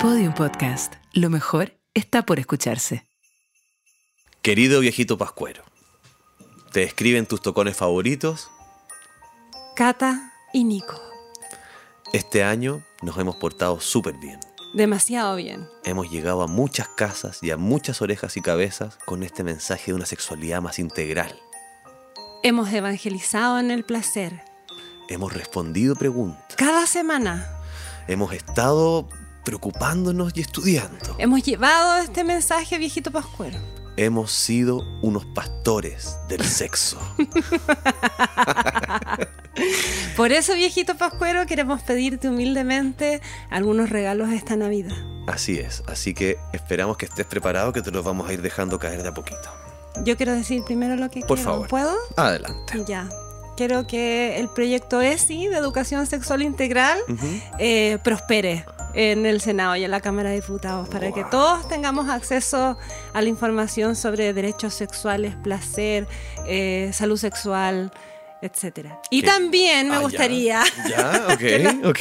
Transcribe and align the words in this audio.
Podium 0.00 0.32
Podcast. 0.32 0.94
Lo 1.12 1.28
mejor 1.28 1.74
está 1.92 2.22
por 2.22 2.38
escucharse. 2.38 3.06
Querido 4.40 4.80
viejito 4.80 5.18
pascuero, 5.18 5.62
¿te 6.72 6.84
escriben 6.84 7.26
tus 7.26 7.42
tocones 7.42 7.76
favoritos? 7.76 8.48
Cata 9.76 10.32
y 10.54 10.64
Nico. 10.64 10.98
Este 12.14 12.42
año 12.42 12.82
nos 13.02 13.18
hemos 13.18 13.36
portado 13.36 13.78
súper 13.78 14.14
bien. 14.14 14.40
Demasiado 14.72 15.36
bien. 15.36 15.68
Hemos 15.84 16.10
llegado 16.10 16.40
a 16.40 16.46
muchas 16.46 16.88
casas 16.88 17.42
y 17.42 17.50
a 17.50 17.58
muchas 17.58 18.00
orejas 18.00 18.38
y 18.38 18.40
cabezas 18.40 18.96
con 19.04 19.22
este 19.22 19.44
mensaje 19.44 19.90
de 19.90 19.96
una 19.96 20.06
sexualidad 20.06 20.62
más 20.62 20.78
integral. 20.78 21.38
Hemos 22.42 22.72
evangelizado 22.72 23.58
en 23.58 23.70
el 23.70 23.84
placer. 23.84 24.40
Hemos 25.10 25.34
respondido 25.34 25.94
preguntas. 25.94 26.56
Cada 26.56 26.86
semana 26.86 27.58
Hemos 28.10 28.32
estado 28.32 29.08
preocupándonos 29.44 30.32
y 30.36 30.40
estudiando. 30.40 31.16
hemos 31.18 31.42
llevado 31.42 32.02
este 32.02 32.24
mensaje, 32.24 32.78
viejito 32.78 33.10
pascuero. 33.10 33.58
Hemos 33.96 34.32
sido 34.32 34.82
unos 35.02 35.26
pastores 35.26 36.16
del 36.28 36.42
sexo. 36.44 36.98
Por 40.16 40.32
eso, 40.32 40.54
viejito 40.54 40.96
pascuero, 40.96 41.46
queremos 41.46 41.82
pedirte 41.82 42.28
humildemente 42.28 43.20
algunos 43.50 43.90
regalos 43.90 44.30
esta 44.30 44.56
Navidad. 44.56 44.96
Así 45.26 45.58
es, 45.58 45.82
así 45.86 46.14
que 46.14 46.36
esperamos 46.52 46.96
que 46.96 47.06
estés 47.06 47.26
preparado 47.26 47.72
que 47.72 47.82
te 47.82 47.90
los 47.90 48.04
vamos 48.04 48.28
a 48.28 48.32
ir 48.32 48.42
dejando 48.42 48.78
caer 48.78 49.02
de 49.02 49.08
a 49.08 49.14
poquito. 49.14 49.50
Yo 50.04 50.16
quiero 50.16 50.32
decir 50.34 50.62
primero 50.64 50.96
lo 50.96 51.10
que 51.10 51.20
Por 51.20 51.36
quiero. 51.36 51.52
favor. 51.52 51.68
¿Puedo? 51.68 51.94
Adelante. 52.16 52.84
Ya. 52.86 53.08
Quiero 53.56 53.86
que 53.86 54.38
el 54.38 54.48
proyecto 54.48 55.02
ESI 55.02 55.48
de 55.48 55.56
Educación 55.58 56.06
Sexual 56.06 56.42
Integral 56.42 56.98
eh, 57.58 57.98
prospere 58.02 58.64
en 58.94 59.26
el 59.26 59.40
Senado 59.40 59.76
y 59.76 59.84
en 59.84 59.90
la 59.90 60.00
Cámara 60.00 60.30
de 60.30 60.36
Diputados 60.36 60.88
para 60.88 61.12
que 61.12 61.24
todos 61.24 61.68
tengamos 61.68 62.08
acceso 62.08 62.76
a 63.12 63.22
la 63.22 63.28
información 63.28 63.96
sobre 63.96 64.32
derechos 64.32 64.74
sexuales, 64.74 65.34
placer, 65.36 66.06
eh, 66.46 66.90
salud 66.92 67.16
sexual, 67.16 67.92
etcétera. 68.42 69.00
Y 69.10 69.20
¿Qué? 69.20 69.26
también 69.26 69.88
me 69.88 69.94
Ah, 69.96 69.98
ya. 69.98 70.02
gustaría 70.02 70.62
Ya, 70.88 71.26
ok, 71.32 71.84
ok. 71.86 71.98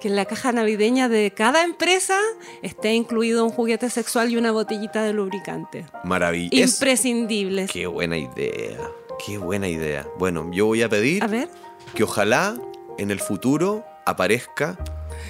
que 0.00 0.08
en 0.08 0.16
la 0.16 0.24
caja 0.26 0.52
navideña 0.52 1.08
de 1.08 1.32
cada 1.32 1.64
empresa 1.64 2.18
esté 2.62 2.92
incluido 2.94 3.44
un 3.44 3.50
juguete 3.50 3.90
sexual 3.90 4.30
y 4.30 4.36
una 4.36 4.52
botellita 4.52 5.02
de 5.02 5.12
lubricante. 5.12 5.86
Maravilloso. 6.04 6.62
Imprescindibles. 6.74 7.70
Qué 7.70 7.86
buena 7.86 8.16
idea. 8.16 8.78
Qué 9.26 9.38
buena 9.38 9.68
idea. 9.68 10.06
Bueno, 10.18 10.50
yo 10.52 10.66
voy 10.66 10.82
a 10.82 10.88
pedir 10.88 11.22
A 11.22 11.26
ver. 11.26 11.48
que 11.94 12.04
ojalá 12.04 12.56
en 12.98 13.10
el 13.10 13.18
futuro 13.20 13.84
aparezca 14.06 14.76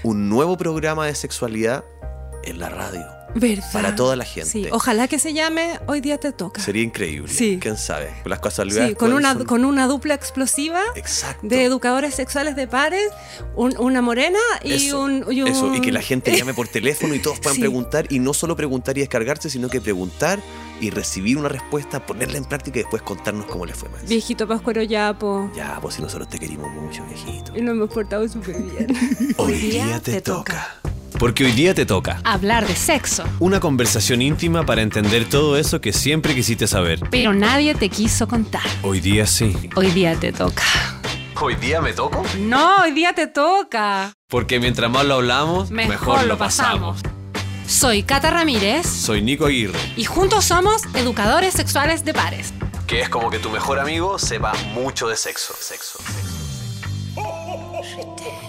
un 0.05 0.29
nuevo 0.29 0.57
programa 0.57 1.07
de 1.07 1.15
sexualidad 1.17 1.85
en 2.45 2.59
la 2.61 2.69
radio. 2.69 3.05
¿Verdad? 3.37 3.65
Para 3.73 3.97
toda 3.97 4.15
la 4.15 4.25
gente. 4.25 4.49
Sí, 4.49 4.69
ojalá 4.71 5.09
que 5.09 5.19
se 5.19 5.33
llame 5.33 5.81
Hoy 5.89 6.01
día 6.01 6.19
te 6.19 6.31
toca. 6.31 6.63
Sería 6.63 6.85
increíble. 6.85 7.33
Sí. 7.33 7.59
¿Quién 7.61 7.77
sabe? 7.77 8.15
Las 8.25 8.39
casualidades. 8.39 8.91
Sí, 8.91 8.95
con 8.95 9.13
una, 9.13 9.33
son- 9.33 9.45
con 9.45 9.65
una 9.65 9.89
dupla 9.89 10.15
explosiva 10.15 10.81
Exacto. 10.95 11.49
de 11.49 11.65
educadores 11.65 12.15
sexuales 12.15 12.55
de 12.55 12.69
pares, 12.69 13.11
un- 13.57 13.77
una 13.79 14.03
morena 14.03 14.39
y 14.63 14.75
Eso, 14.75 15.01
un, 15.01 15.25
y 15.33 15.43
un- 15.43 15.49
eso, 15.49 15.75
y 15.75 15.81
que 15.81 15.91
la 15.91 16.01
gente 16.01 16.31
llame 16.37 16.55
por 16.55 16.69
teléfono 16.69 17.13
y 17.15 17.19
todos 17.19 17.41
puedan 17.41 17.59
preguntar 17.59 18.07
y 18.09 18.21
no 18.21 18.35
solo 18.35 18.55
preguntar 18.55 18.97
y 18.99 19.01
descargarse, 19.01 19.51
sino 19.51 19.69
que 19.69 19.81
preguntar 19.81 20.39
y 20.81 20.91
recibir 20.91 21.39
una 21.39 21.49
respuesta, 21.49 22.05
ponerla 22.05 22.39
en 22.39 22.45
práctica 22.45 22.79
y 22.79 22.83
después 22.83 23.03
contarnos 23.03 23.47
cómo 23.47 23.67
les 23.67 23.77
fue 23.77 23.89
más. 23.89 24.07
Viejito 24.09 24.47
Pascuero 24.47 24.83
Yapo. 24.83 25.51
Ya, 25.55 25.79
pues 25.81 25.95
si 25.97 26.03
nosotros 26.03 26.29
te 26.29 26.39
querimos 26.39 26.71
mucho, 26.73 27.05
viejito. 27.07 27.53
Y 27.57 27.63
nos 27.63 27.75
hemos 27.75 27.91
portado 27.91 28.29
súper 28.29 28.61
bien. 28.63 29.35
Hoy 29.37 29.55
día 29.55 30.01
te 30.01 30.21
toca. 30.21 30.77
Porque 31.19 31.45
hoy 31.45 31.53
día 31.53 31.75
te 31.75 31.87
toca. 31.87 32.21
Hablar 32.25 32.67
de 32.67 32.75
sexo. 32.75 33.23
Una 33.39 33.61
conversación 33.61 34.21
íntima 34.21 34.67
para 34.67 34.83
entender 34.83 35.29
todo 35.29 35.57
eso 35.57 35.81
que 35.81 35.93
siempre 35.93 36.35
quisiste 36.35 36.67
saber. 36.67 36.99
Pero 37.09 37.33
nadie 37.33 37.75
te 37.77 37.89
quiso 37.89 38.27
contar. 38.27 38.63
Hoy 38.83 39.01
día 39.01 39.25
sí. 39.25 39.57
Hoy 39.77 39.93
día 39.93 40.17
te 40.17 40.33
toca. 40.33 40.65
¿Hoy 41.41 41.55
día 41.57 41.81
me 41.81 41.93
toco? 41.93 42.25
No, 42.41 42.83
hoy 42.83 42.91
día 42.91 43.13
te 43.13 43.29
toca. 43.29 44.13
Porque 44.29 44.59
mientras 44.59 44.91
más 44.91 45.05
lo 45.05 45.15
hablamos, 45.15 45.71
mejor, 45.71 46.27
lo 46.27 46.37
pasamos. 46.37 47.01
Soy 47.67 48.03
Cata 48.03 48.31
Ramírez 48.31 48.87
Soy 48.87 49.23
Nico 49.23 49.47
Aguirre, 49.47 49.79
y 49.97 50.05
juntos 50.05 50.45
somos 50.45 50.83
educadores 50.95 51.55
sexuales 51.55 52.05
de 52.05 52.15
pares. 52.15 52.53
que 52.87 53.01
es 53.01 53.09
como 53.09 53.31
que 53.31 53.39
tu 53.39 53.51
mejor 53.51 53.79
amigo 53.79 54.19
sepa 54.19 54.53
mucho 54.75 55.09
de 55.09 55.17
sexo. 55.17 55.55
Sexo. 55.59 55.99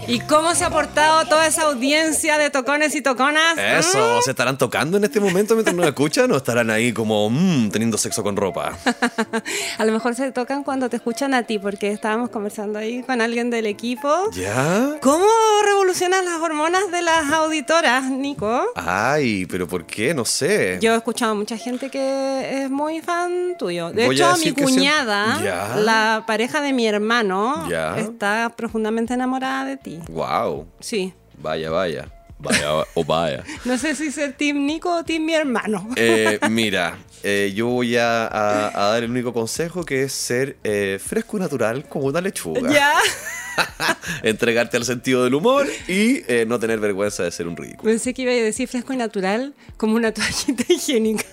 ¿Y 0.08 0.20
cómo 0.20 0.54
se 0.54 0.64
ha 0.64 0.70
portado 0.70 1.26
toda 1.28 1.48
esa 1.48 1.64
audiencia 1.64 2.38
de 2.38 2.50
tocones 2.52 2.96
y 2.96 3.02
toconas? 3.02 3.58
Eso, 3.58 4.22
¿se 4.22 4.32
estarán 4.32 4.58
tocando 4.58 4.98
en 4.98 5.04
este 5.04 5.20
momento 5.20 5.56
mientras 5.56 5.76
nos 5.76 5.86
escuchan 5.88 6.32
o 6.32 6.38
estarán 6.38 6.70
ahí 6.70 6.94
como 6.94 7.30
mm, 7.30 7.70
teniendo 7.72 7.98
sexo 7.98 8.22
con 8.22 8.36
ropa? 8.36 8.78
A 9.78 9.86
lo 9.86 9.92
mejor 9.92 10.14
se 10.16 10.32
tocan 10.32 10.64
cuando 10.64 10.90
te 10.90 10.98
escuchan 10.98 11.34
a 11.34 11.44
ti, 11.44 11.58
porque 11.58 11.92
estábamos 11.92 12.30
conversando 12.30 12.78
ahí 12.78 13.02
con 13.04 13.20
alguien 13.20 13.50
del 13.50 13.66
equipo. 13.66 14.30
¿Ya? 14.32 14.92
¿Cómo 15.02 15.26
revolucionan 15.66 16.24
las 16.24 16.40
hormonas 16.40 16.92
de 16.92 17.02
las 17.02 17.32
auditoras, 17.32 18.04
Nico? 18.06 18.64
Ay, 18.76 19.46
pero 19.48 19.68
¿por 19.68 19.86
qué? 19.86 20.14
No 20.14 20.24
sé. 20.24 20.78
Yo 20.82 20.94
he 20.94 20.98
escuchado 20.98 21.32
a 21.32 21.36
mucha 21.36 21.58
gente 21.58 21.90
que 21.90 22.64
es 22.64 22.70
muy 22.70 23.02
fan 23.02 23.56
tuyo. 23.58 23.92
De 23.92 24.06
Voy 24.06 24.16
hecho, 24.16 24.38
mi 24.38 24.52
cuñada, 24.52 25.76
la 25.78 26.24
pareja 26.28 26.62
de 26.62 26.74
mi 26.74 26.86
hermano, 26.88 27.68
Ya. 27.70 27.98
está 27.98 28.54
profundamente 28.56 29.14
enamorada 29.16 29.66
de 29.66 29.78
ti. 29.78 29.95
Wow. 30.10 30.68
Sí. 30.80 31.14
Vaya, 31.38 31.70
vaya. 31.70 32.12
Vaya 32.38 32.84
o 32.94 33.04
vaya. 33.06 33.44
No 33.66 33.78
sé 33.78 33.96
si 33.96 34.12
ser 34.12 34.34
Team 34.34 34.66
Nico 34.66 34.94
o 34.94 35.04
Team 35.04 35.26
mi 35.26 35.34
hermano. 35.34 35.90
Eh, 35.96 36.38
mira, 36.50 36.98
eh, 37.24 37.52
yo 37.56 37.68
voy 37.68 37.96
a, 37.98 38.26
a- 38.28 38.68
a 38.68 38.90
dar 38.92 39.04
el 39.04 39.12
único 39.12 39.32
consejo 39.34 39.84
que 39.86 40.04
es 40.04 40.14
ser 40.14 40.58
eh, 40.64 41.00
fresco 41.04 41.38
y 41.38 41.40
natural 41.40 41.86
como 41.88 42.06
una 42.08 42.20
lechuga. 42.22 42.72
ya. 42.72 42.94
Entregarte 44.24 44.78
al 44.78 44.86
sentido 44.86 45.24
del 45.24 45.34
humor 45.34 45.68
y 45.88 46.22
eh, 46.28 46.46
no 46.48 46.60
tener 46.60 46.80
vergüenza 46.80 47.24
de 47.24 47.32
ser 47.32 47.48
un 47.48 47.56
ridículo. 47.58 47.84
Pensé 47.92 48.14
que 48.14 48.24
iba 48.24 48.32
a 48.32 48.36
decir 48.36 48.68
fresco 48.68 48.94
y 48.94 48.98
natural 48.98 49.54
como 49.78 49.96
una 49.96 50.12
toallita 50.14 50.64
higiénica. 50.74 51.26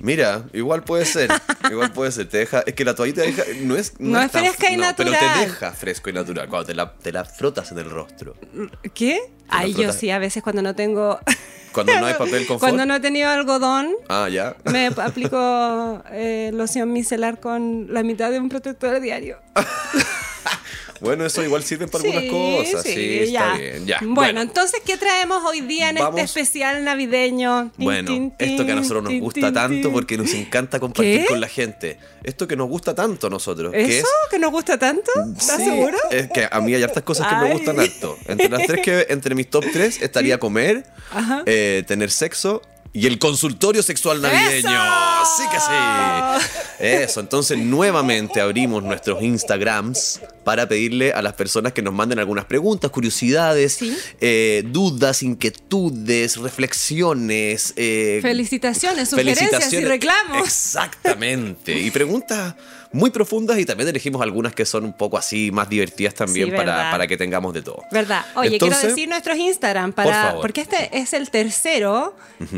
Mira, 0.00 0.44
igual 0.52 0.82
puede 0.84 1.04
ser. 1.04 1.30
Igual 1.70 1.92
puede 1.92 2.10
ser. 2.12 2.28
Te 2.28 2.38
deja, 2.38 2.62
es 2.66 2.74
que 2.74 2.84
la 2.84 2.94
toallita 2.94 3.22
deja, 3.22 3.42
no 3.62 3.76
es. 3.76 3.94
No 4.00 4.20
es 4.20 4.30
tan- 4.30 4.44
fresca 4.44 4.70
y 4.70 4.76
no, 4.76 4.86
Pero 4.96 5.10
natural. 5.10 5.34
te 5.40 5.46
deja 5.46 5.72
fresco 5.72 6.10
y 6.10 6.12
natural 6.12 6.48
cuando 6.48 6.66
te 6.66 6.74
la, 6.74 6.92
te 6.94 7.12
la 7.12 7.24
frotas 7.24 7.70
en 7.72 7.78
el 7.78 7.90
rostro. 7.90 8.34
¿Qué? 8.94 9.20
Ay, 9.48 9.74
yo 9.74 9.92
sí, 9.92 10.10
a 10.10 10.18
veces 10.18 10.42
cuando 10.42 10.62
no 10.62 10.74
tengo... 10.74 11.18
Cuando 11.72 11.98
no 11.98 12.04
hay 12.04 12.12
papel 12.12 12.46
confort. 12.46 12.60
Cuando 12.60 12.84
no 12.84 12.94
he 12.96 13.00
tenido 13.00 13.30
algodón, 13.30 13.92
Ah, 14.10 14.28
ya. 14.30 14.54
me 14.70 14.88
aplico 14.88 16.02
eh, 16.10 16.50
loción 16.52 16.92
micelar 16.92 17.40
con 17.40 17.86
la 17.94 18.02
mitad 18.02 18.30
de 18.30 18.38
un 18.40 18.50
protector 18.50 19.00
diario. 19.00 19.38
Bueno, 21.02 21.26
eso 21.26 21.42
igual 21.42 21.62
sirve 21.64 21.88
para 21.88 22.04
algunas 22.04 22.24
cosas. 22.30 22.82
Sí, 22.84 23.18
está 23.20 23.56
bien. 23.56 23.86
Ya. 23.86 23.98
Bueno, 24.02 24.40
entonces, 24.40 24.80
¿qué 24.86 24.96
traemos 24.96 25.42
hoy 25.44 25.60
día 25.62 25.90
en 25.90 25.96
Vamos- 25.96 26.20
este 26.20 26.40
especial 26.40 26.84
navideño? 26.84 27.70
Bueno, 27.76 28.32
esto 28.38 28.64
que 28.64 28.72
a 28.72 28.74
nosotros 28.76 29.02
nos 29.04 29.14
gusta 29.20 29.52
tanto 29.52 29.90
porque 29.92 30.16
nos 30.16 30.32
encanta 30.32 30.78
compartir 30.80 31.22
¿Qué? 31.22 31.26
con 31.26 31.40
la 31.40 31.48
gente. 31.48 31.98
Esto 32.22 32.46
que 32.46 32.54
nos 32.56 32.68
gusta 32.68 32.94
tanto 32.94 33.26
a 33.26 33.30
nosotros. 33.30 33.72
que 33.72 33.98
¿Eso? 33.98 34.06
es 34.06 34.30
¿Que 34.30 34.38
nos 34.38 34.50
gusta 34.52 34.78
tanto? 34.78 35.10
¿Estás 35.36 35.56
Sí, 35.58 35.64
seguro? 35.64 35.98
Es 36.10 36.30
que 36.30 36.48
a 36.50 36.60
mí 36.60 36.72
hay 36.74 36.82
hartas 36.84 37.02
cosas 37.02 37.26
que 37.26 37.34
me 37.34 37.52
gustan 37.52 37.80
harto. 37.80 38.16
Entre 38.26 38.48
las 38.48 38.66
tres 38.66 38.80
que 38.82 39.06
entre 39.10 39.34
mis 39.34 39.50
top 39.50 39.64
tres 39.72 40.00
estaría 40.00 40.38
comer, 40.38 40.84
eh, 41.46 41.82
tener 41.86 42.10
sexo 42.12 42.62
y 42.94 43.06
el 43.06 43.18
consultorio 43.18 43.82
sexual 43.82 44.20
navideño. 44.20 44.68
¡Eso! 44.70 45.36
Sí 45.36 45.42
que 45.50 45.58
sí. 45.58 46.46
Eso, 46.80 47.20
entonces 47.20 47.56
nuevamente 47.58 48.40
abrimos 48.40 48.82
nuestros 48.82 49.22
Instagrams 49.22 50.20
para 50.44 50.68
pedirle 50.68 51.12
a 51.12 51.22
las 51.22 51.32
personas 51.34 51.72
que 51.72 51.80
nos 51.80 51.94
manden 51.94 52.18
algunas 52.18 52.44
preguntas, 52.44 52.90
curiosidades, 52.90 53.74
Sí. 53.74 53.96
eh, 54.20 54.62
dudas, 54.66 55.22
inquietudes, 55.22 56.36
reflexiones. 56.36 57.72
eh, 57.76 58.18
Felicitaciones, 58.20 59.08
sugerencias 59.10 59.72
y 59.72 59.84
reclamos. 59.84 60.46
Exactamente. 60.46 61.78
Y 61.78 61.90
preguntas 61.90 62.54
muy 62.92 63.10
profundas 63.10 63.58
y 63.58 63.64
también 63.64 63.88
elegimos 63.88 64.20
algunas 64.22 64.54
que 64.54 64.64
son 64.66 64.84
un 64.84 64.92
poco 64.92 65.16
así 65.18 65.50
más 65.50 65.68
divertidas 65.68 66.14
también 66.14 66.50
Sí, 66.50 66.56
para, 66.56 66.90
para 66.90 67.06
que 67.06 67.16
tengamos 67.16 67.52
de 67.54 67.62
todo. 67.62 67.82
¿Verdad? 67.90 68.24
Oye, 68.36 68.54
Entonces, 68.54 68.78
quiero 68.80 68.88
decir 68.94 69.08
nuestros 69.08 69.36
Instagram 69.38 69.92
por 69.92 70.04
para 70.04 70.34
porque 70.40 70.60
este 70.60 70.96
es 70.98 71.12
el 71.12 71.30
tercero, 71.30 72.14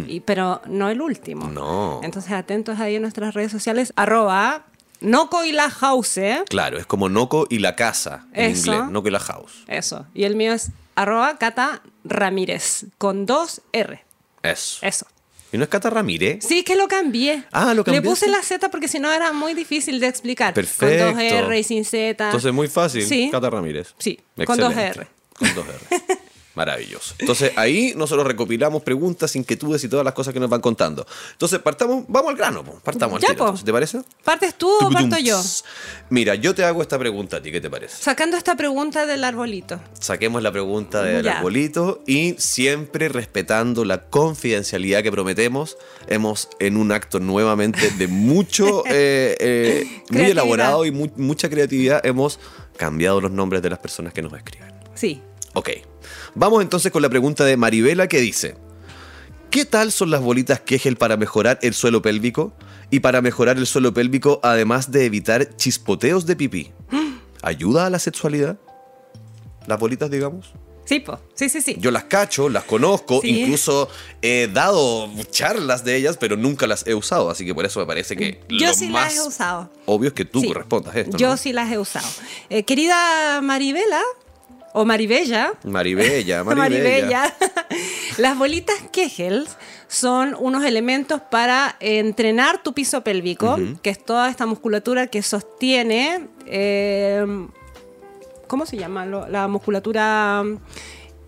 y- 0.08 0.20
pero 0.20 0.60
no 0.66 0.88
el 0.90 1.00
último. 1.00 1.48
No. 1.48 2.00
Entonces 2.02 2.32
atentos 2.32 2.80
ahí 2.80 2.96
en 2.96 3.02
nuestras 3.02 3.34
redes 3.34 3.52
sociales, 3.52 3.92
arroba 3.96 4.64
Noco 5.00 5.44
y 5.44 5.52
la 5.52 5.68
House, 5.70 6.18
Claro, 6.48 6.78
es 6.78 6.86
como 6.86 7.08
Noco 7.08 7.46
y 7.50 7.58
la 7.58 7.76
casa 7.76 8.26
en 8.32 8.52
Eso. 8.52 8.72
inglés. 8.72 8.90
Noco 8.90 9.08
y 9.08 9.10
la 9.10 9.20
house. 9.20 9.64
eso. 9.68 10.06
Y 10.14 10.24
el 10.24 10.34
mío 10.34 10.52
es 10.52 10.70
arroba 10.94 11.36
Cata 11.38 11.82
Ramírez, 12.04 12.86
con 12.98 13.26
dos 13.26 13.60
R. 13.72 14.02
Eso. 14.42 14.78
Eso. 14.86 15.06
¿Y 15.54 15.56
no 15.56 15.62
es 15.62 15.70
Cata 15.70 15.88
Ramírez? 15.88 16.44
Sí, 16.44 16.64
que 16.64 16.74
lo 16.74 16.88
cambié. 16.88 17.44
Ah, 17.52 17.66
lo 17.74 17.82
Le 17.82 17.84
cambiaste. 17.84 18.08
puse 18.08 18.26
la 18.28 18.42
Z 18.42 18.68
porque 18.72 18.88
si 18.88 18.98
no 18.98 19.12
era 19.12 19.32
muy 19.32 19.54
difícil 19.54 20.00
de 20.00 20.08
explicar. 20.08 20.52
Perfecto. 20.52 21.04
Con 21.04 21.14
dos 21.14 21.22
R 21.22 21.56
y 21.60 21.62
sin 21.62 21.84
Z. 21.84 22.24
Entonces 22.24 22.52
muy 22.52 22.66
fácil. 22.66 23.06
Sí. 23.06 23.28
Cata 23.30 23.50
Ramírez. 23.50 23.94
Sí, 23.98 24.18
con 24.46 24.58
dos 24.58 24.72
Excelente. 24.72 24.98
R. 25.02 25.08
Con 25.32 25.54
dos 25.54 25.64
R. 25.68 26.02
Maravilloso. 26.54 27.14
Entonces 27.18 27.52
ahí 27.56 27.94
nosotros 27.96 28.26
recopilamos 28.26 28.82
preguntas, 28.82 29.34
inquietudes 29.36 29.82
y 29.84 29.88
todas 29.88 30.04
las 30.04 30.14
cosas 30.14 30.32
que 30.32 30.40
nos 30.40 30.48
van 30.48 30.60
contando. 30.60 31.04
Entonces 31.32 31.58
partamos, 31.58 32.04
vamos 32.08 32.30
al 32.30 32.36
grano, 32.36 32.62
po. 32.64 32.78
partamos 32.82 33.20
Ya, 33.20 33.28
al 33.30 33.34
tiro. 33.36 33.54
¿Te 33.64 33.72
parece? 33.72 34.02
¿Partes 34.22 34.54
tú 34.56 34.70
o 34.80 34.90
parto 34.90 35.18
yo? 35.18 35.40
Mira, 36.10 36.34
yo 36.36 36.54
te 36.54 36.64
hago 36.64 36.80
esta 36.82 36.98
pregunta 36.98 37.38
a 37.38 37.42
ti, 37.42 37.50
¿qué 37.50 37.60
te 37.60 37.68
parece? 37.70 38.02
Sacando 38.02 38.36
esta 38.36 38.56
pregunta 38.56 39.04
del 39.06 39.24
arbolito. 39.24 39.80
Saquemos 39.98 40.42
la 40.42 40.52
pregunta 40.52 41.02
del 41.02 41.24
Ya. 41.24 41.38
arbolito 41.38 42.02
y 42.06 42.34
siempre 42.38 43.08
respetando 43.08 43.84
la 43.84 44.04
confidencialidad 44.04 45.02
que 45.02 45.10
prometemos, 45.10 45.76
hemos 46.06 46.48
en 46.60 46.76
un 46.76 46.92
acto 46.92 47.18
nuevamente 47.20 47.90
de 47.90 48.06
mucho, 48.06 48.84
eh, 48.86 49.36
eh, 49.40 50.02
muy 50.10 50.22
elaborado 50.26 50.84
y 50.86 50.90
mu- 50.92 51.10
mucha 51.16 51.48
creatividad, 51.50 52.04
hemos 52.06 52.38
cambiado 52.76 53.20
los 53.20 53.30
nombres 53.30 53.62
de 53.62 53.70
las 53.70 53.78
personas 53.80 54.12
que 54.12 54.22
nos 54.22 54.32
escriben. 54.34 54.72
Sí. 54.94 55.20
Ok, 55.54 55.70
vamos 56.34 56.62
entonces 56.62 56.90
con 56.92 57.02
la 57.02 57.08
pregunta 57.08 57.44
de 57.44 57.56
Maribela 57.56 58.06
que 58.08 58.20
dice, 58.20 58.56
¿qué 59.50 59.64
tal 59.64 59.92
son 59.92 60.10
las 60.10 60.20
bolitas 60.20 60.60
Kegel 60.60 60.96
para 60.96 61.16
mejorar 61.16 61.58
el 61.62 61.74
suelo 61.74 62.02
pélvico? 62.02 62.52
Y 62.90 63.00
para 63.00 63.22
mejorar 63.22 63.56
el 63.56 63.66
suelo 63.66 63.92
pélvico, 63.94 64.40
además 64.42 64.90
de 64.92 65.04
evitar 65.06 65.56
chispoteos 65.56 66.26
de 66.26 66.36
pipí, 66.36 66.72
¿ayuda 67.42 67.86
a 67.86 67.90
la 67.90 67.98
sexualidad? 67.98 68.56
Las 69.66 69.78
bolitas, 69.80 70.10
digamos. 70.10 70.52
Sí, 70.84 71.00
po. 71.00 71.18
Sí, 71.34 71.48
sí, 71.48 71.62
sí. 71.62 71.76
Yo 71.80 71.90
las 71.90 72.04
cacho, 72.04 72.50
las 72.50 72.64
conozco, 72.64 73.20
Sí. 73.22 73.40
incluso 73.40 73.88
he 74.20 74.48
dado 74.52 75.08
charlas 75.30 75.82
de 75.82 75.96
ellas, 75.96 76.18
pero 76.20 76.36
nunca 76.36 76.66
las 76.66 76.86
he 76.86 76.94
usado, 76.94 77.30
así 77.30 77.46
que 77.46 77.54
por 77.54 77.64
eso 77.64 77.80
me 77.80 77.86
parece 77.86 78.16
que 78.16 78.42
Yo 78.50 78.66
lo 78.66 78.74
sí 78.74 78.88
más 78.88 79.14
las 79.16 79.24
he 79.24 79.26
usado. 79.28 79.70
obvio 79.86 80.08
es 80.08 80.14
que 80.14 80.26
tú 80.26 80.42
Sí. 80.42 80.52
respondas 80.52 80.94
esto. 80.94 81.16
Yo 81.16 81.28
¿no? 81.30 81.36
sí 81.38 81.54
las 81.54 81.72
he 81.72 81.78
usado. 81.78 82.06
Eh, 82.50 82.64
querida 82.64 83.40
Maribela, 83.40 84.02
o 84.76 84.84
Maribella, 84.84 85.54
Maribella, 85.64 86.42
Maribella. 86.44 86.68
Maribella. 86.68 87.34
Las 88.18 88.36
bolitas 88.36 88.76
Kegel 88.92 89.46
son 89.88 90.36
unos 90.38 90.64
elementos 90.64 91.20
para 91.30 91.76
entrenar 91.80 92.62
tu 92.62 92.72
piso 92.74 93.02
pélvico, 93.04 93.56
que 93.82 93.90
es 93.90 94.04
toda 94.04 94.28
esta 94.28 94.46
musculatura 94.46 95.06
que 95.06 95.22
sostiene. 95.22 96.26
eh, 96.46 97.24
¿Cómo 98.48 98.66
se 98.66 98.76
llama? 98.76 99.06
La 99.06 99.48
musculatura 99.48 100.42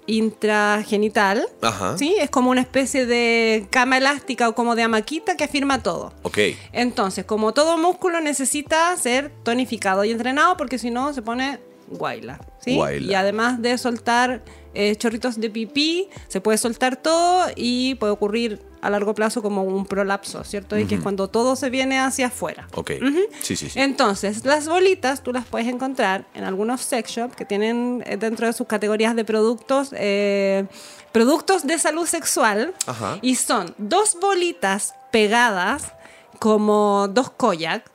intragenital. 0.06 1.46
Ajá. 1.62 1.96
¿Sí? 1.98 2.14
Es 2.18 2.30
como 2.30 2.50
una 2.50 2.60
especie 2.60 3.06
de 3.06 3.66
cama 3.70 3.98
elástica 3.98 4.48
o 4.48 4.54
como 4.54 4.74
de 4.76 4.82
amaquita 4.82 5.36
que 5.36 5.44
afirma 5.44 5.82
todo. 5.82 6.12
Ok. 6.22 6.38
Entonces, 6.72 7.24
como 7.24 7.52
todo 7.54 7.78
músculo 7.78 8.20
necesita 8.20 8.96
ser 8.96 9.30
tonificado 9.42 10.04
y 10.04 10.10
entrenado 10.12 10.56
porque 10.56 10.78
si 10.78 10.90
no 10.90 11.12
se 11.12 11.22
pone 11.22 11.58
guayla, 11.88 12.40
¿sí? 12.58 12.74
Guayla. 12.74 13.12
Y 13.12 13.14
además 13.14 13.62
de 13.62 13.76
soltar 13.78 14.42
eh, 14.74 14.94
chorritos 14.96 15.40
de 15.40 15.50
pipí, 15.50 16.08
se 16.28 16.40
puede 16.40 16.58
soltar 16.58 16.96
todo 16.96 17.46
y 17.56 17.94
puede 17.96 18.12
ocurrir 18.12 18.60
a 18.82 18.90
largo 18.90 19.14
plazo 19.14 19.42
como 19.42 19.62
un 19.62 19.86
prolapso, 19.86 20.44
¿cierto? 20.44 20.78
Y 20.78 20.84
que 20.86 20.96
es 20.96 21.00
cuando 21.00 21.28
todo 21.28 21.56
se 21.56 21.70
viene 21.70 21.98
hacia 21.98 22.26
afuera. 22.26 22.68
Ok. 22.74 22.92
Sí, 23.40 23.56
sí, 23.56 23.68
sí. 23.70 23.80
Entonces, 23.80 24.44
las 24.44 24.68
bolitas 24.68 25.22
tú 25.22 25.32
las 25.32 25.46
puedes 25.46 25.66
encontrar 25.66 26.26
en 26.34 26.44
algunos 26.44 26.82
sex 26.82 27.10
shops 27.10 27.34
que 27.34 27.44
tienen 27.44 28.04
eh, 28.06 28.16
dentro 28.16 28.46
de 28.46 28.52
sus 28.52 28.66
categorías 28.66 29.16
de 29.16 29.24
productos 29.24 29.90
eh, 29.92 30.66
productos 31.10 31.66
de 31.66 31.78
salud 31.78 32.06
sexual 32.06 32.74
Ajá. 32.86 33.18
y 33.22 33.36
son 33.36 33.74
dos 33.78 34.18
bolitas 34.20 34.94
pegadas 35.10 35.92
como 36.38 37.08
dos 37.08 37.30
koyak. 37.30 37.90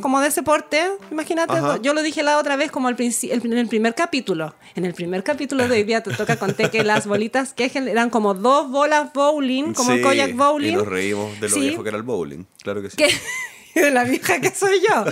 Como 0.00 0.20
de 0.20 0.28
ese 0.28 0.42
porte, 0.42 0.82
imagínate, 1.10 1.52
Ajá. 1.54 1.78
yo 1.82 1.92
lo 1.94 2.02
dije 2.02 2.22
la 2.22 2.38
otra 2.38 2.56
vez 2.56 2.70
como 2.70 2.88
al 2.88 2.96
princi- 2.96 3.30
el- 3.30 3.44
en 3.44 3.58
el 3.58 3.68
primer 3.68 3.94
capítulo. 3.94 4.54
En 4.74 4.84
el 4.84 4.94
primer 4.94 5.22
capítulo 5.22 5.66
de 5.68 5.74
hoy 5.76 5.82
día 5.84 6.02
te 6.02 6.12
toca 6.12 6.36
conté 6.36 6.70
que 6.70 6.82
las 6.84 7.06
bolitas 7.06 7.52
que 7.52 7.70
eran 7.74 8.10
como 8.10 8.34
dos 8.34 8.70
bolas 8.70 9.12
bowling, 9.12 9.72
como 9.74 9.90
el 9.92 9.98
Sí, 9.98 10.02
koyak 10.02 10.34
bowling. 10.36 10.72
Y 10.72 10.76
nos 10.76 10.86
reímos 10.88 11.38
de 11.40 11.48
lo 11.48 11.54
Sí. 11.54 11.60
viejo 11.60 11.82
que 11.82 11.88
era 11.90 11.98
el 11.98 12.04
bowling. 12.04 12.44
Claro 12.62 12.80
que 12.82 12.90
sí. 12.90 12.96
De 13.74 13.90
la 13.90 14.04
vieja 14.04 14.40
que 14.40 14.50
soy 14.50 14.80
yo. 14.80 15.04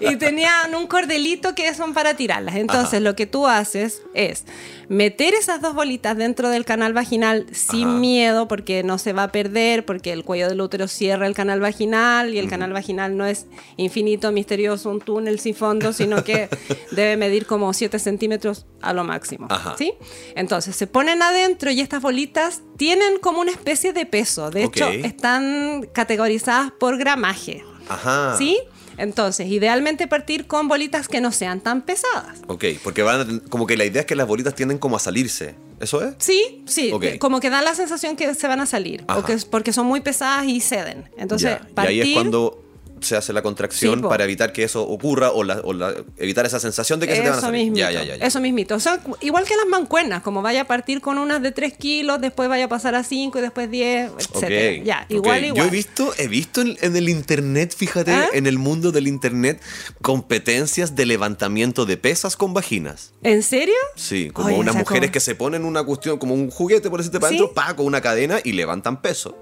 Y 0.00 0.16
tenían 0.16 0.74
un 0.74 0.86
cordelito 0.86 1.54
que 1.54 1.72
son 1.74 1.94
para 1.94 2.14
tirarlas. 2.14 2.56
Entonces, 2.56 2.94
Ajá. 2.94 3.00
lo 3.00 3.16
que 3.16 3.26
tú 3.26 3.46
haces 3.46 4.02
es 4.14 4.44
meter 4.88 5.34
esas 5.34 5.60
dos 5.60 5.74
bolitas 5.74 6.16
dentro 6.16 6.48
del 6.48 6.64
canal 6.64 6.92
vaginal 6.92 7.46
sin 7.52 7.88
Ajá. 7.88 7.98
miedo, 7.98 8.48
porque 8.48 8.82
no 8.82 8.98
se 8.98 9.12
va 9.12 9.24
a 9.24 9.32
perder, 9.32 9.84
porque 9.84 10.12
el 10.12 10.24
cuello 10.24 10.48
del 10.48 10.60
útero 10.60 10.88
cierra 10.88 11.26
el 11.26 11.34
canal 11.34 11.60
vaginal 11.60 12.34
y 12.34 12.38
el 12.38 12.48
canal 12.48 12.72
vaginal 12.72 13.16
no 13.16 13.26
es 13.26 13.46
infinito, 13.76 14.32
misterioso, 14.32 14.90
un 14.90 15.00
túnel 15.00 15.40
sin 15.40 15.54
fondo, 15.54 15.92
sino 15.92 16.24
que 16.24 16.48
debe 16.92 17.16
medir 17.16 17.46
como 17.46 17.72
7 17.72 17.98
centímetros 17.98 18.66
a 18.80 18.92
lo 18.92 19.04
máximo. 19.04 19.46
Ajá. 19.50 19.74
¿Sí? 19.76 19.94
Entonces, 20.34 20.76
se 20.76 20.86
ponen 20.86 21.22
adentro 21.22 21.70
y 21.70 21.80
estas 21.80 22.02
bolitas 22.02 22.62
tienen 22.76 23.18
como 23.18 23.40
una 23.40 23.50
especie 23.50 23.92
de 23.92 24.06
peso. 24.06 24.50
De 24.50 24.64
hecho, 24.64 24.88
están 24.88 25.88
categorizadas 25.92 26.72
por 26.72 26.98
gramaje. 26.98 27.64
Ajá. 27.88 28.36
¿Sí? 28.36 28.58
Entonces, 28.98 29.48
idealmente 29.48 30.06
partir 30.06 30.46
con 30.46 30.68
bolitas 30.68 31.08
que 31.08 31.20
no 31.20 31.30
sean 31.32 31.60
tan 31.60 31.82
pesadas. 31.82 32.38
Ok, 32.46 32.64
porque 32.82 33.02
van 33.02 33.20
a 33.20 33.48
como 33.50 33.66
que 33.66 33.76
la 33.76 33.84
idea 33.84 34.00
es 34.00 34.06
que 34.06 34.16
las 34.16 34.26
bolitas 34.26 34.54
tienden 34.54 34.78
como 34.78 34.96
a 34.96 34.98
salirse. 34.98 35.54
¿Eso 35.80 36.02
es? 36.02 36.14
Sí, 36.18 36.62
sí, 36.66 36.90
como 37.18 37.40
que 37.40 37.50
da 37.50 37.60
la 37.60 37.74
sensación 37.74 38.16
que 38.16 38.34
se 38.34 38.48
van 38.48 38.60
a 38.60 38.66
salir, 38.66 39.04
Ajá. 39.08 39.20
o 39.20 39.24
que 39.24 39.34
es 39.34 39.44
porque 39.44 39.74
son 39.74 39.86
muy 39.86 40.00
pesadas 40.00 40.46
y 40.46 40.60
ceden. 40.60 41.10
Entonces, 41.18 41.58
Ya, 41.60 41.68
partir, 41.74 41.96
Y 41.96 42.00
ahí 42.00 42.08
es 42.12 42.14
cuando 42.14 42.64
se 43.00 43.16
hace 43.16 43.32
la 43.32 43.42
contracción 43.42 44.00
Sí, 44.00 44.06
para 44.08 44.24
evitar 44.24 44.52
que 44.52 44.62
eso 44.64 44.82
ocurra 44.82 45.30
o, 45.30 45.44
la- 45.44 45.60
o 45.64 45.72
la- 45.72 45.94
evitar 46.16 46.46
esa 46.46 46.58
sensación 46.58 46.98
de 46.98 47.06
que 47.06 47.14
se 47.16 47.20
te 47.20 47.24
van 47.28 47.34
a 47.34 47.38
eso 47.38 47.46
salir. 47.48 47.64
mismito, 47.64 47.90
Ya, 47.90 48.02
ya, 48.04 48.16
ya, 48.16 48.26
eso 48.26 48.40
mismito. 48.40 48.74
O 48.74 48.80
sea, 48.80 49.00
igual 49.20 49.44
que 49.44 49.54
las 49.56 49.66
mancuernas, 49.66 50.22
como 50.22 50.40
vaya 50.42 50.62
a 50.62 50.66
partir 50.66 51.00
con 51.00 51.18
unas 51.18 51.42
de 51.42 51.52
3 51.52 51.74
kilos, 51.76 52.20
después 52.20 52.48
vaya 52.48 52.64
a 52.64 52.68
pasar 52.68 52.94
a 52.94 53.04
5 53.04 53.38
y 53.38 53.42
después 53.42 53.70
10, 53.70 54.10
Ok, 54.12 54.20
etcétera. 54.34 54.84
Ya, 54.84 55.00
ok. 55.04 55.10
igual, 55.10 55.40
Yo 55.42 55.46
igual. 55.48 55.66
he 55.66 55.70
visto, 55.70 56.14
he 56.16 56.28
visto 56.28 56.60
en, 56.62 56.76
en 56.80 56.96
el 56.96 57.08
internet, 57.08 57.74
fíjate, 57.76 58.12
¿Ah? 58.12 58.28
en 58.32 58.46
el 58.46 58.58
mundo 58.58 58.92
del 58.92 59.08
internet, 59.08 59.60
competencias 60.00 60.96
de 60.96 61.04
levantamiento 61.04 61.84
de 61.84 61.96
pesas 61.96 62.36
con 62.36 62.54
vaginas. 62.54 63.12
¿En 63.22 63.42
serio? 63.42 63.74
Sí, 63.96 64.30
como 64.32 64.48
Oye, 64.48 64.56
unas 64.56 64.70
o 64.70 64.72
sea, 64.74 64.80
mujeres 64.80 65.08
como- 65.08 65.12
que 65.12 65.20
se 65.20 65.34
ponen 65.34 65.64
una 65.64 65.82
cuestión, 65.84 66.18
como 66.18 66.32
un 66.34 66.50
juguete 66.50 66.88
por 66.88 67.00
decirte 67.00 67.20
para 67.20 67.30
¿Sí? 67.30 67.36
adentro, 67.36 67.52
pa, 67.54 67.74
con 67.76 67.84
una 67.86 68.00
cadena 68.00 68.38
y 68.42 68.52
levantan 68.52 69.02
peso. 69.02 69.36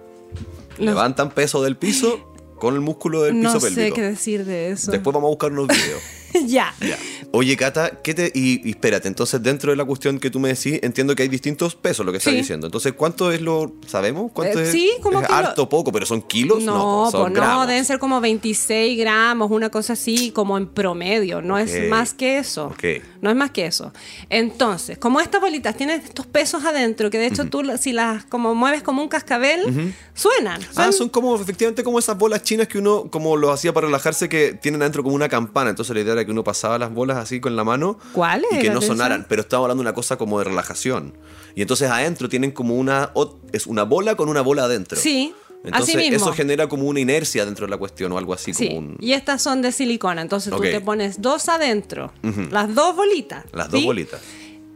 Levantan 0.78 1.30
peso 1.30 1.62
del 1.62 1.76
piso 1.76 2.33
con 2.58 2.74
el 2.74 2.80
músculo 2.80 3.22
del 3.22 3.34
piso 3.36 3.54
No 3.54 3.60
sé 3.60 3.70
pélvico. 3.72 3.96
qué 3.96 4.02
decir 4.02 4.44
de 4.44 4.70
eso. 4.70 4.90
Después 4.90 5.12
vamos 5.14 5.28
a 5.28 5.30
buscar 5.30 5.52
unos 5.52 5.68
videos. 5.68 6.00
ya. 6.46 6.74
Ya. 6.80 6.98
Oye, 7.32 7.56
Cata, 7.56 7.90
¿qué 8.02 8.14
te, 8.14 8.30
y, 8.34 8.66
y 8.66 8.70
espérate, 8.70 9.08
entonces 9.08 9.42
dentro 9.42 9.70
de 9.70 9.76
la 9.76 9.84
cuestión 9.84 10.18
que 10.20 10.30
tú 10.30 10.38
me 10.40 10.48
decís, 10.50 10.78
entiendo 10.82 11.14
que 11.14 11.22
hay 11.22 11.28
distintos 11.28 11.74
pesos, 11.74 12.04
lo 12.06 12.12
que 12.12 12.18
estás 12.18 12.32
Sí. 12.32 12.38
diciendo. 12.38 12.66
Entonces, 12.66 12.92
¿cuánto 12.92 13.32
es 13.32 13.40
lo, 13.40 13.72
sabemos? 13.86 14.30
¿Cuánto 14.32 14.58
Eh, 14.60 14.64
es? 14.64 14.70
sí, 14.72 14.90
como 15.02 15.20
¿Es 15.20 15.26
que 15.26 15.32
lo- 15.32 15.38
harto 15.38 15.68
poco, 15.68 15.90
pero 15.92 16.06
son 16.06 16.22
kilos? 16.22 16.62
No, 16.62 17.02
pues 17.02 17.12
son 17.12 17.32
pues 17.32 17.42
no, 17.44 17.66
deben 17.66 17.84
ser 17.84 17.98
como 17.98 18.20
26 18.20 18.98
gramos, 18.98 19.50
una 19.50 19.70
cosa 19.70 19.94
así, 19.94 20.30
como 20.30 20.56
en 20.58 20.66
promedio, 20.68 21.42
no 21.42 21.58
es 21.58 21.88
más 21.88 22.14
que 22.14 22.38
eso. 22.38 22.66
Ok. 22.66 22.84
No 23.20 23.30
es 23.30 23.36
más 23.36 23.50
que 23.50 23.66
eso. 23.66 23.92
Entonces, 24.30 24.98
como 24.98 25.20
estas 25.20 25.40
bolitas 25.40 25.76
tienen 25.76 26.00
estos 26.00 26.26
pesos 26.26 26.64
adentro, 26.64 27.10
que 27.10 27.18
de 27.18 27.26
hecho 27.26 27.46
tú 27.46 27.62
si 27.80 27.92
las 27.92 28.24
como 28.24 28.54
mueves 28.54 28.82
como 28.82 29.02
un 29.02 29.08
cascabel, 29.08 29.94
suenan. 30.14 30.60
Ah, 30.76 30.92
son 30.92 31.08
como 31.08 31.34
efectivamente 31.36 31.82
como 31.82 31.98
esas 31.98 32.18
bolas 32.18 32.42
chinas 32.42 32.68
que 32.68 32.78
uno, 32.78 33.08
como 33.10 33.36
lo 33.36 33.50
hacía 33.50 33.72
para 33.72 33.86
relajarse, 33.86 34.28
que 34.28 34.52
tienen 34.54 34.82
adentro 34.82 35.02
como 35.02 35.14
una 35.14 35.28
campana. 35.28 35.70
Entonces 35.70 35.94
la 35.94 36.02
idea 36.02 36.12
era 36.14 36.23
que 36.24 36.30
uno 36.30 36.44
pasaba 36.44 36.78
las 36.78 36.92
bolas 36.92 37.16
así 37.16 37.40
con 37.40 37.56
la 37.56 37.64
mano 37.64 37.98
¿Cuáles 38.12 38.50
y 38.52 38.58
que 38.58 38.70
no 38.70 38.80
sonaran. 38.80 39.26
Pero 39.28 39.42
estaba 39.42 39.64
hablando 39.64 39.82
de 39.82 39.88
una 39.88 39.94
cosa 39.94 40.16
como 40.16 40.38
de 40.38 40.44
relajación. 40.44 41.16
Y 41.54 41.62
entonces 41.62 41.90
adentro 41.90 42.28
tienen 42.28 42.50
como 42.52 42.74
una 42.74 43.10
es 43.52 43.66
una 43.66 43.84
bola 43.84 44.16
con 44.16 44.28
una 44.28 44.40
bola 44.40 44.64
adentro. 44.64 44.98
Sí, 44.98 45.32
Entonces 45.64 45.94
así 45.94 46.10
mismo. 46.10 46.16
eso 46.26 46.32
genera 46.34 46.68
como 46.68 46.84
una 46.84 47.00
inercia 47.00 47.44
dentro 47.44 47.66
de 47.66 47.70
la 47.70 47.76
cuestión 47.78 48.12
o 48.12 48.18
algo 48.18 48.34
así 48.34 48.52
Sí, 48.52 48.66
como 48.68 48.78
un... 48.80 48.96
y 49.00 49.12
estas 49.12 49.40
son 49.42 49.62
de 49.62 49.72
silicona, 49.72 50.20
entonces 50.22 50.52
tú 50.52 50.60
te 50.60 50.80
pones 50.80 51.22
dos 51.22 51.48
adentro, 51.48 52.12
las 52.50 52.74
dos 52.74 52.94
bolitas. 52.96 53.44
Las 53.52 53.70
dos 53.70 53.84
bolitas. 53.84 54.20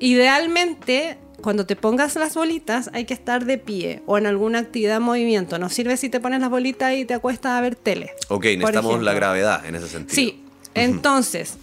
Idealmente, 0.00 1.18
cuando 1.42 1.66
te 1.66 1.76
pongas 1.76 2.16
las 2.16 2.34
bolitas, 2.34 2.88
hay 2.92 3.04
que 3.04 3.14
estar 3.14 3.44
de 3.44 3.58
pie 3.58 4.02
o 4.06 4.16
en 4.18 4.26
alguna 4.26 4.60
actividad 4.60 4.94
de 4.94 5.00
movimiento. 5.00 5.58
No 5.58 5.68
sirve 5.68 5.96
si 5.96 6.08
te 6.08 6.18
pones 6.20 6.40
las 6.40 6.50
bolitas 6.50 6.94
y 6.94 7.04
te 7.04 7.14
acuestas 7.14 7.52
a 7.52 7.60
ver 7.60 7.76
tele. 7.76 8.10
Ok, 8.28 8.44
necesitamos 8.44 9.02
la 9.02 9.12
gravedad 9.12 9.66
en 9.66 9.74
ese 9.74 9.88
sentido. 9.88 10.14
Sí, 10.14 10.42
entonces 10.84 11.54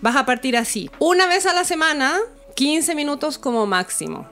vas 0.00 0.16
a 0.16 0.26
partir 0.26 0.56
así. 0.56 0.90
Una 0.98 1.26
vez 1.26 1.46
a 1.46 1.54
la 1.54 1.64
semana, 1.64 2.18
15 2.54 2.94
minutos 2.94 3.38
como 3.38 3.66
máximo. 3.66 4.28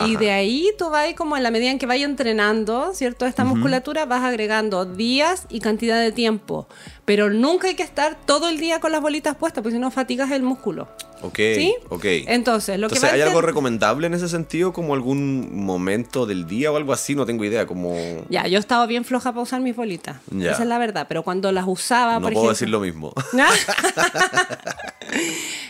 Y 0.00 0.16
de 0.16 0.30
ahí 0.30 0.68
tú 0.76 0.90
vas 0.90 1.14
como 1.14 1.36
en 1.36 1.42
la 1.42 1.50
medida 1.50 1.70
en 1.70 1.78
que 1.78 1.86
vayas 1.86 2.08
entrenando, 2.08 2.92
¿cierto? 2.92 3.24
Esta 3.24 3.44
musculatura 3.44 4.04
vas 4.04 4.24
agregando 4.24 4.84
días 4.84 5.46
y 5.48 5.60
cantidad 5.60 5.98
de 5.98 6.12
tiempo. 6.12 6.68
Pero 7.06 7.30
nunca 7.30 7.68
hay 7.68 7.76
que 7.76 7.82
estar 7.82 8.14
todo 8.26 8.48
el 8.48 8.58
día 8.58 8.78
con 8.78 8.92
las 8.92 9.00
bolitas 9.00 9.36
puestas, 9.36 9.62
porque 9.62 9.76
si 9.76 9.80
no 9.80 9.90
fatigas 9.90 10.30
el 10.32 10.42
músculo. 10.42 10.88
Ok, 11.22 11.36
¿Sí? 11.36 11.74
ok. 11.88 12.04
Entonces, 12.04 12.78
lo 12.78 12.88
que 12.88 12.94
Entonces, 12.94 13.10
va 13.10 13.14
¿hay 13.14 13.22
algo 13.22 13.40
recomendable 13.40 14.06
en 14.06 14.14
ese 14.14 14.28
sentido? 14.28 14.72
¿Como 14.72 14.94
algún 14.94 15.64
momento 15.64 16.26
del 16.26 16.46
día 16.46 16.70
o 16.70 16.76
algo 16.76 16.92
así? 16.92 17.14
No 17.14 17.26
tengo 17.26 17.44
idea, 17.44 17.66
como... 17.66 17.96
Ya, 18.28 18.46
yo 18.46 18.58
estaba 18.58 18.86
bien 18.86 19.04
floja 19.04 19.32
para 19.32 19.42
usar 19.42 19.60
mis 19.60 19.74
bolitas. 19.74 20.18
Ya. 20.30 20.52
Esa 20.52 20.62
es 20.62 20.68
la 20.68 20.78
verdad. 20.78 21.06
Pero 21.08 21.22
cuando 21.22 21.50
las 21.52 21.64
usaba, 21.66 22.14
no 22.14 22.20
por 22.20 22.32
puedo 22.34 22.50
ejemplo. 22.50 22.50
decir 22.50 22.68
lo 22.68 22.80
mismo. 22.80 23.12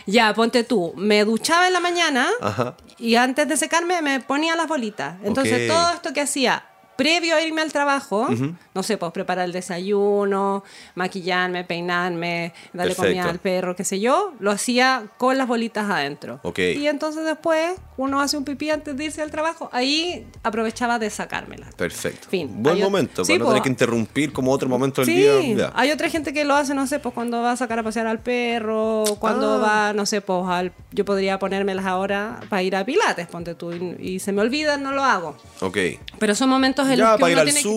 ya, 0.05 0.33
ponte 0.33 0.63
tú. 0.63 0.93
Me 0.95 1.23
duchaba 1.25 1.67
en 1.67 1.73
la 1.73 1.79
mañana 1.79 2.27
Ajá. 2.41 2.75
y 2.97 3.15
antes 3.15 3.47
de 3.47 3.57
secarme 3.57 4.01
me 4.01 4.19
ponía 4.19 4.55
las 4.55 4.67
bolitas. 4.67 5.15
Entonces, 5.23 5.67
todo 5.67 5.93
esto 5.93 6.13
que 6.13 6.21
hacía 6.21 6.63
previo 6.97 7.35
a 7.35 7.41
irme 7.41 7.61
al 7.61 7.71
trabajo, 7.71 8.27
no 8.73 8.83
sé, 8.83 8.97
pues 8.97 9.11
preparar 9.11 9.45
el 9.45 9.51
desayuno, 9.53 10.63
maquillarme, 10.95 11.63
peinarme, 11.63 12.53
darle 12.73 12.95
comida 12.95 13.29
al 13.29 13.39
perro, 13.39 13.75
qué 13.75 13.83
sé 13.83 13.99
yo, 13.99 14.33
lo 14.39 14.51
hacía 14.51 15.05
con 15.17 15.37
las 15.37 15.47
bolitas 15.47 15.89
adentro. 15.89 16.39
Ok. 16.43 16.59
Y 16.59 16.87
entonces 16.87 17.23
después 17.25 17.73
uno 17.97 18.19
hace 18.21 18.37
un 18.37 18.43
pipí 18.43 18.69
antes 18.69 18.95
de 18.97 19.05
irse 19.05 19.21
al 19.21 19.31
trabajo, 19.31 19.69
ahí 19.71 20.27
aprovechaba 20.43 20.99
de 20.99 21.09
sacármelas. 21.09 21.73
Perfecto. 21.75 22.27
Fin. 22.29 22.49
Buen 22.63 22.75
Hay 22.77 22.81
momento, 22.83 23.23
Sí, 23.25 23.33
para 23.33 23.43
no 23.43 23.47
tener 23.49 23.63
que 23.63 23.69
interrumpir 23.69 24.33
como 24.33 24.51
otro 24.51 24.67
momento 24.69 25.01
del 25.01 25.09
Sí, 25.13 25.15
día. 25.21 25.67
Ya. 25.67 25.71
hay 25.75 25.91
otra 25.91 26.09
gente 26.09 26.33
que 26.33 26.45
lo 26.45 26.55
hace, 26.55 26.73
no 26.73 26.87
sé, 26.87 26.99
pues 26.99 27.13
cuando 27.13 27.41
va 27.41 27.51
a 27.51 27.57
sacar 27.57 27.79
a 27.79 27.83
pasear 27.83 28.07
al 28.07 28.19
perro, 28.19 29.03
cuando 29.19 29.55
Ah. 29.55 29.57
va, 29.89 29.93
no 29.93 30.05
sé, 30.05 30.21
pues 30.21 30.43
al, 30.47 30.71
yo 30.91 31.05
podría 31.05 31.39
ponérmelas 31.39 31.85
ahora 31.85 32.39
para 32.49 32.63
ir 32.63 32.75
a 32.75 32.83
Pilates, 32.85 33.27
ponte 33.27 33.55
tú, 33.55 33.71
y, 33.71 33.95
y 33.99 34.19
se 34.19 34.31
me 34.31 34.41
olvida, 34.41 34.77
no 34.77 34.91
lo 34.91 35.03
hago. 35.03 35.35
Ok. 35.61 35.77
Pero 36.19 36.35
son 36.35 36.49
momentos 36.49 36.86
en 36.89 36.97
Ya, 36.97 37.03
los 37.05 37.15
que 37.17 37.21
para 37.21 37.31
ir 37.33 37.39
al 37.39 37.45
tiene 37.45 37.61
que- 37.61 37.67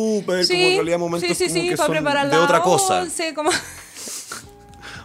como 0.54 0.66
en 0.68 0.74
realidad 0.76 0.98
momentos 0.98 1.28
sí, 1.36 1.48
sí, 1.48 1.48
como 1.58 1.68
que 1.70 1.76
para 1.76 1.86
son 1.86 1.92
preparar 1.96 2.30
de 2.30 2.36
otra 2.38 2.62
cosa. 2.62 3.02
once, 3.02 3.34
como 3.34 3.50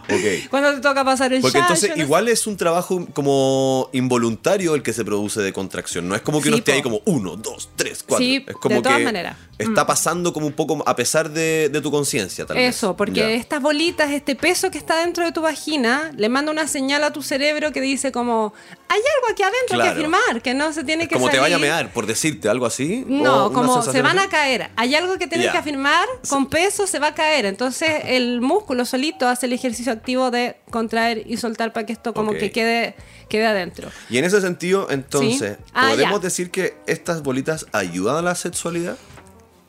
Ok. 0.08 0.48
cuando 0.50 0.74
te 0.74 0.80
toca 0.80 1.04
pasar 1.04 1.32
el 1.32 1.40
Porque 1.42 1.58
entonces 1.58 1.90
no 1.90 1.96
sé. 1.96 2.00
igual 2.02 2.28
es 2.28 2.46
un 2.46 2.56
trabajo 2.56 3.06
como 3.12 3.88
involuntario 3.92 4.74
el 4.74 4.82
que 4.82 4.92
se 4.92 5.04
produce 5.04 5.40
de 5.40 5.52
contracción. 5.52 6.08
No 6.08 6.14
es 6.14 6.22
como 6.22 6.38
que 6.38 6.44
Sí, 6.44 6.48
uno 6.50 6.58
esté 6.58 6.72
ahí 6.72 6.82
como 6.82 7.00
uno, 7.06 7.36
dos, 7.36 7.70
tres, 7.76 8.04
cuatro. 8.06 8.24
Sí, 8.24 8.44
es 8.46 8.54
como 8.56 8.76
de 8.76 8.82
todas 8.82 8.98
que 8.98 9.04
maneras. 9.04 9.36
Mm. 9.58 9.62
Está 9.62 9.86
pasando 9.86 10.32
como 10.32 10.46
un 10.46 10.52
poco 10.52 10.82
a 10.86 10.94
pesar 10.96 11.30
de, 11.30 11.68
de 11.70 11.80
tu 11.80 11.90
conciencia, 11.90 12.44
tal 12.46 12.56
vez. 12.56 12.76
Eso, 12.76 12.96
porque 12.96 13.34
estas 13.36 13.62
bolitas, 13.62 14.10
este 14.12 14.36
peso 14.36 14.70
que 14.70 14.78
está 14.78 15.00
dentro 15.00 15.24
de 15.24 15.32
tu 15.32 15.40
vagina, 15.42 16.12
le 16.16 16.28
manda 16.28 16.52
una 16.52 16.68
señal 16.68 17.02
a 17.04 17.12
tu 17.12 17.22
cerebro 17.22 17.72
que 17.72 17.80
dice 17.80 18.12
como, 18.12 18.52
hay 18.88 19.00
algo 19.16 19.32
aquí 19.32 19.42
adentro 19.42 19.80
que 19.80 19.88
afirmar, 19.88 20.42
que 20.42 20.52
no 20.54 20.72
se 20.72 20.84
tiene 20.84 21.04
Es 21.04 21.08
que 21.08 21.14
como 21.14 21.30
te 21.30 21.38
vaya 21.38 21.56
a 21.56 21.58
salir". 21.58 21.72
mear, 21.72 21.92
por 21.92 22.06
decirte 22.06 22.48
algo 22.48 22.66
así. 22.66 23.04
No, 23.08 23.50
como 23.52 23.82
se 23.82 24.02
van 24.02 24.18
a 24.18 24.28
caer. 24.28 24.70
Hay 24.76 24.94
algo 24.94 25.16
que 25.18 25.26
tienes 25.26 25.50
que 25.50 25.58
afirmar, 25.58 26.06
con 26.28 26.46
peso 26.46 26.86
se 26.86 26.98
va 26.98 27.08
a 27.08 27.14
caer. 27.14 27.46
Entonces 27.46 27.90
el 28.04 28.40
músculo 28.42 28.84
solito 28.84 29.26
hace 29.26 29.46
el 29.46 29.54
ejercicio 29.54 29.95
activo 29.96 30.30
de 30.30 30.56
contraer 30.70 31.22
y 31.26 31.36
soltar 31.36 31.72
para 31.72 31.84
que 31.86 31.92
esto 31.92 32.14
como 32.14 32.32
que 32.32 32.50
quede, 32.50 32.94
quede 33.28 33.46
adentro. 33.46 33.90
Y 34.08 34.18
en 34.18 34.24
ese 34.24 34.40
sentido, 34.40 34.88
entonces, 34.90 35.56
Sí. 35.58 35.64
Ah, 35.74 35.88
¿podemos 35.90 36.20
ya. 36.20 36.24
decir 36.24 36.50
que 36.50 36.76
estas 36.86 37.22
bolitas 37.22 37.66
ayudan 37.72 38.16
a 38.16 38.22
la 38.22 38.34
sexualidad? 38.34 38.96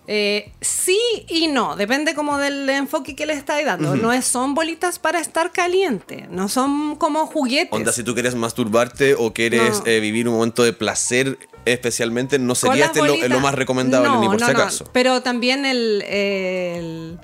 Eh, 0.10 0.54
sí 0.62 0.98
y 1.28 1.50
no, 1.50 1.76
depende 1.76 2.16
como 2.16 2.38
del 2.38 2.70
enfoque 2.70 3.14
que 3.14 3.26
le 3.26 3.34
estáis 3.34 3.66
dando. 3.66 3.98
No 3.98 4.14
es, 4.14 4.24
son 4.24 4.56
bolitas 4.56 5.00
para 5.00 5.20
estar 5.20 5.52
caliente, 5.52 6.28
no 6.32 6.48
son 6.48 6.96
como 6.96 7.26
juguetes. 7.28 7.74
Onda, 7.74 7.92
si 7.92 8.04
tú 8.04 8.14
quieres 8.14 8.34
masturbarte 8.34 9.16
o 9.16 9.34
quieres 9.34 9.80
No. 9.80 9.86
eh, 9.86 10.00
vivir 10.00 10.30
un 10.30 10.36
momento 10.36 10.64
de 10.64 10.72
placer 10.72 11.38
especialmente, 11.66 12.40
no 12.40 12.56
sería 12.56 12.86
este 12.86 13.00
lo, 13.02 13.16
bolitas- 13.18 13.28
lo 13.28 13.40
más 13.42 13.54
recomendable 13.56 14.08
No, 14.08 14.22
ni 14.22 14.28
por 14.28 14.40
no, 14.40 14.46
si 14.46 14.52
acaso. 14.54 14.86
Pero 14.94 15.22
también 15.22 15.66
el, 15.66 16.02
el- 16.04 17.20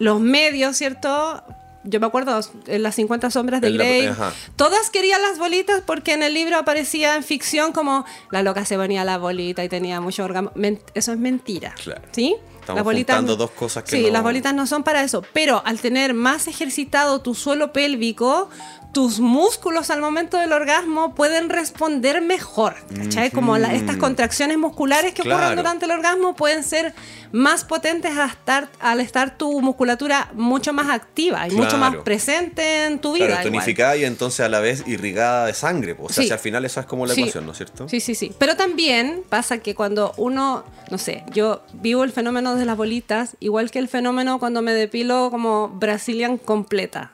los 0.00 0.18
medios, 0.20 0.76
¿cierto? 0.76 1.44
Yo 1.88 2.00
me 2.00 2.06
acuerdo 2.06 2.38
en 2.66 2.82
las 2.82 2.94
50 2.96 3.30
sombras 3.30 3.60
de 3.60 3.70
la- 3.70 3.84
Grey. 3.84 4.08
Todas 4.56 4.90
querían 4.90 5.22
las 5.22 5.38
bolitas 5.38 5.82
porque 5.86 6.12
en 6.14 6.22
el 6.22 6.34
libro 6.34 6.56
aparecía 6.58 7.14
en 7.16 7.22
ficción 7.22 7.72
como 7.72 8.04
la 8.30 8.42
loca 8.42 8.64
se 8.64 8.76
ponía 8.76 9.04
la 9.04 9.18
bolita 9.18 9.62
y 9.64 9.68
tenía 9.68 10.00
mucho 10.00 10.24
orgasmo. 10.24 10.50
Eso 10.94 11.12
es 11.12 11.18
mentira. 11.18 11.74
Claro. 11.82 12.02
¿Sí? 12.12 12.36
Estamos 12.74 12.94
juntando 12.94 13.36
dos 13.36 13.50
cosas 13.50 13.84
que 13.84 13.90
Sí, 13.92 14.02
no- 14.04 14.10
las 14.10 14.22
bolitas 14.22 14.54
no 14.54 14.66
son 14.66 14.82
para 14.82 15.02
eso. 15.02 15.22
Pero 15.32 15.62
al 15.64 15.78
tener 15.80 16.14
más 16.14 16.46
ejercitado 16.48 17.20
tu 17.20 17.34
suelo 17.34 17.72
pélvico, 17.72 18.48
tus 18.92 19.20
músculos 19.20 19.90
al 19.90 20.00
momento 20.00 20.38
del 20.38 20.52
orgasmo 20.54 21.14
pueden 21.14 21.50
responder 21.50 22.22
mejor. 22.22 22.76
¿Cachai? 22.96 23.30
Como 23.30 23.58
la- 23.58 23.74
estas 23.74 23.98
contracciones 23.98 24.56
musculares 24.56 25.12
que 25.12 25.20
ocurren 25.22 25.54
durante 25.54 25.84
el 25.84 25.90
orgasmo 25.90 26.34
pueden 26.34 26.64
ser 26.64 26.94
más 27.30 27.64
potentes 27.64 28.16
al 28.16 28.30
estar, 28.30 28.68
al 28.80 29.00
estar 29.00 29.36
tu 29.36 29.60
musculatura 29.60 30.30
mucho 30.34 30.72
más 30.72 30.88
activa 30.88 31.46
y 31.46 31.50
mucho 31.50 31.76
más 31.76 31.96
presente 31.96 32.86
en 32.86 32.98
tu 32.98 33.12
vida. 33.12 33.26
Claro, 33.26 33.42
tonificada 33.42 33.96
y 33.98 34.04
entonces 34.04 34.40
a 34.40 34.48
la 34.48 34.60
vez 34.60 34.82
irrigada 34.86 35.44
de 35.46 35.52
sangre. 35.52 35.94
O 36.00 36.08
sea, 36.08 36.22
Sí. 36.22 36.28
si 36.28 36.32
al 36.32 36.38
final 36.38 36.64
esa 36.64 36.80
es 36.80 36.86
como 36.86 37.04
la 37.04 37.12
Sí. 37.14 37.20
ecuación, 37.20 37.44
¿no 37.44 37.52
es 37.52 37.58
cierto? 37.58 37.88
Sí, 37.90 38.00
sí, 38.00 38.14
sí. 38.14 38.32
Pero 38.38 38.56
también 38.56 39.22
pasa 39.28 39.58
que 39.58 39.74
cuando 39.74 40.14
uno, 40.16 40.64
no 40.90 40.96
sé, 40.96 41.22
yo 41.34 41.60
vivo 41.74 42.02
el 42.02 42.12
fenómeno 42.12 42.55
de 42.58 42.66
las 42.66 42.76
bolitas, 42.76 43.36
igual 43.40 43.70
que 43.70 43.78
el 43.78 43.88
fenómeno 43.88 44.38
cuando 44.38 44.62
me 44.62 44.72
depilo 44.72 45.30
como 45.30 45.68
Brazilian 45.68 46.38
completa. 46.38 47.10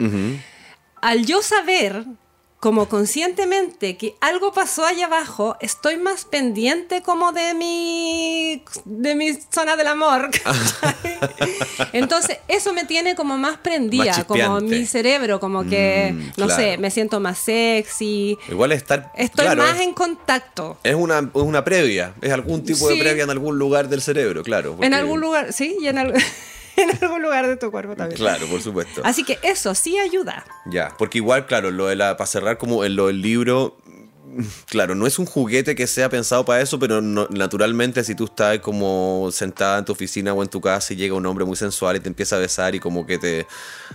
Al 1.00 1.26
yo 1.26 1.42
saber 1.42 2.04
como 2.62 2.88
conscientemente 2.88 3.96
que 3.96 4.14
algo 4.20 4.52
pasó 4.52 4.86
allá 4.86 5.06
abajo, 5.06 5.56
estoy 5.58 5.96
más 5.96 6.24
pendiente 6.24 7.02
como 7.02 7.32
de 7.32 7.54
mi 7.54 8.62
de 8.84 9.16
mi 9.16 9.32
zona 9.52 9.74
del 9.74 9.88
amor. 9.88 10.30
Entonces, 11.92 12.38
eso 12.46 12.72
me 12.72 12.84
tiene 12.84 13.16
como 13.16 13.36
más 13.36 13.56
prendida, 13.58 14.04
Más 14.04 14.24
como 14.26 14.60
mi 14.60 14.86
cerebro, 14.86 15.40
como 15.40 15.64
que, 15.68 16.12
Mm, 16.14 16.30
no 16.40 16.48
sé, 16.48 16.78
me 16.78 16.92
siento 16.92 17.18
más 17.18 17.38
sexy, 17.38 18.38
Igual 18.48 18.70
estar. 18.70 19.10
Estoy 19.16 19.46
claro, 19.46 19.64
más 19.64 19.74
es, 19.76 19.82
en 19.82 19.92
contacto. 19.92 20.78
es 20.84 20.94
una, 20.94 21.18
es 21.18 21.28
una 21.34 21.64
previa. 21.64 22.14
Es 22.22 22.30
algún 22.30 22.62
tipo 22.62 22.88
de 22.88 22.96
previa 22.96 23.24
en 23.24 23.30
algún 23.30 23.58
lugar 23.58 23.88
del 23.88 24.02
cerebro, 24.02 24.44
claro. 24.44 24.78
En 24.80 24.94
algún 24.94 25.20
lugar, 25.20 25.52
sí, 25.52 25.76
y 25.80 25.88
en, 25.88 25.98
al- 25.98 26.14
en 26.76 26.90
algún 27.02 27.22
lugar 27.22 27.46
de 27.46 27.56
tu 27.56 27.70
cuerpo 27.70 27.96
también. 27.96 28.18
Claro, 28.18 28.46
por 28.46 28.60
supuesto. 28.60 29.02
Así 29.04 29.24
que 29.24 29.38
eso 29.42 29.74
sí 29.74 29.98
ayuda. 29.98 30.44
Ya, 30.66 30.94
porque 30.98 31.18
igual, 31.18 31.46
claro, 31.46 31.70
lo 31.70 31.86
de 31.86 31.96
la, 31.96 32.16
para 32.16 32.26
cerrar 32.26 32.58
como 32.58 32.84
en 32.84 32.96
lo 32.96 33.08
del 33.08 33.22
libro, 33.22 33.76
claro, 34.66 34.94
no 34.94 35.06
es 35.06 35.18
un 35.18 35.26
juguete 35.26 35.74
que 35.74 35.86
sea 35.86 36.08
pensado 36.08 36.44
para 36.44 36.60
eso, 36.62 36.78
pero 36.78 37.00
no- 37.00 37.26
naturalmente 37.30 38.02
si 38.04 38.14
tú 38.14 38.24
estás 38.24 38.58
como 38.60 39.28
sentada 39.32 39.78
en 39.78 39.84
tu 39.84 39.92
oficina 39.92 40.32
o 40.34 40.42
en 40.42 40.48
tu 40.48 40.60
casa 40.60 40.92
y 40.92 40.96
llega 40.96 41.14
un 41.14 41.24
hombre 41.26 41.44
muy 41.44 41.56
sensual 41.56 41.96
y 41.96 42.00
te 42.00 42.08
empieza 42.08 42.36
a 42.36 42.38
besar 42.38 42.74
y 42.74 42.80
como 42.80 43.06
que 43.06 43.18
te, 43.18 43.46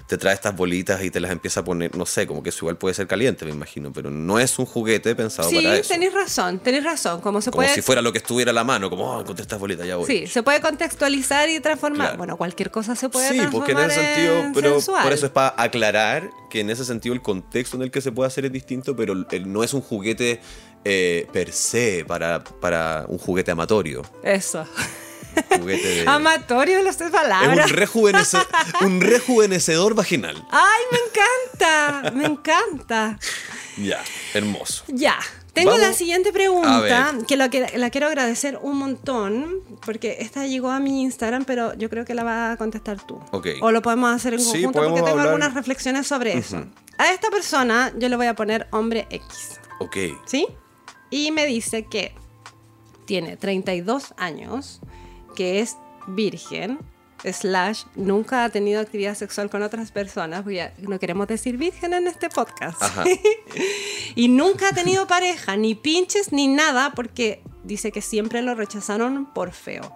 te 0.07 0.17
trae 0.17 0.33
estas 0.33 0.55
bolitas 0.55 1.03
y 1.03 1.09
te 1.11 1.19
las 1.19 1.31
empieza 1.31 1.61
a 1.61 1.63
poner, 1.63 1.95
no 1.95 2.05
sé, 2.05 2.27
como 2.27 2.43
que 2.43 2.49
eso 2.49 2.59
igual 2.61 2.77
puede 2.77 2.93
ser 2.95 3.07
caliente, 3.07 3.45
me 3.45 3.51
imagino, 3.51 3.91
pero 3.93 4.09
no 4.11 4.39
es 4.39 4.57
un 4.59 4.65
juguete 4.65 5.15
pensado 5.15 5.49
Sí, 5.49 5.55
para 5.57 5.77
eso. 5.77 5.89
tenéis 5.89 6.13
razón, 6.13 6.59
tenéis 6.59 6.83
razón. 6.83 7.21
Como 7.21 7.41
se 7.41 7.51
Como 7.51 7.63
puede. 7.63 7.73
si 7.75 7.81
fuera 7.81 8.01
lo 8.01 8.11
que 8.11 8.19
estuviera 8.19 8.51
a 8.51 8.53
la 8.53 8.63
mano, 8.63 8.89
como, 8.89 9.05
oh, 9.05 9.21
encontré 9.21 9.41
estas 9.43 9.59
bolitas, 9.59 9.85
ya 9.87 9.95
voy. 9.95 10.05
Sí, 10.05 10.27
se 10.27 10.43
puede 10.43 10.61
contextualizar 10.61 11.49
y 11.49 11.59
transformar. 11.59 12.07
Claro. 12.07 12.17
Bueno, 12.17 12.37
cualquier 12.37 12.71
cosa 12.71 12.95
se 12.95 13.09
puede 13.09 13.29
Sí, 13.29 13.37
transformar. 13.37 13.67
porque 13.67 13.81
en 13.83 13.89
ese 13.91 14.01
sentido, 14.01 14.39
en 14.43 14.53
pero 14.53 14.69
sensual. 14.73 15.03
por 15.03 15.13
eso 15.13 15.25
es 15.25 15.31
para 15.31 15.53
aclarar 15.57 16.29
que 16.49 16.61
en 16.61 16.69
ese 16.69 16.85
sentido 16.85 17.13
el 17.13 17.21
contexto 17.21 17.75
en 17.77 17.83
el 17.83 17.91
que 17.91 18.01
se 18.01 18.11
puede 18.11 18.27
hacer 18.27 18.45
es 18.45 18.51
distinto, 18.51 18.95
pero 18.95 19.15
no 19.45 19.63
es 19.63 19.73
un 19.73 19.81
juguete 19.81 20.26
eh, 20.85 21.27
per 21.33 21.51
se 21.51 22.05
para, 22.07 22.43
para 22.43 23.05
un 23.07 23.17
juguete 23.17 23.51
amatorio. 23.51 24.01
Eso. 24.23 24.65
Juguete 25.59 25.87
de- 25.87 26.09
Amatorio 26.09 26.81
las 26.81 26.97
tres 26.97 27.09
es 27.11 27.15
palabras. 27.15 27.69
un, 27.71 27.77
rejuvenece- 27.77 28.47
un 28.81 29.01
rejuvenecedor 29.01 29.93
vaginal. 29.93 30.35
¡Ay, 30.49 30.83
me 30.91 30.97
encanta! 31.07 32.11
Me 32.11 32.25
encanta. 32.25 33.19
Ya, 33.77 34.03
hermoso. 34.33 34.83
Ya. 34.87 35.15
Tengo 35.53 35.71
Vamos. 35.71 35.87
la 35.87 35.93
siguiente 35.93 36.31
pregunta, 36.31 37.15
que 37.27 37.35
la, 37.35 37.49
que 37.49 37.77
la 37.79 37.89
quiero 37.89 38.05
agradecer 38.07 38.59
un 38.61 38.77
montón, 38.77 39.61
porque 39.83 40.17
esta 40.19 40.45
llegó 40.45 40.69
a 40.69 40.79
mi 40.79 41.01
Instagram, 41.01 41.45
pero 41.45 41.73
yo 41.73 41.89
creo 41.89 42.05
que 42.05 42.13
la 42.13 42.23
va 42.23 42.51
a 42.51 42.57
contestar 42.57 42.97
tú. 43.07 43.19
Ok. 43.31 43.47
O 43.61 43.71
lo 43.71 43.81
podemos 43.81 44.13
hacer 44.15 44.35
en 44.35 44.43
conjunto, 44.43 44.71
porque 44.83 44.93
tengo 45.01 45.07
hablar. 45.09 45.27
algunas 45.27 45.53
reflexiones 45.55 46.05
sobre 46.05 46.37
eso. 46.37 46.63
A 46.99 47.11
esta 47.11 47.29
persona 47.31 47.91
yo 47.97 48.07
le 48.09 48.15
voy 48.15 48.27
a 48.27 48.35
poner 48.35 48.67
hombre 48.71 49.07
X, 49.09 49.56
Ok. 49.79 49.97
¿sí? 50.25 50.47
Y 51.09 51.31
me 51.31 51.45
dice 51.45 51.85
que 51.85 52.13
tiene 53.05 53.37
32 53.37 54.13
años, 54.17 54.81
que 55.35 55.59
es 55.59 55.77
virgen, 56.07 56.79
slash, 57.23 57.83
nunca 57.95 58.43
ha 58.43 58.49
tenido 58.49 58.81
actividad 58.81 59.15
sexual 59.15 59.49
con 59.49 59.63
otras 59.63 59.91
personas, 59.91 60.43
porque 60.43 60.71
no 60.79 60.99
queremos 60.99 61.27
decir 61.27 61.57
virgen 61.57 61.93
en 61.93 62.07
este 62.07 62.29
podcast. 62.29 62.81
Ajá. 62.81 63.03
y 64.15 64.27
nunca 64.27 64.69
ha 64.69 64.73
tenido 64.73 65.07
pareja, 65.07 65.57
ni 65.57 65.75
pinches, 65.75 66.31
ni 66.31 66.47
nada, 66.47 66.93
porque 66.95 67.41
dice 67.63 67.91
que 67.91 68.01
siempre 68.01 68.41
lo 68.41 68.55
rechazaron 68.55 69.25
por 69.33 69.51
feo. 69.51 69.91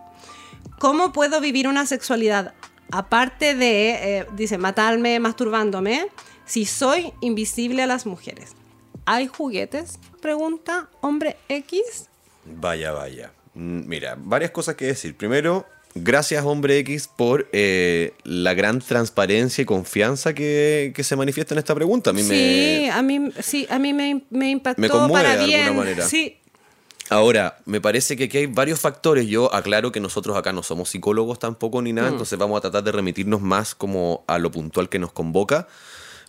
¿Cómo 0.79 1.11
puedo 1.11 1.41
vivir 1.41 1.67
una 1.67 1.85
sexualidad 1.85 2.53
aparte 2.91 3.55
de, 3.55 4.19
eh, 4.19 4.27
dice, 4.35 4.57
matarme 4.57 5.19
masturbándome, 5.19 6.07
si 6.45 6.65
soy 6.65 7.13
invisible 7.21 7.83
a 7.83 7.87
las 7.87 8.05
mujeres? 8.05 8.55
¿Hay 9.11 9.27
juguetes? 9.27 9.99
Pregunta 10.21 10.87
hombre 11.01 11.35
X. 11.49 12.07
Vaya, 12.45 12.93
vaya. 12.93 13.33
Mm, 13.55 13.81
Mira, 13.85 14.15
varias 14.17 14.51
cosas 14.51 14.75
que 14.75 14.85
decir. 14.85 15.17
Primero, 15.17 15.65
gracias 15.95 16.45
hombre 16.45 16.77
X 16.79 17.09
por 17.13 17.49
eh, 17.51 18.13
la 18.23 18.53
gran 18.53 18.79
transparencia 18.79 19.63
y 19.63 19.65
confianza 19.65 20.33
que, 20.33 20.93
que 20.95 21.03
se 21.03 21.17
manifiesta 21.17 21.53
en 21.53 21.59
esta 21.59 21.75
pregunta. 21.75 22.11
A 22.11 22.13
mí 22.13 22.23
sí, 22.23 22.29
me, 22.29 22.89
a 22.89 23.01
mí, 23.01 23.31
sí, 23.41 23.67
a 23.69 23.79
mí 23.79 23.91
me, 23.93 24.23
me 24.29 24.49
impactó 24.49 24.81
Me 24.81 24.87
conmueve 24.87 25.27
para 25.27 25.45
de 25.45 25.55
alguna 25.57 25.77
manera. 25.83 26.07
Sí, 26.07 26.37
Ahora, 27.09 27.57
me 27.65 27.81
parece 27.81 28.15
que 28.15 28.23
aquí 28.23 28.37
hay 28.37 28.45
varios 28.45 28.79
factores. 28.79 29.27
Yo 29.27 29.53
aclaro 29.53 29.91
que 29.91 29.99
nosotros 29.99 30.37
acá 30.37 30.53
no 30.53 30.63
somos 30.63 30.87
psicólogos 30.87 31.37
tampoco 31.39 31.81
ni 31.81 31.91
nada, 31.91 32.07
Mm. 32.07 32.13
entonces 32.13 32.39
vamos 32.39 32.57
a 32.57 32.61
tratar 32.61 32.85
de 32.85 32.93
remitirnos 32.93 33.41
más 33.41 33.75
como 33.75 34.23
a 34.27 34.39
lo 34.39 34.49
puntual 34.51 34.87
que 34.87 34.97
nos 34.99 35.11
convoca. 35.11 35.67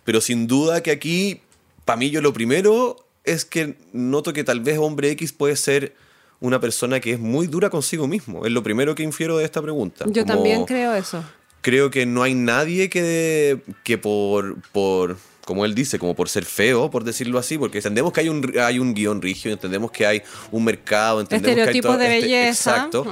Pero 0.03 0.21
sin 0.21 0.49
duda 0.49 0.83
que 0.83 0.91
aquí, 0.91 1.41
para 1.85 1.97
mí 1.97 2.11
yo 2.11 2.21
lo 2.21 2.33
primero 2.33 2.97
es 3.25 3.45
que 3.45 3.77
noto 3.93 4.33
que 4.33 4.45
tal 4.45 4.61
vez 4.61 4.79
hombre 4.79 5.11
X 5.12 5.33
puede 5.33 5.57
ser 5.57 5.95
una 6.41 6.59
persona 6.61 6.99
que 7.01 7.12
es 7.12 7.21
muy 7.21 7.47
dura 7.47 7.71
consigo 7.71 8.09
mismo. 8.09 8.45
Es 8.47 8.53
lo 8.53 8.62
primero 8.65 8.95
que 8.95 9.03
infiero 9.05 9.39
de 9.39 9.45
esta 9.45 9.62
pregunta. 9.62 10.05
yo 10.09 10.23
Como- 10.23 10.35
también 10.35 10.65
creo 10.65 10.95
eso. 10.95 11.23
creo 11.61 11.91
que 11.91 12.05
no 12.07 12.23
hay 12.25 12.35
nadie 12.35 12.89
que, 12.91 13.61
que 13.85 13.97
por, 13.99 14.57
por, 14.73 15.17
como 15.45 15.65
él 15.65 15.75
dice, 15.75 15.99
como 15.99 16.15
por 16.15 16.29
ser 16.29 16.45
feo, 16.45 16.89
por 16.91 17.03
decirlo 17.03 17.39
así, 17.39 17.59
porque 17.59 17.79
entendemos 17.79 18.13
que 18.13 18.21
hay 18.21 18.29
un, 18.29 18.55
hay 18.61 18.79
un 18.79 18.95
guion 18.95 19.21
rígido, 19.21 19.53
entendemos 19.53 19.91
que 19.91 20.07
hay 20.07 20.23
un 20.53 20.65
mercado, 20.65 21.21
entendemos 21.21 21.59
Estereotipos 21.59 21.97
que 21.97 22.03
hay 22.05 22.09
de 22.09 22.19
este- 22.19 22.27
belleza, 22.29 22.71
exacto. 22.77 23.07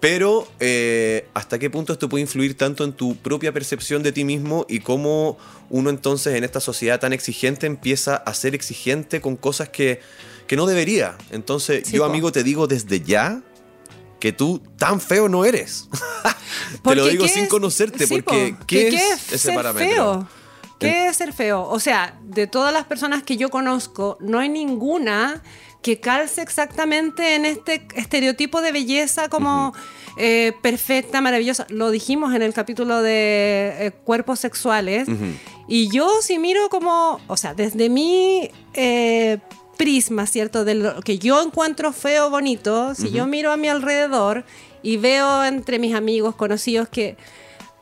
Pero 0.00 0.48
eh, 0.60 1.26
hasta 1.34 1.58
qué 1.58 1.70
punto 1.70 1.92
esto 1.92 2.08
puede 2.08 2.22
influir 2.22 2.56
tanto 2.56 2.82
en 2.84 2.92
tu 2.92 3.16
propia 3.16 3.52
percepción 3.52 4.02
de 4.02 4.10
ti 4.12 4.24
mismo 4.24 4.66
y 4.68 4.80
cómo 4.80 5.38
uno 5.70 5.90
entonces 5.90 6.34
en 6.34 6.44
esta 6.44 6.60
sociedad 6.60 6.98
tan 6.98 7.12
exigente 7.12 7.66
empieza 7.66 8.16
a 8.16 8.34
ser 8.34 8.54
exigente 8.54 9.20
con 9.20 9.36
cosas 9.36 9.68
que, 9.68 10.00
que 10.48 10.56
no 10.56 10.66
debería. 10.66 11.16
Entonces 11.30 11.82
Sí, 11.86 11.96
yo 11.96 12.02
po. 12.02 12.10
amigo 12.10 12.32
te 12.32 12.42
digo 12.42 12.66
desde 12.66 13.00
ya 13.00 13.40
que 14.18 14.32
tú 14.32 14.60
tan 14.76 15.00
feo 15.00 15.28
no 15.28 15.44
eres. 15.44 15.88
te 16.82 16.94
lo 16.96 17.06
digo 17.06 17.24
¿qué 17.24 17.30
sin 17.30 17.46
conocerte, 17.46 18.06
sí, 18.06 18.14
porque 18.20 18.54
po, 18.58 18.64
¿qué, 18.66 18.88
que 18.88 18.96
es, 18.96 19.26
ese 19.28 19.38
ser 19.38 19.54
parámetro? 19.54 19.88
Feo? 19.94 20.28
¿Qué 20.78 21.06
es 21.08 21.16
ser 21.16 21.32
feo? 21.32 21.66
O 21.68 21.80
sea, 21.80 22.18
de 22.22 22.46
todas 22.46 22.72
las 22.72 22.84
personas 22.84 23.22
que 23.22 23.36
yo 23.36 23.50
conozco, 23.50 24.16
no 24.20 24.38
hay 24.38 24.48
ninguna 24.48 25.42
que 25.82 26.00
calce 26.00 26.42
exactamente 26.42 27.36
en 27.36 27.44
este 27.44 27.86
estereotipo 27.94 28.60
de 28.60 28.72
belleza 28.72 29.28
como 29.28 29.72
eh, 30.16 30.52
perfecta, 30.62 31.20
maravillosa. 31.20 31.66
Lo 31.68 31.90
dijimos 31.90 32.34
en 32.34 32.42
el 32.42 32.52
capítulo 32.52 33.02
de 33.02 33.74
eh, 33.78 33.92
cuerpos 34.04 34.40
sexuales. 34.40 35.08
Y 35.68 35.88
yo 35.90 36.10
sí 36.22 36.38
miro 36.38 36.68
como, 36.68 37.20
o 37.26 37.36
sea, 37.36 37.54
desde 37.54 37.88
mi 37.88 38.50
eh, 38.74 39.38
prisma, 39.76 40.26
¿cierto? 40.26 40.64
De 40.64 40.74
lo 40.74 41.00
que 41.02 41.18
yo 41.18 41.42
encuentro 41.42 41.92
feo, 41.92 42.30
bonito, 42.30 42.94
si 42.94 43.10
yo 43.10 43.26
miro 43.26 43.52
a 43.52 43.56
mi 43.56 43.68
alrededor 43.68 44.44
y 44.82 44.96
veo 44.96 45.44
entre 45.44 45.78
mis 45.78 45.94
amigos, 45.94 46.34
conocidos 46.34 46.88
que 46.88 47.16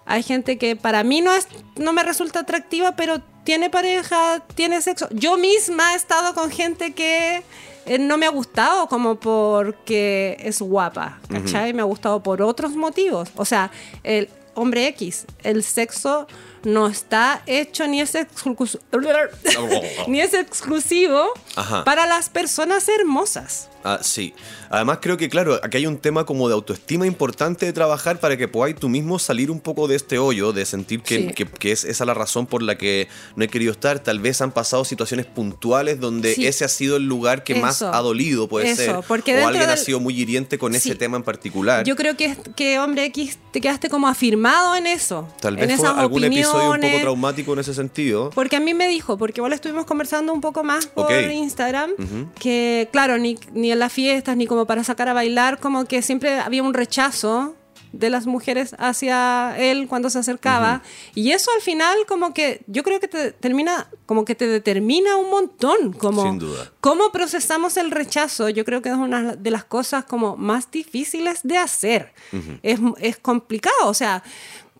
hay 0.06 0.22
gente 0.22 0.56
que 0.56 0.76
para 0.76 1.02
mí 1.02 1.20
no, 1.20 1.32
es, 1.34 1.48
no 1.76 1.92
me 1.92 2.02
resulta 2.02 2.40
atractiva, 2.40 2.92
pero 2.92 3.20
tiene 3.44 3.70
pareja, 3.70 4.42
tiene 4.54 4.80
sexo. 4.80 5.08
Yo 5.10 5.36
misma 5.36 5.92
he 5.92 5.96
estado 5.96 6.34
con 6.34 6.50
gente 6.50 6.94
que 6.94 7.42
eh, 7.86 7.98
no 7.98 8.16
me 8.16 8.26
ha 8.26 8.30
gustado 8.30 8.88
como 8.88 9.16
porque 9.16 10.36
es 10.40 10.60
guapa, 10.60 11.20
¿cachai? 11.28 11.72
Me 11.72 11.82
ha 11.82 11.84
gustado 11.84 12.22
por 12.22 12.42
otros 12.42 12.74
motivos. 12.74 13.30
O 13.36 13.44
sea, 13.44 13.70
el 14.02 14.28
hombre 14.54 14.88
X, 14.88 15.26
el 15.42 15.62
sexo 15.62 16.26
no 16.64 16.86
está 16.88 17.42
hecho 17.46 17.86
ni 17.86 18.00
es, 18.00 18.14
exclu- 18.14 18.78
ni 20.08 20.20
es 20.20 20.34
exclusivo 20.34 21.26
Ajá. 21.54 21.84
para 21.84 22.06
las 22.06 22.28
personas 22.28 22.88
hermosas. 22.88 23.68
Ah, 23.88 24.00
sí. 24.02 24.34
Además 24.68 24.98
creo 25.00 25.16
que, 25.16 25.28
claro, 25.28 25.60
aquí 25.62 25.76
hay 25.76 25.86
un 25.86 25.98
tema 25.98 26.26
como 26.26 26.48
de 26.48 26.54
autoestima 26.54 27.06
importante 27.06 27.66
de 27.66 27.72
trabajar 27.72 28.18
para 28.18 28.36
que 28.36 28.48
podáis 28.48 28.74
tú 28.74 28.88
mismo 28.88 29.20
salir 29.20 29.48
un 29.48 29.60
poco 29.60 29.86
de 29.86 29.94
este 29.94 30.18
hoyo, 30.18 30.52
de 30.52 30.66
sentir 30.66 31.02
que, 31.02 31.18
Sí. 31.18 31.26
que- 31.34 31.46
que 31.46 31.70
es 31.70 31.84
esa 31.84 32.04
la 32.04 32.12
razón 32.12 32.46
por 32.48 32.62
la 32.64 32.76
que 32.76 33.06
no 33.36 33.44
he 33.44 33.48
querido 33.48 33.70
estar. 33.70 34.00
Tal 34.00 34.18
vez 34.18 34.40
han 34.40 34.50
pasado 34.50 34.84
situaciones 34.84 35.26
puntuales 35.26 36.00
donde 36.00 36.34
Sí. 36.34 36.48
ese 36.48 36.64
ha 36.64 36.68
sido 36.68 36.96
el 36.96 37.04
lugar 37.04 37.44
que 37.44 37.54
más 37.54 37.80
ha 37.80 37.96
dolido, 38.00 38.48
puede 38.48 38.70
Eso, 38.70 38.82
ser. 38.82 38.96
porque 39.06 39.38
o 39.40 39.46
alguien 39.46 39.70
ha 39.70 39.76
sido 39.76 40.00
muy 40.00 40.20
hiriente 40.20 40.58
con 40.58 40.74
ese 40.74 40.96
tema 40.96 41.16
en 41.16 41.22
particular. 41.22 41.84
Yo 41.84 41.94
creo 41.94 42.16
que, 42.16 42.36
que 42.56 42.80
hombre 42.80 43.04
X 43.04 43.38
te 43.52 43.60
quedaste 43.60 43.88
como 43.88 44.08
afirmado 44.08 44.74
en 44.74 44.88
eso. 44.88 45.28
Tal 45.40 45.54
en 45.60 45.68
vez 45.68 45.76
fue 45.78 45.86
esas 45.86 45.98
algún 45.98 46.22
episodio 46.58 46.70
un 46.74 46.80
poco 46.92 47.00
traumático 47.02 47.52
en 47.52 47.58
ese 47.60 47.74
sentido. 47.74 48.30
Porque 48.30 48.56
a 48.56 48.60
mí 48.60 48.74
me 48.74 48.88
dijo, 48.88 49.16
porque 49.18 49.40
igual 49.40 49.52
estuvimos 49.52 49.84
conversando 49.86 50.32
un 50.32 50.40
poco 50.40 50.64
más 50.64 50.86
por 50.86 51.04
Ok. 51.06 51.12
Instagram, 51.32 51.92
que 52.38 52.88
claro, 52.92 53.18
ni, 53.18 53.38
ni 53.52 53.72
en 53.72 53.78
las 53.78 53.92
fiestas, 53.92 54.36
ni 54.36 54.46
como 54.46 54.66
para 54.66 54.84
sacar 54.84 55.08
a 55.08 55.12
bailar, 55.12 55.58
como 55.60 55.84
que 55.84 56.02
siempre 56.02 56.38
había 56.40 56.62
un 56.62 56.74
rechazo 56.74 57.54
de 57.92 58.10
las 58.10 58.26
mujeres 58.26 58.74
hacia 58.78 59.54
él 59.58 59.86
cuando 59.88 60.10
se 60.10 60.18
acercaba. 60.18 60.82
Y 61.14 61.30
eso 61.30 61.50
al 61.54 61.62
final 61.62 61.96
como 62.06 62.34
que 62.34 62.62
yo 62.66 62.82
creo 62.82 63.00
que 63.00 63.08
te 63.08 63.32
termina, 63.32 63.88
como 64.04 64.26
que 64.26 64.34
te 64.34 64.46
determina 64.46 65.16
un 65.16 65.30
montón, 65.30 65.92
como 65.94 66.22
Sin 66.22 66.38
duda. 66.38 66.72
cómo 66.80 67.10
procesamos 67.10 67.78
el 67.78 67.90
rechazo. 67.90 68.50
Yo 68.50 68.66
creo 68.66 68.82
que 68.82 68.90
es 68.90 68.96
una 68.96 69.36
de 69.36 69.50
las 69.50 69.64
cosas 69.64 70.04
como 70.04 70.36
más 70.36 70.70
difíciles 70.70 71.40
de 71.42 71.56
hacer. 71.56 72.12
es, 72.62 72.80
es 73.00 73.16
complicado, 73.18 73.86
o 73.86 73.94
sea... 73.94 74.22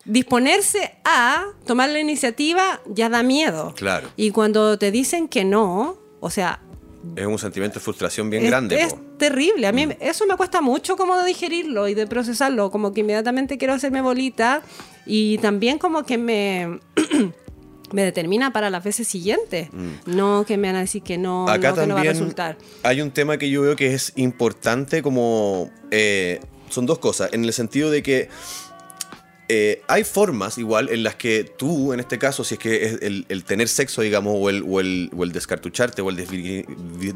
Disponerse 0.07 0.93
a 1.03 1.45
tomar 1.65 1.89
la 1.89 1.99
iniciativa 1.99 2.81
ya 2.87 3.09
da 3.09 3.23
miedo. 3.23 3.73
Claro. 3.75 4.07
Y 4.15 4.31
cuando 4.31 4.77
te 4.79 4.89
dicen 4.91 5.27
que 5.27 5.43
no, 5.43 5.97
o 6.19 6.29
sea, 6.29 6.61
Es 7.15 7.25
un 7.25 7.37
sentimiento 7.37 7.75
de 7.79 7.83
frustración 7.83 8.29
bien 8.29 8.43
es, 8.43 8.49
grande. 8.49 8.81
es 8.81 8.93
po. 8.93 9.01
terrible. 9.17 9.67
A 9.67 9.71
mí 9.71 9.87
eso 9.99 10.25
me 10.25 10.35
cuesta 10.37 10.61
mucho 10.61 10.95
como 10.97 11.17
de 11.17 11.25
digerirlo 11.25 11.87
y 11.87 11.93
de 11.93 12.07
procesarlo. 12.07 12.71
Como 12.71 12.93
que 12.93 13.01
inmediatamente 13.01 13.57
quiero 13.57 13.73
hacerme 13.73 14.01
bolita 14.01 14.61
y 15.05 15.37
también 15.39 15.77
como 15.77 16.03
que 16.03 16.17
me, 16.17 16.79
me 17.91 18.01
determina 18.03 18.51
para 18.51 18.69
las 18.69 18.83
veces 18.83 19.07
siguientes. 19.07 19.69
No 20.05 20.45
que 20.47 20.57
me 20.57 20.67
van 20.69 20.77
a 20.77 20.81
decir 20.81 21.03
que 21.03 21.17
no, 21.17 21.45
Mm. 21.45 21.49
Acá 21.49 21.69
no, 21.71 21.75
que 21.75 21.87
no 21.87 21.95
va 21.95 22.01
a 22.01 22.03
resultar. 22.05 22.57
hay 22.83 23.01
un 23.01 23.11
tema 23.11 23.37
que 23.37 23.49
yo 23.49 23.61
veo 23.61 23.75
que 23.75 23.93
es 23.93 24.13
importante 24.15 25.01
como... 25.01 25.69
eh, 25.91 26.39
son 26.69 26.85
dos 26.85 26.99
cosas, 26.99 27.29
en 27.31 27.45
el 27.45 27.53
sentido 27.53 27.89
de 27.89 28.03
que 28.03 28.27
eh, 29.49 29.81
hay 29.87 30.03
formas 30.03 30.57
igual 30.57 30.89
en 30.89 31.03
las 31.03 31.15
que 31.15 31.43
tú, 31.57 31.93
en 31.93 31.99
este 31.99 32.17
caso, 32.17 32.43
si 32.43 32.55
es 32.55 32.59
que 32.59 32.85
es 32.85 33.01
el, 33.01 33.25
el 33.29 33.43
tener 33.43 33.67
sexo, 33.67 34.01
digamos, 34.01 34.33
o 34.37 34.49
el, 34.49 34.63
o 34.67 34.79
el, 34.79 35.09
o 35.15 35.23
el 35.23 35.31
descartucharte 35.31 36.01
o 36.01 36.09
el 36.09 36.17
desvir- 36.17 36.65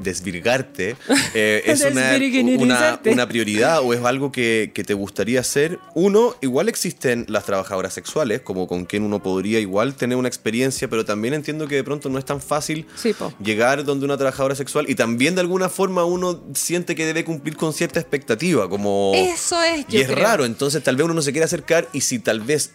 desvirgarte, 0.02 0.96
eh, 1.34 1.62
es 1.66 1.82
una, 1.84 3.00
una, 3.06 3.28
prioridad 3.28 3.82
o 3.82 3.94
es 3.94 4.04
algo 4.04 4.32
que, 4.32 4.72
que 4.74 4.84
te 4.84 4.94
gustaría 4.94 5.40
hacer. 5.40 5.80
Uno, 5.94 6.36
igual 6.42 6.70
existen 6.70 7.26
las 7.28 7.46
trabajadoras 7.46 7.94
sexuales, 7.94 8.42
como 8.42 8.68
con 8.68 8.86
quien 8.86 9.04
uno 9.04 9.22
podría 9.22 9.60
igual 9.60 9.96
tener 9.96 10.18
una 10.18 10.28
experiencia, 10.28 10.90
pero 10.90 11.06
también 11.06 11.34
entiendo 11.34 11.68
que 11.68 11.76
de 11.76 11.84
pronto 11.84 12.10
no 12.10 12.18
es 12.20 12.26
tan 12.26 12.42
fácil 12.42 12.86
Sí, 12.96 13.14
llegar 13.44 13.84
donde 13.84 14.06
una 14.06 14.18
trabajadora 14.18 14.56
sexual 14.56 14.90
y 14.90 14.96
también 14.96 15.36
de 15.36 15.42
alguna 15.42 15.70
forma 15.70 16.06
uno 16.06 16.42
siente 16.54 16.96
que 16.96 17.06
debe 17.06 17.24
cumplir 17.24 17.56
con 17.56 17.74
cierta 17.74 18.00
expectativa, 18.00 18.70
como... 18.70 19.12
Eso 19.16 19.62
es, 19.64 19.86
yo 19.88 20.00
Y 20.00 20.02
es 20.02 20.08
creo. 20.08 20.24
raro, 20.24 20.46
entonces 20.46 20.84
tal 20.84 20.96
vez 20.96 21.06
uno 21.06 21.14
no 21.14 21.22
se 21.22 21.32
quiere 21.32 21.46
acercar 21.46 21.88
y 21.94 22.02
si 22.02 22.20
tal 22.22 22.40
vez... 22.42 22.74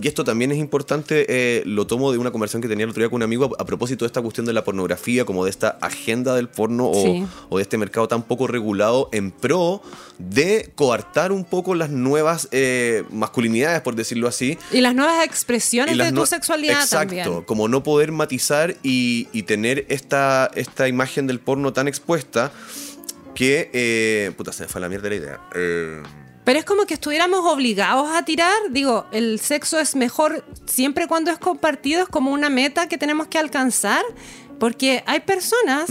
Y 0.00 0.06
esto 0.06 0.22
también 0.22 0.52
es 0.52 0.58
importante, 0.58 1.26
eh, 1.28 1.62
lo 1.66 1.84
tomo 1.88 2.12
de 2.12 2.18
una 2.18 2.30
conversación 2.30 2.62
que 2.62 2.68
tenía 2.68 2.84
el 2.84 2.90
otro 2.90 3.00
día 3.00 3.08
con 3.08 3.16
un 3.16 3.24
amigo 3.24 3.56
a, 3.58 3.62
a 3.62 3.66
propósito 3.66 4.04
de 4.04 4.06
esta 4.06 4.22
cuestión 4.22 4.46
de 4.46 4.52
la 4.52 4.62
pornografía, 4.62 5.24
como 5.24 5.42
de 5.44 5.50
esta 5.50 5.70
agenda 5.80 6.36
del 6.36 6.48
porno 6.48 6.88
o, 6.90 7.02
Sí. 7.02 7.26
o 7.48 7.56
de 7.56 7.62
este 7.62 7.78
mercado 7.78 8.06
tan 8.06 8.22
poco 8.22 8.46
regulado 8.46 9.08
en 9.10 9.32
pro 9.32 9.82
de 10.18 10.70
coartar 10.76 11.32
un 11.32 11.44
poco 11.44 11.74
las 11.74 11.90
nuevas 11.90 12.46
eh, 12.52 13.02
masculinidades, 13.10 13.80
por 13.80 13.96
decirlo 13.96 14.28
así, 14.28 14.56
Y 14.70 14.82
las 14.82 14.94
nuevas 14.94 15.24
expresiones 15.24 15.96
las 15.96 16.12
de 16.12 16.16
tu 16.20 16.26
sexualidad 16.26 16.80
Exacto, 16.80 17.16
también. 17.16 17.42
como 17.42 17.66
no 17.66 17.82
poder 17.82 18.12
matizar 18.12 18.76
y, 18.84 19.26
y 19.32 19.42
tener 19.44 19.84
esta, 19.88 20.48
esta 20.54 20.86
imagen 20.86 21.26
del 21.26 21.40
porno 21.40 21.72
tan 21.72 21.88
expuesta 21.88 22.52
que... 23.34 23.68
eh, 23.72 24.30
puta, 24.36 24.52
se 24.52 24.62
me 24.64 24.68
fue 24.68 24.80
la 24.80 24.88
mierda 24.88 25.08
la 25.08 25.14
idea. 25.16 25.40
Eh, 25.56 26.02
Pero 26.48 26.60
es 26.60 26.64
como 26.64 26.86
que 26.86 26.94
estuviéramos 26.94 27.40
obligados 27.44 28.08
a 28.10 28.24
tirar. 28.24 28.56
Digo, 28.70 29.04
el 29.12 29.38
sexo 29.38 29.78
es 29.78 29.94
mejor 29.94 30.46
siempre 30.64 31.06
cuando 31.06 31.30
es 31.30 31.36
compartido, 31.36 32.04
es 32.04 32.08
como 32.08 32.32
una 32.32 32.48
meta 32.48 32.88
que 32.88 32.96
tenemos 32.96 33.26
que 33.26 33.36
alcanzar. 33.36 34.02
Porque 34.58 35.04
hay 35.04 35.20
personas 35.20 35.90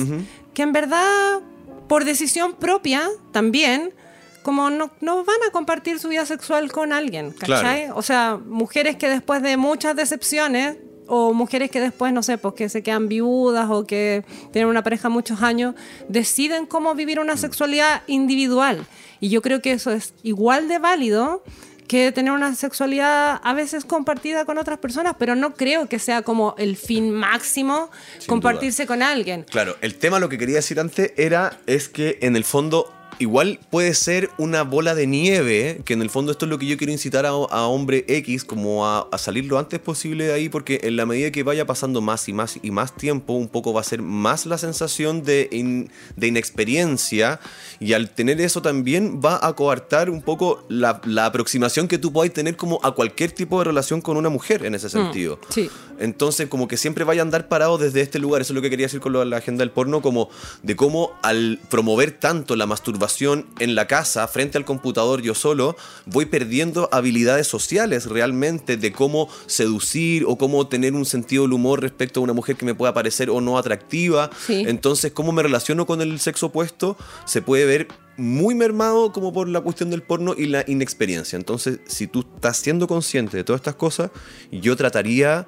que 0.56 0.64
en 0.64 0.72
verdad, 0.74 1.42
por 1.88 2.06
decisión 2.06 2.56
propia, 2.56 3.08
también, 3.32 3.94
como 4.42 4.72
no, 4.72 4.90
no 5.00 5.24
van 5.24 5.38
a 5.48 5.52
compartir 5.52 6.00
su 6.00 6.08
vida 6.08 6.26
sexual 6.26 6.72
con 6.72 6.92
alguien, 6.92 7.34
¿cachai? 7.34 7.84
Claro. 7.84 7.96
O 7.96 8.02
sea, 8.02 8.40
mujeres 8.44 8.96
que 8.96 9.10
después 9.10 9.44
de 9.44 9.58
muchas 9.58 9.96
decepciones, 9.96 10.78
o 11.08 11.34
mujeres 11.34 11.72
que 11.72 11.80
después, 11.80 12.14
no 12.14 12.24
sé, 12.24 12.38
pues 12.38 12.54
que 12.54 12.70
se 12.70 12.84
quedan 12.84 13.08
viudas 13.08 13.68
o 13.70 13.86
que 13.86 14.24
tienen 14.52 14.70
una 14.70 14.84
pareja 14.84 15.10
muchos 15.10 15.42
años, 15.42 15.76
deciden 16.08 16.66
cómo 16.66 16.96
vivir 16.96 17.20
una 17.20 17.38
sexualidad 17.38 18.04
individual. 18.08 18.86
Y 19.20 19.30
yo 19.30 19.42
creo 19.42 19.62
que 19.62 19.72
eso 19.72 19.92
es 19.92 20.14
igual 20.24 20.68
de 20.68 20.80
válido 20.80 21.44
que 21.88 22.12
tener 22.12 22.34
una 22.34 22.54
sexualidad 22.54 23.40
a 23.44 23.54
veces 23.54 23.86
compartida 23.86 24.46
con 24.46 24.58
otras 24.58 24.78
personas, 24.78 25.16
pero 25.18 25.36
no 25.36 25.54
creo 25.54 25.88
que 25.88 26.00
sea 26.00 26.22
como 26.22 26.54
el 26.58 26.76
fin 26.76 27.12
máximo 27.12 27.90
Sin 28.20 28.28
compartirse 28.28 28.86
con 28.86 29.02
alguien. 29.02 29.44
Claro, 29.44 29.78
el 29.82 29.96
tema 29.96 30.20
lo 30.20 30.30
que 30.30 30.38
quería 30.38 30.58
decir 30.58 30.80
antes 30.80 31.14
era 31.18 31.60
es 31.66 31.88
que 31.88 32.20
en 32.22 32.36
el 32.36 32.44
fondo 32.44 32.94
igual 33.20 33.60
puede 33.72 33.94
ser 33.94 34.30
una 34.38 34.64
bola 34.64 34.94
de 34.94 35.08
nieve, 35.08 35.82
que 35.86 35.94
en 35.94 36.02
el 36.02 36.10
fondo 36.10 36.32
esto 36.32 36.46
es 36.46 36.50
lo 36.50 36.60
que 36.60 36.68
yo 36.68 36.78
quiero 36.78 36.94
incitar 36.94 37.26
a, 37.26 37.30
a 37.30 37.68
hombre 37.68 38.06
X, 38.08 38.44
como 38.44 38.86
a, 38.86 39.08
a 39.12 39.18
salir 39.18 39.46
lo 39.46 39.58
antes 39.58 39.80
posible 39.80 40.26
de 40.26 40.34
ahí, 40.34 40.50
porque 40.50 40.82
en 40.84 40.96
la 40.98 41.06
medida 41.06 41.32
que 41.32 41.42
vaya 41.44 41.66
pasando 41.66 42.00
más 42.02 42.28
y 42.30 42.34
más 42.34 42.60
y 42.62 42.70
más 42.72 42.96
tiempo, 42.96 43.34
un 43.34 43.48
poco 43.48 43.74
va 43.74 43.82
a 43.82 43.84
ser 43.84 44.02
más 44.02 44.46
la 44.46 44.58
sensación 44.58 45.24
de, 45.24 45.50
in- 45.52 45.90
de 46.16 46.28
inexperiencia, 46.28 47.40
y 47.80 47.94
al 47.94 48.10
tener 48.10 48.40
eso 48.42 48.62
también 48.62 49.20
va 49.24 49.40
a 49.46 49.54
coartar 49.54 50.10
un 50.10 50.22
poco 50.22 50.64
la, 50.70 51.02
la 51.06 51.26
aproximación 51.26 51.88
que 51.88 51.98
tú 51.98 52.12
puedas 52.12 52.34
tener 52.34 52.56
como 52.58 52.80
a 52.84 52.92
cualquier 52.92 53.32
tipo 53.32 53.58
de 53.60 53.66
relación 53.66 54.02
con 54.02 54.18
una 54.18 54.30
mujer 54.30 54.66
en 54.66 54.76
ese 54.76 54.90
sentido. 54.90 55.40
sí. 55.50 55.70
Entonces, 56.00 56.48
como 56.48 56.68
que 56.68 56.78
siempre 56.78 57.04
vaya 57.04 57.22
a 57.22 57.26
andar 57.26 57.48
parado 57.48 57.78
desde 57.78 58.02
este 58.02 58.20
lugar. 58.20 58.42
Eso 58.42 58.54
es 58.54 58.56
lo 58.56 58.62
que 58.62 58.70
quería 58.70 58.86
decir 58.86 59.00
con 59.00 59.14
lo 59.14 59.24
la 59.26 59.38
agenda 59.38 59.62
del 59.62 59.72
porno, 59.72 60.02
como 60.02 60.30
de 60.64 60.76
cómo 60.76 61.12
al 61.22 61.60
promover 61.70 62.12
tanto 62.12 62.56
la 62.56 62.66
masturbación 62.66 63.46
en 63.60 63.76
la 63.76 63.88
casa, 63.88 64.28
frente 64.28 64.58
al 64.58 64.66
computador 64.66 65.22
yo 65.22 65.36
solo, 65.36 65.76
voy 66.06 66.26
perdiendo 66.26 66.90
habilidades 66.92 67.48
sociales 67.48 68.06
realmente 68.06 68.78
de 68.78 68.92
cómo 68.92 69.30
seducir 69.48 70.24
o 70.26 70.38
cómo 70.38 70.68
tener 70.68 70.94
un 70.94 71.06
sentido 71.06 71.44
del 71.44 71.54
humor 71.54 71.82
respecto 71.82 72.20
a 72.20 72.24
una 72.24 72.34
mujer 72.34 72.56
que 72.56 72.66
me 72.66 72.76
pueda 72.76 72.94
parecer 72.94 73.30
o 73.30 73.42
no 73.42 73.58
atractiva. 73.58 74.30
Sí. 74.46 74.64
Entonces, 74.68 75.12
cómo 75.12 75.32
me 75.32 75.44
relaciono 75.44 75.86
con 75.86 76.02
el 76.02 76.20
sexo 76.20 76.48
opuesto 76.48 76.98
se 77.26 77.42
puede 77.42 77.66
ver 77.66 77.88
muy 78.18 78.56
mermado 78.56 79.12
como 79.14 79.32
por 79.32 79.48
la 79.48 79.62
cuestión 79.62 79.90
del 79.90 80.02
porno 80.02 80.34
y 80.38 80.48
la 80.48 80.64
inexperiencia. 80.68 81.38
Entonces, 81.38 81.80
si 81.86 82.08
tú 82.08 82.26
estás 82.36 82.58
siendo 82.58 82.88
consciente 82.88 83.38
de 83.38 83.44
todas 83.44 83.60
estas 83.60 83.76
cosas, 83.76 84.12
yo 84.52 84.76
trataría 84.76 85.46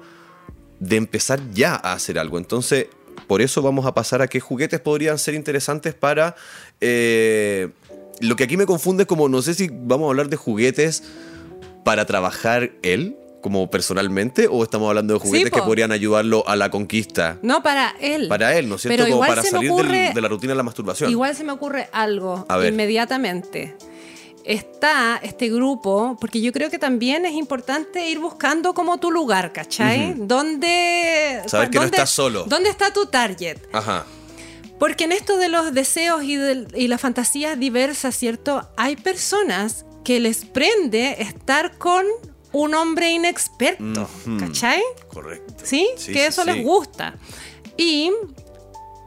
de 0.80 0.96
empezar 0.96 1.38
ya 1.52 1.74
a 1.76 1.92
hacer 1.92 2.18
algo. 2.18 2.36
Entonces, 2.38 2.86
por 3.28 3.40
eso 3.42 3.62
vamos 3.62 3.86
a 3.86 3.94
pasar 3.94 4.22
a 4.22 4.26
qué 4.28 4.40
juguetes 4.40 4.80
podrían 4.80 5.18
ser 5.18 5.34
interesantes 5.34 5.94
para... 5.94 6.34
eh, 6.80 7.68
lo 8.20 8.36
que 8.36 8.44
aquí 8.44 8.56
me 8.58 8.66
confunde 8.66 9.04
es 9.04 9.06
como, 9.06 9.28
no 9.30 9.40
sé 9.40 9.54
si 9.54 9.70
vamos 9.72 10.06
a 10.06 10.10
hablar 10.10 10.28
de 10.28 10.36
juguetes 10.36 11.02
para 11.84 12.04
trabajar 12.04 12.70
él, 12.82 13.16
como 13.40 13.70
personalmente, 13.70 14.46
o 14.50 14.62
estamos 14.62 14.88
hablando 14.90 15.14
de 15.14 15.20
Sí, 15.20 15.26
juguetes 15.26 15.50
que 15.52 15.60
po. 15.60 15.64
podrían 15.64 15.90
ayudarlo 15.92 16.46
a 16.46 16.54
la 16.56 16.70
conquista. 16.70 17.38
No, 17.40 17.62
para 17.62 17.94
él. 17.98 18.28
Para 18.28 18.54
él, 18.58 18.68
¿no 18.68 18.74
es 18.74 18.82
cierto? 18.82 18.94
Pero 18.94 19.04
Como 19.04 19.14
igual 19.16 19.28
para 19.30 19.42
se 19.42 19.48
salir 19.50 19.72
del- 19.72 20.12
de 20.14 20.20
la 20.20 20.28
rutina 20.28 20.52
de 20.52 20.56
la 20.58 20.62
masturbación. 20.62 21.10
Igual 21.10 21.34
se 21.34 21.44
me 21.44 21.52
ocurre 21.52 21.88
algo 21.92 22.44
A 22.50 22.58
ver. 22.58 22.74
inmediatamente. 22.74 23.74
Está 24.44 25.18
este 25.22 25.48
grupo, 25.48 26.16
porque 26.20 26.40
yo 26.40 26.52
creo 26.52 26.70
que 26.70 26.78
también 26.78 27.26
es 27.26 27.34
importante 27.34 28.08
ir 28.08 28.18
buscando 28.18 28.74
como 28.74 28.98
tu 28.98 29.10
lugar, 29.10 29.52
¿cachai? 29.52 30.14
¿Dónde, 30.16 31.42
Saber 31.46 31.70
que 31.70 31.78
no 31.78 31.84
estás 31.84 32.10
solo. 32.10 32.44
¿Dónde 32.46 32.70
está 32.70 32.92
tu 32.92 33.06
target? 33.06 33.58
Ajá. 33.72 34.06
Porque 34.78 35.04
en 35.04 35.12
esto 35.12 35.36
de 35.36 35.50
los 35.50 35.74
deseos 35.74 36.22
y, 36.22 36.36
de, 36.36 36.66
y 36.74 36.88
las 36.88 37.00
fantasías 37.00 37.58
diversas, 37.60 38.16
¿cierto? 38.16 38.66
Hay 38.76 38.96
personas 38.96 39.84
que 40.04 40.20
les 40.20 40.46
prende 40.46 41.20
estar 41.20 41.76
con 41.76 42.06
un 42.52 42.74
hombre 42.74 43.10
inexperto. 43.10 44.08
¿cachai? 44.38 44.82
Correcto. 45.12 45.54
¿Sí? 45.62 45.88
Sí, 45.96 46.12
que 46.12 46.26
eso 46.26 46.42
sí. 46.42 46.50
les 46.50 46.64
gusta. 46.64 47.14
Y 47.76 48.10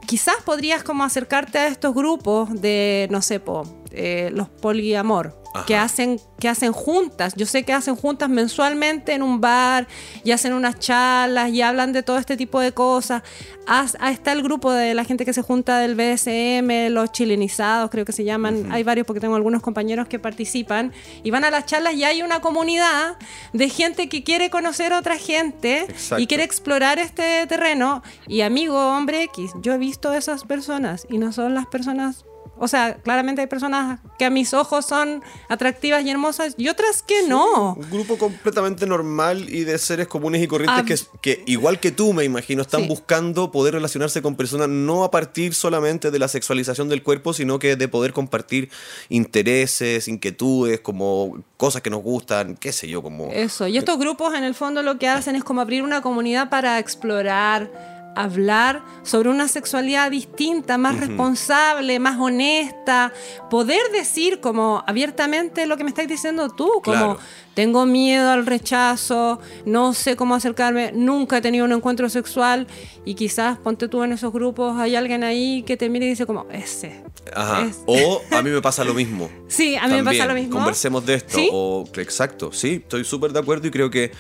quizás 0.06 0.36
podrías 0.46 0.84
como 0.84 1.04
acercarte 1.04 1.58
a 1.58 1.68
estos 1.68 1.94
grupos 1.94 2.50
de, 2.62 3.08
no 3.10 3.22
sé, 3.22 3.40
po, 3.40 3.64
eh, 3.94 4.32
los 4.34 4.50
poliamor, 4.50 5.40
Ajá. 5.54 5.66
que 5.68 5.76
hacen, 5.78 6.20
que 6.40 6.50
hacen 6.50 6.72
juntas. 6.74 7.34
Yo 7.36 7.46
sé 7.46 7.64
que 7.64 7.74
hacen 7.74 7.96
juntas 7.96 8.28
mensualmente 8.30 9.14
en 9.14 9.22
un 9.22 9.40
bar 9.40 9.88
y 10.24 10.32
hacen 10.32 10.54
unas 10.54 10.80
charlas 10.80 11.52
y 11.52 11.62
hablan 11.62 11.94
de 11.94 12.02
todo 12.04 12.18
este 12.18 12.36
tipo 12.36 12.60
de 12.60 12.72
cosas. 12.72 13.22
Haz- 13.68 13.96
ah, 14.00 14.12
está 14.12 14.32
el 14.32 14.42
grupo 14.44 14.72
de 14.72 14.94
la 14.96 15.06
gente 15.06 15.26
que 15.26 15.32
se 15.34 15.42
junta 15.44 15.78
del 15.80 15.96
BSM, 15.96 16.90
los 16.90 17.12
chilenizados, 17.12 17.90
creo 17.92 18.04
que 18.04 18.12
se 18.12 18.24
llaman. 18.24 18.72
Hay 18.72 18.84
varios 18.84 19.06
porque 19.06 19.20
tengo 19.20 19.36
algunos 19.36 19.62
compañeros 19.62 20.08
que 20.08 20.18
participan 20.20 20.92
y 21.24 21.30
van 21.32 21.44
a 21.46 21.52
las 21.52 21.66
charlas 21.68 21.94
y 21.94 22.04
hay 22.04 22.24
una 22.24 22.40
comunidad 22.42 23.18
de 23.54 23.70
gente 23.70 24.10
que 24.10 24.24
quiere 24.24 24.50
conocer 24.50 24.92
a 24.92 24.98
otra 25.00 25.18
gente 25.18 25.82
Exacto. 25.82 26.20
y 26.22 26.28
quiere 26.28 26.44
explorar 26.44 26.98
este 27.00 27.46
terreno. 27.48 28.02
Y 28.28 28.42
amigo, 28.42 28.76
hombre 28.98 29.22
X, 29.24 29.52
yo 29.62 29.74
he 29.74 29.78
visto 29.78 30.14
esas 30.14 30.44
personas 30.46 31.06
y 31.10 31.20
no 31.20 31.32
son 31.32 31.54
las 31.54 31.68
personas. 31.68 32.26
O 32.58 32.68
sea, 32.68 32.96
claramente 32.96 33.42
hay 33.42 33.48
personas 33.48 34.00
que 34.20 34.26
a 34.26 34.30
mis 34.30 34.54
ojos 34.54 34.86
son 34.86 35.24
atractivas 35.50 36.06
y 36.06 36.10
hermosas 36.12 36.54
y 36.56 36.70
otras 36.70 37.02
que 37.02 37.28
no. 37.28 37.74
Un 37.74 37.90
grupo 37.90 38.18
completamente 38.18 38.86
normal 38.86 39.50
y 39.50 39.64
de 39.64 39.78
seres 39.80 40.08
comunes 40.08 40.42
y 40.42 40.48
corrientes 40.48 41.10
Ah, 41.14 41.18
que, 41.22 41.38
que, 41.38 41.44
igual 41.52 41.80
que 41.80 41.92
tú, 41.92 42.14
me 42.14 42.24
imagino, 42.24 42.62
están 42.62 42.82
Sí. 42.84 42.88
buscando 42.88 43.52
poder 43.52 43.74
relacionarse 43.74 44.22
con 44.22 44.36
personas 44.36 44.70
no 44.70 45.04
a 45.04 45.12
partir 45.12 45.54
solamente 45.56 46.12
de 46.12 46.20
la 46.20 46.28
sexualización 46.28 46.90
del 46.90 47.02
cuerpo, 47.04 47.34
sino 47.34 47.58
que 47.60 47.76
de 47.76 47.88
poder 47.88 48.14
compartir 48.14 48.70
intereses, 49.10 50.08
inquietudes, 50.08 50.80
como 50.80 51.44
cosas 51.58 51.82
que 51.82 51.90
nos 51.90 52.04
gustan, 52.04 52.56
qué 52.58 52.72
sé 52.72 52.88
yo, 52.88 53.02
como... 53.02 53.30
Eso. 53.32 53.68
Y 53.68 53.78
estos 53.78 53.98
grupos 53.98 54.36
en 54.36 54.44
el 54.44 54.54
fondo 54.54 54.84
lo 54.84 55.00
que 55.00 55.08
hacen 55.08 55.36
es 55.36 55.44
como 55.44 55.62
abrir 55.62 55.82
una 55.84 56.02
comunidad 56.02 56.50
para 56.50 56.78
explorar, 56.80 57.93
hablar 58.16 58.84
sobre 59.04 59.30
una 59.30 59.48
sexualidad 59.48 60.12
distinta, 60.12 60.78
más 60.78 61.00
responsable, 61.00 62.00
más 62.00 62.20
honesta, 62.20 63.12
poder 63.50 63.82
decir 63.92 64.40
como 64.40 64.84
abiertamente 64.88 65.66
lo 65.66 65.78
que 65.78 65.84
me 65.84 65.90
estás 65.90 66.08
diciendo 66.08 66.50
tú, 66.50 66.70
como 66.84 67.16
Claro. 67.16 67.20
tengo 67.54 67.86
miedo 67.86 68.30
al 68.30 68.46
rechazo, 68.46 69.40
no 69.66 69.94
sé 69.94 70.16
cómo 70.16 70.36
acercarme, 70.36 70.92
nunca 70.94 71.38
he 71.38 71.42
tenido 71.42 71.66
un 71.66 71.72
encuentro 71.72 72.10
sexual 72.10 72.68
y 73.06 73.16
quizás 73.16 73.58
ponte 73.58 73.88
tú 73.88 74.04
en 74.04 74.14
esos 74.14 74.32
grupos, 74.32 74.78
hay 74.80 74.96
alguien 74.96 75.24
ahí 75.24 75.64
que 75.64 75.78
te 75.78 75.90
mira 75.90 76.06
y 76.06 76.10
dice 76.10 76.26
como, 76.26 76.46
ese. 76.52 77.04
Ajá. 77.36 77.62
es". 77.66 77.80
O 77.86 78.22
a 78.32 78.42
mí 78.42 78.50
me 78.50 78.62
pasa 78.62 78.84
lo 78.84 78.94
mismo. 78.94 79.30
Sí, 79.48 79.76
a 79.76 79.88
mí 79.88 79.96
me 79.96 80.04
pasa 80.04 80.26
lo 80.26 80.34
mismo. 80.34 80.56
Conversemos 80.56 81.06
de 81.06 81.16
esto. 81.16 81.36
¿Sí? 81.38 81.50
O, 81.52 81.86
exacto, 81.96 82.52
sí, 82.52 82.82
estoy 82.84 83.04
súper 83.06 83.32
de 83.34 83.40
acuerdo 83.40 83.68
y 83.68 83.72
creo 83.72 83.90
que 83.90 84.12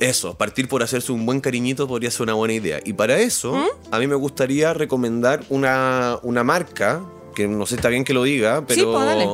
eso, 0.00 0.36
partir 0.36 0.68
por 0.68 0.82
hacerse 0.82 1.12
un 1.12 1.24
buen 1.24 1.40
cariñito 1.40 1.88
podría 1.88 2.10
ser 2.10 2.22
una 2.22 2.34
buena 2.34 2.54
idea. 2.54 2.80
Y 2.84 2.92
para 2.92 3.18
eso, 3.18 3.54
¿Mm? 3.54 3.94
a 3.94 3.98
mí 3.98 4.06
me 4.06 4.14
gustaría 4.14 4.74
recomendar 4.74 5.44
una, 5.48 6.18
una 6.22 6.44
marca, 6.44 7.02
que 7.34 7.48
no 7.48 7.66
sé 7.66 7.76
está 7.76 7.88
bien 7.88 8.04
que 8.04 8.14
lo 8.14 8.22
diga, 8.22 8.66
pero, 8.66 8.92
pues, 8.92 9.04
dale. 9.06 9.28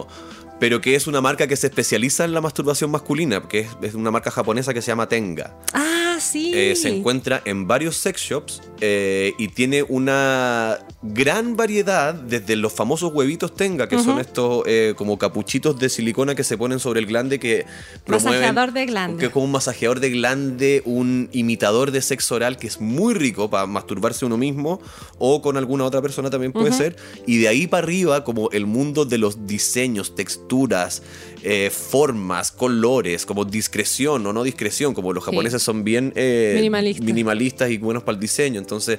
pero 0.61 0.81
que 0.81 0.95
es 0.95 1.07
una 1.07 1.21
marca 1.21 1.47
que 1.47 1.57
se 1.57 1.67
especializa 1.67 2.25
en 2.25 2.33
la 2.33 2.41
masturbación 2.41 2.91
masculina, 2.91 3.43
que 3.49 3.61
es, 3.61 3.69
es 3.83 3.95
una 3.95 4.11
marca 4.11 4.31
japonesa 4.31 4.73
que 4.73 4.83
se 4.83 4.89
llama 4.89 5.09
Tenga. 5.09 5.57
Ah, 5.73 6.12
sí. 6.21 6.53
Eh, 6.55 6.77
se 6.77 6.89
encuentra 6.89 7.43
en 7.45 7.67
varios 7.67 7.97
sex 7.97 8.21
shops 8.21 8.61
eh, 8.81 9.33
y 9.39 9.49
tiene 9.49 9.83
una 9.83 10.79
gran 11.03 11.57
variedad, 11.57 12.15
desde 12.15 12.57
los 12.57 12.73
famosos 12.73 13.13
huevitos 13.13 13.55
Tenga, 13.55 13.89
que 13.89 13.99
son 13.99 14.19
estos 14.19 14.63
eh, 14.67 14.95
como 14.97 15.19
capuchitos 15.19 15.79
de 15.79 15.89
silicona 15.89 16.35
que 16.35 16.45
se 16.45 16.57
ponen 16.59 16.79
sobre 16.79 17.01
el 17.01 17.07
glande 17.07 17.39
que 17.39 17.67
promueven- 18.07 18.25
Masajeador 18.25 18.73
de 18.73 18.87
glande. 18.87 19.19
Que 19.19 19.27
es 19.27 19.33
como 19.33 19.45
un 19.45 19.53
masajeador 19.53 20.01
de 20.01 20.11
glande, 20.11 20.83
un 20.85 21.29
imitador 21.33 21.91
de 21.91 22.03
sexo 22.03 22.35
oral 22.37 22.57
que 22.57 22.67
es 22.67 22.81
muy 22.81 23.15
rico 23.15 23.51
para 23.51 23.67
masturbarse 23.67 24.25
uno 24.25 24.37
mismo 24.37 24.81
o 25.19 25.43
con 25.43 25.57
alguna 25.57 25.85
otra 25.85 26.03
persona 26.03 26.31
también 26.31 26.53
puede 26.53 26.73
ser. 26.73 26.97
Y 27.27 27.39
de 27.39 27.49
ahí 27.49 27.67
para 27.67 27.85
arriba, 27.85 28.25
como 28.25 28.51
el 28.51 28.67
mundo 28.67 29.05
de 29.05 29.19
los 29.19 29.47
diseños, 29.47 30.15
texturas, 30.15 31.03
eh, 31.43 31.71
formas, 31.71 32.51
colores, 32.53 33.27
como 33.27 33.45
discreción 33.45 34.27
o 34.27 34.33
no 34.33 34.43
discreción, 34.45 34.95
como 34.95 35.13
los 35.13 35.25
Sí. 35.25 35.31
japoneses 35.31 35.63
son 35.63 35.85
bien 35.85 36.13
eh, 36.17 36.53
Minimalistas. 36.57 37.05
minimalistas 37.05 37.71
y 37.71 37.79
buenos 37.79 38.03
para 38.03 38.15
el 38.15 38.21
diseño. 38.21 38.59
Entonces, 38.61 38.99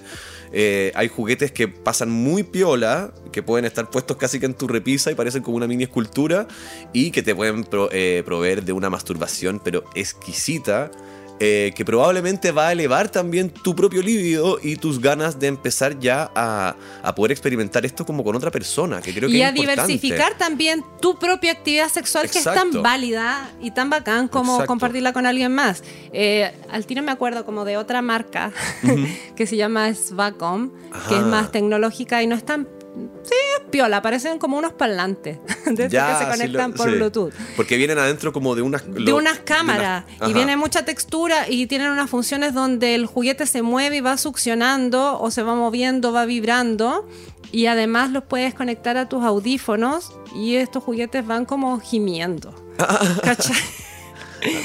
eh, 0.52 0.92
hay 0.96 1.08
juguetes 1.08 1.52
que 1.52 1.68
pasan 1.68 2.10
muy 2.10 2.44
piola, 2.44 3.14
que 3.32 3.42
pueden 3.44 3.66
estar 3.66 3.90
puestos 3.90 4.18
casi 4.18 4.40
que 4.40 4.46
en 4.46 4.54
tu 4.54 4.68
repisa 4.68 5.12
y 5.12 5.16
parecen 5.16 5.42
como 5.42 5.58
una 5.58 5.68
mini 5.68 5.84
escultura, 5.84 6.48
y 6.92 7.12
que 7.12 7.24
te 7.24 7.34
pueden 7.34 7.64
pro- 7.64 7.90
proveer 8.26 8.64
de 8.64 8.74
una 8.74 8.90
masturbación, 8.90 9.62
pero 9.64 9.84
exquisita. 9.96 10.92
Eh, 11.40 11.74
que 11.76 11.84
probablemente 11.84 12.52
va 12.52 12.68
a 12.68 12.72
elevar 12.72 13.10
también 13.10 13.50
tu 13.50 13.76
propio 13.76 14.02
líbido 14.02 14.60
y 14.62 14.76
tus 14.76 15.00
ganas 15.00 15.40
de 15.40 15.48
empezar 15.48 16.00
ya 16.00 16.32
a, 16.36 16.76
a 17.02 17.16
poder 17.16 17.32
experimentar 17.32 17.86
esto 17.86 18.06
como 18.06 18.24
con 18.24 18.36
otra 18.36 18.52
persona, 18.52 19.02
que 19.02 19.14
creo 19.14 19.28
que 19.30 19.36
y 19.36 19.42
es 19.42 19.48
a 19.48 19.50
importante. 19.50 19.82
diversificar 19.92 20.38
también 20.38 20.84
tu 21.02 21.18
propia 21.18 21.52
actividad 21.52 21.90
sexual 21.90 22.30
que 22.30 22.38
es 22.40 22.44
tan 22.46 22.82
válida 22.82 23.50
y 23.62 23.72
tan 23.72 23.90
bacán 23.90 24.28
como 24.28 24.54
Exacto. 24.54 24.68
compartirla 24.68 25.12
con 25.14 25.26
alguien 25.26 25.54
más. 25.54 25.84
Eh, 26.14 26.52
al 26.72 26.86
tiro 26.86 27.02
me 27.02 27.12
acuerdo 27.12 27.46
como 27.46 27.66
de 27.66 27.78
otra 27.78 28.02
marca 28.02 28.52
que 29.36 29.48
se 29.48 29.58
llama 29.58 29.94
Svacom, 29.94 30.72
que 31.10 31.16
es 31.16 31.24
más 31.24 31.52
tecnológica 31.52 32.22
y 32.24 32.28
no 32.28 32.36
es 32.36 32.46
tan... 32.46 32.68
Sí, 33.24 33.34
es 33.60 33.70
piola, 33.72 34.02
parecen 34.02 34.38
como 34.38 34.58
unos 34.58 34.74
parlantes 34.74 35.40
de 35.66 35.90
Ya, 35.90 36.08
que 36.08 36.14
se 36.14 36.24
sí 36.26 36.32
conectan 36.32 36.72
lo- 36.72 36.78
por 36.78 36.90
sí. 36.90 36.96
Bluetooth. 36.96 37.34
Porque 37.56 37.78
vienen 37.78 37.98
adentro 37.98 38.32
como 38.34 38.54
de 38.56 38.62
unas... 38.62 38.84
De 38.88 39.12
unas 39.14 39.40
cámaras 39.40 40.04
unas- 40.18 40.30
y 40.30 40.34
viene 40.34 40.58
mucha 40.58 40.86
textura 40.86 41.50
y 41.50 41.66
tienen 41.68 41.90
unas 41.90 42.10
funciones 42.10 42.54
donde 42.54 42.94
el 42.96 43.06
juguete 43.08 43.46
se 43.48 43.62
mueve 43.64 43.98
y 43.98 44.02
va 44.02 44.18
succionando 44.18 45.20
o 45.20 45.32
se 45.32 45.42
va 45.42 45.56
moviendo, 45.56 46.12
va 46.14 46.26
vibrando 46.26 47.08
y 47.52 47.66
además 47.68 48.12
los 48.12 48.24
puedes 48.24 48.54
conectar 48.54 48.98
a 48.98 49.10
tus 49.10 49.24
audífonos 49.24 50.12
y 50.36 50.56
estos 50.56 50.84
juguetes 50.84 51.26
van 51.26 51.46
como 51.46 51.80
gimiendo. 51.80 52.54
¿Cachai? 53.24 53.56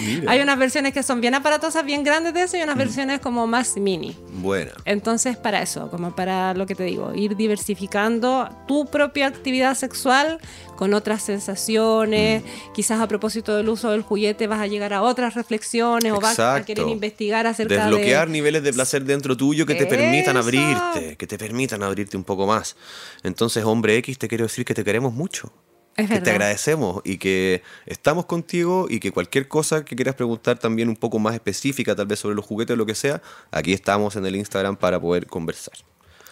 Mira. 0.01 0.31
Hay 0.31 0.41
unas 0.41 0.59
versiones 0.59 0.93
que 0.93 1.03
son 1.03 1.21
bien 1.21 1.35
aparatosas, 1.35 1.85
bien 1.85 2.05
grandes 2.05 2.35
de 2.35 2.43
eso 2.43 2.57
y 2.57 2.63
unas 2.63 2.77
versiones 2.77 3.21
como 3.21 3.47
más 3.47 3.77
mini. 3.77 4.17
Buena. 4.33 4.73
Entonces, 4.85 5.37
para 5.37 5.63
eso, 5.63 5.91
como 5.91 6.15
para 6.15 6.55
lo 6.55 6.67
que 6.67 6.75
te 6.75 6.85
digo, 6.85 7.15
ir 7.15 7.37
diversificando 7.37 8.49
tu 8.67 8.87
propia 8.87 9.27
actividad 9.27 9.75
sexual 9.75 10.39
con 10.79 10.95
otras 10.95 11.23
sensaciones. 11.23 12.43
Mm. 12.43 12.73
Quizás 12.73 13.01
a 13.01 13.09
propósito 13.09 13.57
del 13.57 13.69
uso 13.69 13.91
del 13.91 14.03
juguete 14.03 14.47
vas 14.47 14.61
a 14.61 14.69
llegar 14.69 14.93
a 14.93 15.03
otras 15.03 15.35
reflexiones 15.35 16.13
o 16.13 16.21
vas 16.21 16.39
a 16.39 16.65
querer 16.65 16.87
investigar 16.89 17.47
acerca 17.49 17.75
Desbloquear 17.75 18.29
de... 18.29 18.33
niveles 18.33 18.63
de 18.63 18.73
placer 18.73 19.05
dentro 19.05 19.37
tuyo 19.37 19.67
que 19.67 19.75
te 19.75 19.87
permitan 19.87 20.37
abrirte, 20.37 21.17
que 21.17 21.27
te 21.27 21.37
permitan 21.37 21.83
abrirte 21.83 22.17
un 22.17 22.25
poco 22.25 22.47
más. 22.47 22.77
Entonces, 23.25 23.65
hombre 23.65 23.97
X, 23.97 24.19
te 24.19 24.29
quiero 24.29 24.45
decir 24.45 24.65
que 24.65 24.75
te 24.75 24.85
queremos 24.85 25.13
mucho. 25.13 25.53
Es 25.99 26.09
que 26.09 26.21
te 26.21 26.31
agradecemos 26.31 27.03
y 27.05 27.19
que 27.19 27.63
estamos 27.85 28.25
contigo 28.25 28.87
y 28.89 29.01
que 29.01 29.11
cualquier 29.11 29.49
cosa 29.49 29.85
que 29.85 29.97
quieras 29.97 30.15
preguntar 30.15 30.57
también 30.57 30.89
un 30.89 30.95
poco 30.95 31.19
más 31.19 31.35
específica, 31.35 31.97
tal 31.97 32.07
vez 32.07 32.21
sobre 32.21 32.37
los 32.37 32.47
juguetes 32.47 32.75
o 32.75 32.77
lo 32.77 32.87
que 32.87 32.95
sea, 32.95 33.21
aquí 33.51 33.73
estamos 33.73 34.15
en 34.15 34.25
el 34.25 34.37
Instagram 34.37 34.77
para 34.77 35.01
poder 35.01 35.27
conversar. 35.27 35.75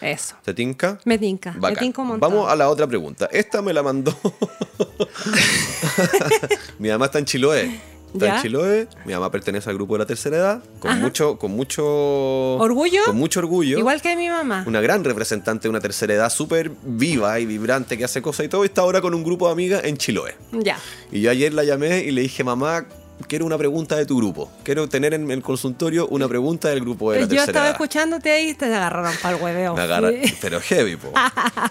Eso. 0.01 0.37
¿Te 0.45 0.55
tinca? 0.55 1.01
Me 1.05 1.19
tinca, 1.19 1.53
me 1.53 1.59
Bacán. 1.59 1.79
tinca 1.79 2.03
un 2.03 2.09
montón. 2.09 2.31
Vamos 2.31 2.49
a 2.49 2.55
la 2.55 2.69
otra 2.69 2.87
pregunta. 2.87 3.29
Esta 3.33 3.61
me 3.61 3.73
la 3.73 3.83
mandó. 3.83 4.17
mi 6.79 6.89
mamá 6.89 7.07
está 7.07 7.19
en 7.19 7.25
Chiloé. 7.25 7.96
Está 8.17 8.27
¿Ya? 8.27 8.37
en 8.37 8.43
Chiloé. 8.43 8.89
Mi 9.05 9.13
mamá 9.13 9.31
pertenece 9.31 9.69
al 9.71 9.77
grupo 9.77 9.95
de 9.95 10.01
la 10.01 10.07
tercera 10.07 10.37
edad. 10.37 10.63
Con 10.81 10.91
Ajá. 10.91 11.01
mucho, 11.01 11.39
con 11.39 11.53
mucho. 11.53 11.85
¿Orgullo? 11.85 13.01
Con 13.07 13.17
mucho 13.17 13.41
orgullo. 13.41 13.79
Igual 13.79 14.01
que 14.03 14.17
mi 14.17 14.29
mamá. 14.29 14.65
Una 14.67 14.81
gran 14.81 15.05
representante 15.05 15.65
de 15.65 15.71
una 15.71 15.81
tercera 15.81 16.15
edad 16.15 16.31
súper 16.31 16.71
viva 16.85 17.39
y 17.41 17.47
vibrante 17.47 17.97
que 17.99 18.05
hace 18.05 18.23
cosas 18.23 18.47
y 18.47 18.49
todo. 18.49 18.65
Y 18.65 18.67
está 18.69 18.83
ahora 18.83 19.01
con 19.01 19.15
un 19.15 19.23
grupo 19.25 19.47
de 19.47 19.53
amigas 19.53 19.85
en 19.85 19.97
Chiloé. 19.97 20.35
Ya. 20.53 20.79
Y 21.13 21.21
yo 21.21 21.31
ayer 21.31 21.53
la 21.55 21.65
llamé 21.65 22.01
y 22.01 22.11
le 22.11 22.23
dije, 22.23 22.43
mamá, 22.45 22.87
quiero 23.29 23.47
una 23.47 23.57
pregunta 23.57 23.97
de 23.97 24.05
tu 24.07 24.17
grupo. 24.19 24.51
Quiero 24.63 24.89
tener 24.89 25.15
en 25.15 25.31
el 25.31 25.43
consultorio 25.43 26.07
una 26.09 26.29
pregunta 26.29 26.69
del 26.69 26.81
grupo 26.81 27.13
de 27.13 27.21
la 27.21 27.23
Yo 27.23 27.29
tercera 27.29 27.45
estaba 27.51 27.67
edad. 27.67 27.73
escuchándote 27.75 28.31
ahí 28.31 28.51
y 28.51 28.55
te 28.55 28.67
agarraron 28.67 29.13
para 29.23 29.37
el 29.37 29.43
hueveo. 29.43 29.75
Me 29.75 29.83
agarra- 29.83 30.11
Sí. 30.23 30.35
pero 30.41 30.61
heavy, 30.61 30.97
po. 30.97 31.13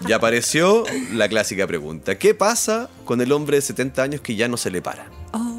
Y 0.08 0.12
apareció 0.12 0.84
la 1.12 1.28
clásica 1.28 1.66
pregunta. 1.66 2.16
¿Qué 2.18 2.34
pasa 2.34 2.88
con 3.04 3.20
el 3.20 3.30
hombre 3.32 3.56
de 3.58 3.62
70 3.62 4.02
años 4.02 4.20
que 4.20 4.34
ya 4.34 4.48
no 4.48 4.56
se 4.56 4.70
le 4.70 4.82
para? 4.82 5.06
Oh, 5.32 5.55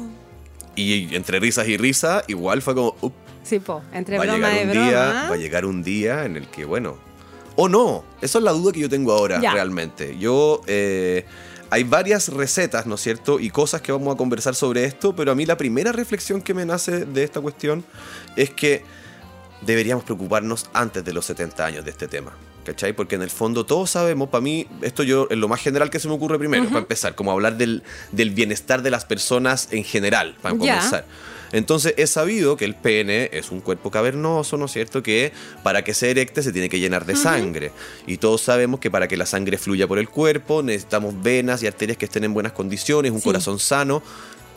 Y 0.78 1.14
entre 1.16 1.40
risas 1.40 1.66
y 1.68 1.76
risas, 1.76 2.24
igual 2.28 2.62
fue 2.62 2.74
como, 2.74 2.94
"Up, 3.00 3.12
sí, 3.42 3.58
po. 3.58 3.82
Entre 3.92 4.16
va 4.18 4.24
broma 4.24 4.36
llegar 4.50 4.56
y 4.56 4.62
un 4.64 4.70
broma. 4.70 4.86
día, 4.88 5.00
va 5.28 5.34
a 5.34 5.36
llegar 5.36 5.66
un 5.66 5.82
día 5.82 6.24
en 6.24 6.36
el 6.36 6.46
que, 6.48 6.64
bueno, 6.64 6.96
o 7.56 7.68
no, 7.68 8.04
esa 8.20 8.38
es 8.38 8.44
la 8.44 8.52
duda 8.52 8.70
que 8.72 8.80
yo 8.80 8.88
tengo 8.88 9.12
ahora 9.12 9.40
Ya. 9.40 9.52
realmente. 9.52 10.16
Yo, 10.18 10.60
eh, 10.68 11.24
hay 11.70 11.82
varias 11.84 12.28
recetas, 12.28 12.86
¿no 12.86 12.94
es 12.94 13.00
cierto? 13.00 13.40
Y 13.40 13.50
cosas 13.50 13.82
que 13.82 13.90
vamos 13.92 14.14
a 14.14 14.16
conversar 14.16 14.54
sobre 14.54 14.84
esto, 14.84 15.14
pero 15.16 15.32
a 15.32 15.34
mí 15.34 15.44
la 15.44 15.56
primera 15.56 15.90
reflexión 15.92 16.40
que 16.40 16.54
me 16.54 16.64
nace 16.64 17.04
de 17.04 17.24
esta 17.24 17.40
cuestión 17.40 17.84
es 18.36 18.50
que 18.50 18.84
deberíamos 19.62 20.04
preocuparnos 20.04 20.70
antes 20.72 21.04
de 21.04 21.12
los 21.12 21.26
70 21.26 21.66
años 21.66 21.84
de 21.84 21.90
este 21.90 22.06
tema. 22.06 22.32
¿Cachai? 22.68 22.92
Porque 22.92 23.14
en 23.14 23.22
el 23.22 23.30
fondo 23.30 23.64
todos 23.64 23.88
sabemos, 23.90 24.28
para 24.28 24.42
mí, 24.42 24.66
esto 24.82 25.02
yo 25.02 25.26
es 25.30 25.38
lo 25.38 25.48
más 25.48 25.58
general 25.62 25.88
que 25.88 25.98
se 25.98 26.06
me 26.06 26.12
ocurre 26.12 26.38
primero, 26.38 26.66
para 26.66 26.80
empezar, 26.80 27.14
como 27.14 27.32
hablar 27.32 27.56
del, 27.56 27.82
del 28.12 28.28
bienestar 28.30 28.82
de 28.82 28.90
las 28.90 29.06
personas 29.06 29.68
en 29.70 29.84
general, 29.84 30.36
para 30.42 30.54
comenzar. 30.54 31.06
Entonces 31.50 31.94
es 31.96 32.10
sabido 32.10 32.58
que 32.58 32.66
el 32.66 32.74
pene 32.74 33.30
es 33.32 33.50
un 33.50 33.62
cuerpo 33.62 33.90
cavernoso, 33.90 34.58
¿no 34.58 34.66
es 34.66 34.72
cierto? 34.72 35.02
Que 35.02 35.32
para 35.62 35.82
que 35.82 35.94
se 35.94 36.10
erecte 36.10 36.42
se 36.42 36.52
tiene 36.52 36.68
que 36.68 36.78
llenar 36.78 37.06
de 37.06 37.16
sangre. 37.16 37.72
Y 38.06 38.18
todos 38.18 38.42
sabemos 38.42 38.80
que 38.80 38.90
para 38.90 39.08
que 39.08 39.16
la 39.16 39.24
sangre 39.24 39.56
fluya 39.56 39.88
por 39.88 39.98
el 39.98 40.10
cuerpo 40.10 40.62
necesitamos 40.62 41.14
venas 41.22 41.62
y 41.62 41.66
arterias 41.66 41.96
que 41.96 42.04
estén 42.04 42.24
en 42.24 42.34
buenas 42.34 42.52
condiciones, 42.52 43.12
un 43.12 43.20
Sí. 43.20 43.24
corazón 43.24 43.58
sano, 43.58 44.02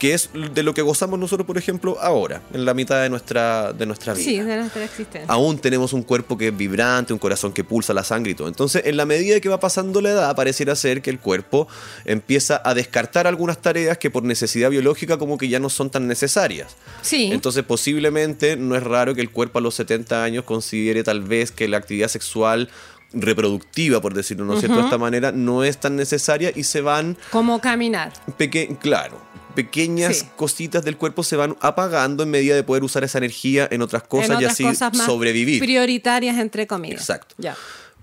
que 0.02 0.14
es 0.14 0.30
de 0.34 0.64
lo 0.64 0.74
que 0.74 0.82
gozamos 0.82 1.16
nosotros, 1.16 1.46
por 1.46 1.56
ejemplo, 1.56 1.96
ahora, 2.00 2.42
en 2.52 2.64
la 2.64 2.74
mitad 2.74 3.00
de 3.00 3.08
nuestra, 3.08 3.72
de 3.72 3.86
nuestra 3.86 4.14
vida 4.14 4.24
Sí, 4.24 4.40
de 4.40 4.56
nuestra 4.56 4.84
existencia. 4.84 5.32
aún 5.32 5.58
tenemos 5.60 5.92
un 5.92 6.02
cuerpo 6.02 6.36
que 6.36 6.48
es 6.48 6.56
vibrante, 6.56 7.12
un 7.12 7.20
corazón 7.20 7.52
que 7.52 7.62
pulsa 7.62 7.94
la 7.94 8.02
sangre 8.02 8.32
y 8.32 8.34
todo. 8.34 8.48
Entonces, 8.48 8.82
en 8.84 8.96
la 8.96 9.06
medida 9.06 9.38
que 9.38 9.48
va 9.48 9.60
pasando 9.60 10.00
la 10.00 10.10
edad, 10.10 10.34
pareciera 10.34 10.74
ser 10.74 11.02
que 11.02 11.10
el 11.10 11.20
cuerpo 11.20 11.68
empieza 12.04 12.60
a 12.64 12.74
descartar 12.74 13.28
algunas 13.28 13.62
tareas 13.62 13.96
que 13.96 14.10
por 14.10 14.24
necesidad 14.24 14.70
biológica 14.70 15.18
como 15.18 15.38
que 15.38 15.48
ya 15.48 15.60
no 15.60 15.70
son 15.70 15.88
tan 15.88 16.08
necesarias. 16.08 16.74
Sí. 17.02 17.30
Entonces, 17.32 17.62
posiblemente 17.62 18.56
no 18.56 18.74
es 18.74 18.82
raro 18.82 19.14
que 19.14 19.20
el 19.20 19.30
cuerpo 19.30 19.60
a 19.60 19.62
los 19.62 19.76
70 19.76 20.24
años 20.24 20.42
considere 20.42 21.04
tal 21.04 21.20
vez 21.22 21.52
que 21.52 21.68
la 21.68 21.76
actividad 21.76 22.08
sexual 22.08 22.68
reproductiva, 23.14 24.00
por 24.00 24.14
decirlo 24.14 24.44
¿no 24.46 24.58
cierto? 24.58 24.78
de 24.78 24.84
esta 24.84 24.98
manera, 24.98 25.32
no 25.32 25.64
es 25.64 25.78
tan 25.78 25.96
necesaria 25.96 26.50
y 26.54 26.64
se 26.64 26.80
van 26.80 27.16
Como 27.30 27.60
caminar. 27.60 28.12
Peque 28.36 28.76
claro, 28.80 29.18
pequeñas 29.54 30.16
Sí. 30.18 30.26
cositas 30.36 30.84
del 30.84 30.96
cuerpo 30.96 31.22
se 31.22 31.36
van 31.36 31.56
apagando 31.60 32.22
en 32.22 32.30
medida 32.30 32.54
de 32.54 32.62
poder 32.62 32.84
usar 32.84 33.04
esa 33.04 33.18
energía 33.18 33.68
en 33.70 33.82
otras 33.82 34.02
cosas 34.04 34.30
en 34.30 34.34
y 34.34 34.36
otras 34.44 34.52
así 34.54 34.64
cosas 34.64 34.94
más 34.94 35.06
sobrevivir. 35.06 35.60
prioritarias, 35.60 36.38
entre 36.38 36.66
comillas. 36.66 37.00
Exacto. 37.00 37.34
Ya. 37.38 37.56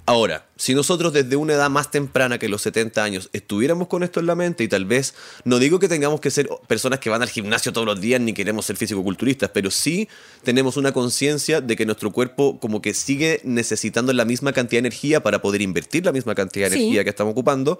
Ahora, 0.05 0.47
si 0.57 0.73
nosotros 0.73 1.13
desde 1.13 1.35
una 1.35 1.53
edad 1.53 1.69
más 1.69 1.91
temprana 1.91 2.39
que 2.39 2.49
los 2.49 2.63
70 2.63 3.03
años 3.03 3.29
estuviéramos 3.31 3.87
con 3.87 4.01
esto 4.01 4.19
en 4.19 4.25
la 4.25 4.33
mente 4.33 4.63
y 4.63 4.67
tal 4.67 4.85
vez, 4.85 5.13
no 5.43 5.59
digo 5.59 5.77
que 5.77 5.87
tengamos 5.87 6.19
que 6.19 6.31
ser 6.31 6.49
personas 6.67 6.97
que 6.99 7.11
van 7.11 7.21
al 7.21 7.29
gimnasio 7.29 7.71
todos 7.71 7.85
los 7.85 8.01
días 8.01 8.19
ni 8.19 8.33
queremos 8.33 8.65
ser 8.65 8.75
físico-culturistas, 8.75 9.51
pero 9.53 9.69
sí 9.69 10.09
tenemos 10.43 10.77
una 10.77 10.93
conciencia 10.93 11.61
de 11.61 11.75
que 11.75 11.85
nuestro 11.85 12.11
cuerpo 12.11 12.59
como 12.59 12.81
que 12.81 12.95
sigue 12.95 13.39
necesitando 13.43 14.11
la 14.11 14.25
misma 14.25 14.51
cantidad 14.51 14.81
de 14.81 14.87
energía 14.87 15.21
para 15.21 15.43
poder 15.43 15.61
invertir 15.61 16.03
la 16.05 16.11
misma 16.11 16.33
cantidad 16.33 16.71
de 16.71 16.77
Sí. 16.77 16.81
energía 16.85 17.03
que 17.03 17.11
estamos 17.11 17.33
ocupando, 17.33 17.79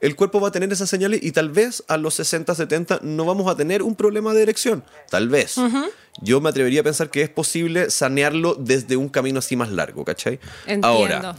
el 0.00 0.16
cuerpo 0.16 0.40
va 0.40 0.48
a 0.48 0.52
tener 0.52 0.72
esas 0.72 0.88
señales 0.88 1.20
y 1.22 1.32
tal 1.32 1.50
vez 1.50 1.84
a 1.88 1.96
los 1.96 2.14
60, 2.14 2.54
70 2.54 3.00
no 3.02 3.24
vamos 3.24 3.50
a 3.50 3.56
tener 3.56 3.82
un 3.82 3.94
problema 3.94 4.34
de 4.34 4.42
erección. 4.42 4.84
Tal 5.10 5.28
vez. 5.28 5.56
Yo 6.22 6.40
me 6.40 6.48
atrevería 6.48 6.80
a 6.80 6.84
pensar 6.84 7.10
que 7.10 7.22
es 7.22 7.30
posible 7.30 7.90
sanearlo 7.90 8.54
desde 8.54 8.96
un 8.96 9.08
camino 9.08 9.38
así 9.38 9.56
más 9.56 9.70
largo, 9.70 10.04
¿cachai? 10.04 10.40
Entiendo. 10.66 10.86
Ahora, 10.86 11.36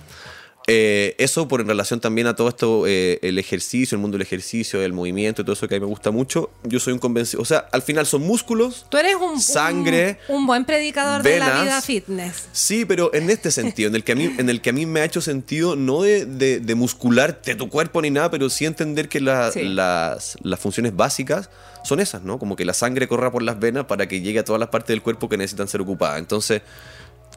eh, 0.67 1.15
eso 1.17 1.47
por 1.47 1.60
en 1.62 1.67
relación 1.67 2.00
también 2.00 2.28
a 2.28 2.36
todo 2.36 2.47
esto, 2.47 2.86
eh, 2.88 3.19
el 3.24 3.38
ejercicio, 3.39 3.95
el 3.95 4.02
mundo 4.02 4.15
del 4.17 4.21
ejercicio, 4.26 4.82
el 4.82 4.93
movimiento 4.93 5.41
y 5.41 5.45
todo 5.45 5.54
eso 5.54 5.67
que 5.67 5.76
a 5.76 5.80
mí 5.80 5.82
me 5.82 5.88
gusta 5.89 6.12
mucho. 6.12 6.50
Yo 6.63 6.80
soy 6.80 6.93
un 6.93 7.00
convencido. 7.00 7.41
O 7.41 7.45
sea, 7.45 7.67
al 7.71 7.82
final 7.82 8.06
son 8.06 8.21
músculos. 8.21 8.86
Tú 8.89 8.97
eres 8.97 9.15
un, 9.15 9.41
Sangre, 9.41 10.19
un, 10.28 10.38
un 10.38 10.47
buen 10.47 10.63
predicador 10.65 11.24
de 11.24 11.39
la 11.39 11.62
vida 11.63 11.82
fitness. 11.82 12.47
Sí, 12.52 12.86
pero 12.86 13.13
en 13.13 13.30
este 13.30 13.50
sentido, 13.52 13.89
en 13.89 13.95
el 13.95 14.04
que 14.04 14.12
a 14.12 14.15
mí, 14.15 14.34
en 14.38 14.50
el 14.50 14.62
que 14.62 14.69
a 14.69 14.74
mí 14.74 14.86
me 14.86 15.02
ha 15.02 15.06
hecho 15.06 15.19
sentido, 15.21 15.76
no 15.76 16.04
de, 16.04 16.26
de, 16.26 16.60
de 16.60 16.76
muscularte 16.76 17.56
tu 17.56 17.67
cuerpo 17.69 18.02
ni 18.02 18.12
nada, 18.12 18.30
pero 18.32 18.50
sí 18.50 18.65
entender 18.65 19.10
que 19.10 19.19
la- 19.19 19.52
Sí. 19.52 19.63
las, 19.63 20.38
las 20.43 20.60
funciones 20.60 20.95
básicas 20.95 21.50
son 21.84 22.00
esas, 22.00 22.21
¿no? 22.21 22.38
Como 22.38 22.56
que 22.56 22.63
la 22.63 22.74
sangre 22.74 23.08
corra 23.08 23.32
por 23.32 23.41
las 23.41 23.60
venas 23.60 23.86
para 23.86 24.08
que 24.08 24.21
llegue 24.21 24.39
a 24.39 24.45
todas 24.45 24.60
las 24.60 24.69
partes 24.69 24.89
del 24.89 25.02
cuerpo 25.02 25.28
que 25.28 25.36
necesitan 25.38 25.67
ser 25.67 25.82
ocupadas. 25.82 26.19
Entonces, 26.19 26.62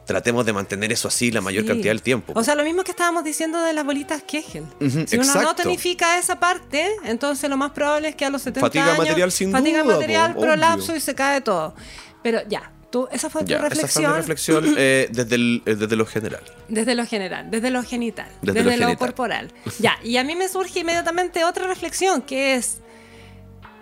tratemos 0.05 0.45
de 0.45 0.53
mantener 0.53 0.91
eso 0.91 1.07
así 1.07 1.31
la 1.31 1.41
mayor 1.41 1.63
Sí. 1.63 1.67
cantidad 1.69 1.89
del 1.91 2.01
tiempo. 2.01 2.33
O 2.35 2.43
sea, 2.43 2.55
lo 2.55 2.63
mismo 2.63 2.83
que 2.83 2.91
estábamos 2.91 3.23
diciendo 3.23 3.61
de 3.63 3.73
las 3.73 3.83
bolitas 3.85 4.21
Kegel. 4.23 4.63
Ujú, 4.79 5.05
si 5.07 5.17
uno 5.17 5.33
no 5.41 5.55
tonifica 5.55 6.17
esa 6.19 6.39
parte, 6.39 6.87
entonces 7.03 7.49
lo 7.49 7.57
más 7.57 7.71
probable 7.71 8.09
es 8.09 8.15
que 8.15 8.25
a 8.25 8.29
los 8.29 8.41
70 8.43 8.61
Fatiga 8.61 8.85
años... 8.85 8.97
material 8.99 9.31
sin 9.31 9.51
fatiga 9.51 9.83
duda, 9.83 9.95
material, 9.95 10.33
po, 10.35 10.41
prolapso 10.41 10.85
obvio. 10.91 10.97
y 10.97 11.01
se 11.01 11.15
cae 11.15 11.41
todo. 11.41 11.75
Pero 12.21 12.39
ya, 12.47 12.71
tú, 12.91 13.07
esa 13.11 13.29
fue 13.29 13.41
ya, 13.45 13.47
tu 13.47 13.53
esa 13.53 13.59
fue 13.61 13.69
reflexión. 13.69 14.11
mi 14.11 14.17
reflexión 14.17 14.65
eh, 14.77 15.07
desde, 15.11 15.35
el- 15.35 15.63
eh, 15.65 15.75
desde 15.75 15.95
lo 15.95 16.05
general. 16.05 16.43
Desde 16.69 16.95
lo 16.95 17.05
general, 17.05 17.49
desde 17.51 17.69
lo 17.71 17.83
genital, 17.83 18.29
Desde 18.41 18.63
desde, 18.63 18.77
lo 18.77 18.97
corporal. 18.97 19.51
Ya, 19.79 19.97
y 20.03 20.17
a 20.17 20.23
mí 20.23 20.35
me 20.35 20.47
surge 20.49 20.79
inmediatamente 20.81 21.43
otra 21.43 21.67
reflexión, 21.67 22.21
que 22.21 22.55
es, 22.55 22.77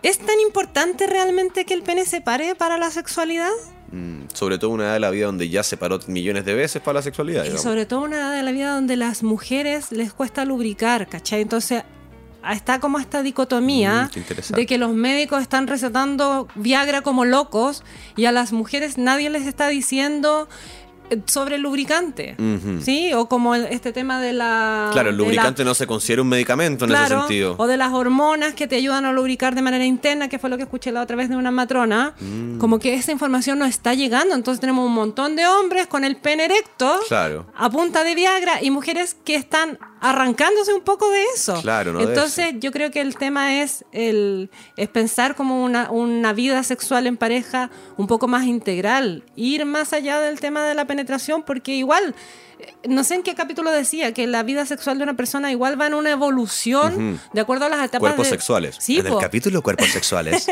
¿es 0.03 0.19
tan 0.19 0.39
importante 0.39 1.05
realmente 1.07 1.65
que 1.65 1.73
el 1.73 1.83
pene 1.83 2.05
se 2.05 2.21
pare 2.21 2.55
para 2.55 2.77
la 2.77 2.91
sexualidad? 2.91 3.51
Mm, 3.93 4.23
sobre 4.33 4.57
todo 4.57 4.71
una 4.71 4.85
edad 4.85 4.93
de 4.93 4.99
la 4.99 5.11
vida 5.11 5.27
donde 5.27 5.49
ya 5.49 5.61
se 5.61 5.77
paró 5.77 5.99
millones 6.07 6.45
de 6.45 6.55
veces 6.55 6.81
para 6.81 6.95
la 6.95 7.01
sexualidad. 7.03 7.45
Y 7.45 7.59
sobre 7.59 7.85
todo 7.85 8.01
una 8.01 8.17
edad 8.17 8.33
de 8.33 8.41
la 8.41 8.51
vida 8.51 8.73
donde 8.73 8.97
las 8.97 9.21
mujeres 9.21 9.91
les 9.91 10.13
cuesta 10.13 10.45
lubricar, 10.45 11.07
¿cachai? 11.07 11.43
Entonces 11.43 11.83
está 12.51 12.79
como 12.79 12.97
esta 12.97 13.21
dicotomía 13.21 14.09
Mm, 14.15 14.55
de 14.55 14.65
que 14.65 14.79
los 14.79 14.93
médicos 14.93 15.43
están 15.43 15.67
recetando 15.67 16.47
Viagra 16.55 17.01
como 17.01 17.23
locos 17.23 17.83
y 18.15 18.25
a 18.25 18.31
las 18.31 18.51
mujeres 18.51 18.97
nadie 18.97 19.29
les 19.29 19.45
está 19.45 19.67
diciendo 19.67 20.49
sobre 21.25 21.55
el 21.55 21.61
lubricante, 21.61 22.35
Ujú. 22.39 22.81
¿sí? 22.81 23.13
O 23.13 23.27
como 23.27 23.53
el- 23.55 23.65
este 23.65 23.91
tema 23.93 24.19
de 24.19 24.33
la... 24.33 24.89
Claro, 24.93 25.09
el 25.09 25.15
de 25.17 25.21
la- 25.21 25.27
lubricante 25.29 25.63
no 25.63 25.73
se 25.75 25.85
considera 25.87 26.21
un 26.21 26.29
medicamento 26.29 26.85
en 26.85 26.91
ese 26.91 26.99
Claro, 27.05 27.19
sentido. 27.21 27.55
o 27.57 27.67
de 27.67 27.77
las 27.77 27.93
hormonas 27.93 28.53
que 28.53 28.67
te 28.67 28.75
ayudan 28.77 29.05
a 29.05 29.11
lubricar 29.11 29.53
de 29.55 29.61
manera 29.61 29.85
interna, 29.85 30.27
que 30.29 30.39
fue 30.39 30.49
lo 30.49 30.57
que 30.57 30.63
escuché 30.63 30.91
la 30.91 31.01
otra 31.01 31.15
vez 31.15 31.29
de 31.29 31.35
una 31.35 31.51
matrona, 31.51 32.13
Mm. 32.19 32.57
como 32.57 32.79
que 32.79 32.93
esa 32.95 33.11
información 33.11 33.59
no 33.59 33.65
está 33.65 33.93
llegando, 33.93 34.33
entonces 34.35 34.59
tenemos 34.59 34.85
un 34.85 34.93
montón 34.93 35.35
de 35.35 35.45
hombres 35.45 35.87
con 35.87 36.03
el 36.03 36.15
pene 36.15 36.45
erecto 36.45 36.99
Claro. 37.07 37.45
a 37.55 37.69
punta 37.69 38.03
de 38.03 38.15
Viagra 38.15 38.61
y 38.63 38.71
mujeres 38.71 39.15
que 39.23 39.35
están 39.35 39.77
arrancándose 40.01 40.73
un 40.73 40.81
poco 40.81 41.09
de 41.09 41.23
eso. 41.35 41.61
Claro, 41.61 41.93
no 41.93 42.01
Entonces 42.01 42.55
yo 42.59 42.71
creo 42.71 42.91
que 42.91 42.99
el 43.01 43.15
tema 43.15 43.61
es 43.61 43.85
el 43.93 44.49
es 44.75 44.89
pensar 44.89 45.35
como 45.35 45.63
una, 45.63 45.89
una 45.91 46.33
vida 46.33 46.61
sexual 46.63 47.07
en 47.07 47.15
pareja 47.17 47.69
un 47.97 48.07
poco 48.07 48.27
más 48.27 48.43
integral, 48.45 49.23
ir 49.37 49.65
más 49.65 49.93
allá 49.93 50.19
del 50.19 50.39
tema 50.41 50.63
de 50.63 50.73
la 50.75 50.85
penetración 50.93 51.41
porque 51.43 51.73
igual, 51.75 52.13
no 52.87 53.03
sé 53.03 53.15
en 53.15 53.23
qué 53.23 53.33
capítulo 53.35 53.71
decía, 53.71 54.13
que 54.13 54.27
la 54.27 54.43
vida 54.43 54.65
sexual 54.65 54.97
de 54.99 55.03
una 55.03 55.15
persona 55.15 55.51
igual 55.51 55.79
va 55.79 55.87
en 55.87 55.95
una 55.95 56.11
evolución 56.11 57.19
de 57.33 57.41
acuerdo 57.41 57.65
a 57.65 57.69
las 57.69 57.79
etapas 57.79 57.99
Cuerpos 57.99 58.25
de- 58.27 58.29
sexuales. 58.29 58.75
Sí, 58.79 58.99
en 58.99 59.07
el 59.07 59.17
capítulo 59.17 59.61
Cuerpos 59.63 59.87
Sexuales. 59.99 60.47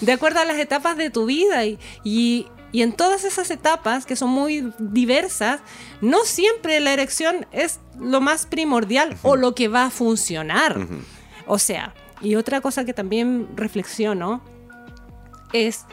de 0.00 0.12
acuerdo 0.12 0.40
a 0.40 0.44
las 0.44 0.58
etapas 0.58 0.96
de 0.96 1.10
tu 1.10 1.26
vida 1.26 1.64
y, 1.64 1.78
y, 2.02 2.48
y 2.72 2.82
en 2.82 2.92
todas 2.92 3.22
esas 3.24 3.50
etapas 3.52 4.04
que 4.04 4.16
son 4.16 4.30
muy 4.30 4.72
diversas, 4.78 5.60
no 6.00 6.24
siempre 6.24 6.80
la 6.80 6.92
erección 6.92 7.46
es 7.52 7.78
lo 8.00 8.20
más 8.20 8.46
primordial 8.46 9.16
o 9.22 9.36
lo 9.36 9.54
que 9.54 9.68
va 9.68 9.84
a 9.84 9.90
funcionar. 9.90 10.86
O 11.46 11.58
sea, 11.60 11.94
y 12.20 12.34
otra 12.34 12.60
cosa 12.60 12.84
que 12.84 12.92
también 12.94 13.46
reflexiono 13.54 14.42
es 15.52 15.84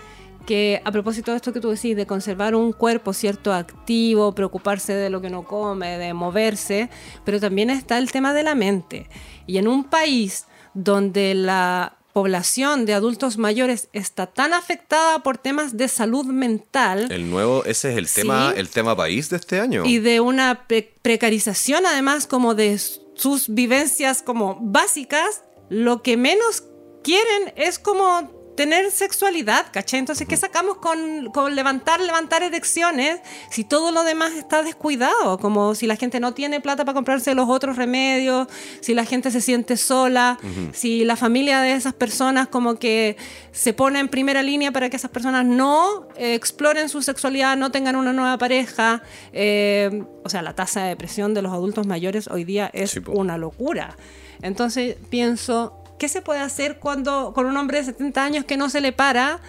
que 0.46 0.82
a 0.84 0.92
propósito 0.92 1.32
de 1.32 1.38
esto 1.38 1.54
que 1.54 1.60
tú 1.60 1.70
decís, 1.70 1.96
de 1.96 2.06
conservar 2.06 2.56
un 2.56 2.74
cuerpo 2.74 3.14
cierto 3.14 3.54
activo, 3.54 4.34
preocuparse 4.34 4.94
de 4.94 5.10
lo 5.10 5.22
que 5.22 5.28
uno 5.28 5.44
come, 5.44 5.98
de 5.98 6.14
moverse, 6.14 6.90
pero 7.26 7.40
también 7.40 7.70
está 7.70 7.98
el 7.98 8.12
tema 8.12 8.34
de 8.34 8.44
la 8.44 8.56
mente. 8.56 9.08
Y 9.48 9.58
en 9.58 9.68
un 9.68 9.84
país 9.84 10.46
donde 10.74 11.34
la 11.36 11.98
población 12.14 12.86
de 12.86 12.94
adultos 12.94 13.38
mayores 13.38 13.88
está 13.94 14.28
tan 14.28 14.54
afectada 14.54 15.20
por 15.24 15.38
temas 15.38 15.78
de 15.78 15.88
salud 15.88 16.26
mental 16.26 17.10
el 17.10 17.30
nuevo, 17.30 17.64
ese 17.64 17.92
es 17.94 17.98
el 17.98 18.08
Sí. 18.08 18.22
tema, 18.22 18.54
el 18.56 18.68
tema 18.68 18.96
país 18.98 19.30
de 19.30 19.38
este 19.38 19.60
año. 19.62 19.84
y 19.86 20.00
de 20.00 20.20
una 20.20 20.68
pre- 20.68 20.94
precarización 21.02 21.86
además 21.86 22.28
como 22.28 22.54
de 22.54 22.78
sus 22.78 23.48
vivencias 23.54 24.22
como 24.24 24.58
básicas, 24.62 25.44
lo 25.70 26.02
que 26.04 26.18
menos 26.18 26.64
quieren 27.02 27.54
es 27.56 27.80
como 27.80 28.41
tener 28.62 28.92
sexualidad, 28.92 29.66
¿cachai? 29.72 29.98
Entonces, 29.98 30.28
¿qué 30.28 30.38
sacamos 30.38 30.78
con, 30.78 31.32
con 31.32 31.56
levantar, 31.56 32.00
levantar 32.00 32.44
erecciones 32.44 33.20
si 33.50 33.64
todo 33.64 33.92
lo 33.92 34.04
demás 34.04 34.34
está 34.34 34.62
descuidado? 34.62 35.40
Como 35.40 35.74
si 35.74 35.88
la 35.88 35.96
gente 35.96 36.20
no 36.20 36.36
tiene 36.36 36.62
plata 36.62 36.86
para 36.86 36.94
comprarse 36.94 37.34
los 37.34 37.50
otros 37.50 37.76
remedios, 37.76 38.48
si 38.80 38.94
la 38.94 39.04
gente 39.04 39.32
se 39.32 39.42
siente 39.42 39.78
sola, 39.78 40.38
si 40.74 41.06
la 41.06 41.16
familia 41.16 41.60
de 41.62 41.74
esas 41.74 41.96
personas 41.96 42.50
como 42.50 42.76
que 42.76 43.18
se 43.52 43.74
pone 43.74 43.98
en 44.00 44.10
primera 44.10 44.44
línea 44.44 44.72
para 44.72 44.92
que 44.92 44.98
esas 44.98 45.10
personas 45.10 45.44
no 45.44 46.08
eh, 46.16 46.36
exploren 46.36 46.88
su 46.88 47.02
sexualidad, 47.02 47.58
no 47.58 47.72
tengan 47.72 47.96
una 47.96 48.14
nueva 48.14 48.38
pareja. 48.38 49.02
eh, 49.34 50.04
o 50.24 50.30
sea, 50.30 50.44
la 50.44 50.54
tasa 50.54 50.84
de 50.84 50.90
depresión 50.90 51.34
de 51.34 51.42
los 51.42 51.52
adultos 51.52 51.88
mayores 51.88 52.28
hoy 52.28 52.44
día 52.44 52.70
es 52.74 52.92
Sí, 52.92 53.02
una 53.08 53.40
locura. 53.40 53.98
Entonces 54.44 54.98
pienso, 55.10 55.81
¿qué 56.02 56.10
se 56.10 56.24
puede 56.24 56.40
hacer 56.40 56.80
cuando 56.80 57.32
con 57.32 57.46
un 57.46 57.56
hombre 57.58 57.78
de 57.78 57.84
70 57.84 58.24
años 58.24 58.44
que 58.44 58.58
no 58.58 58.72
se 58.72 58.82
le 58.82 58.92
para? 58.92 59.40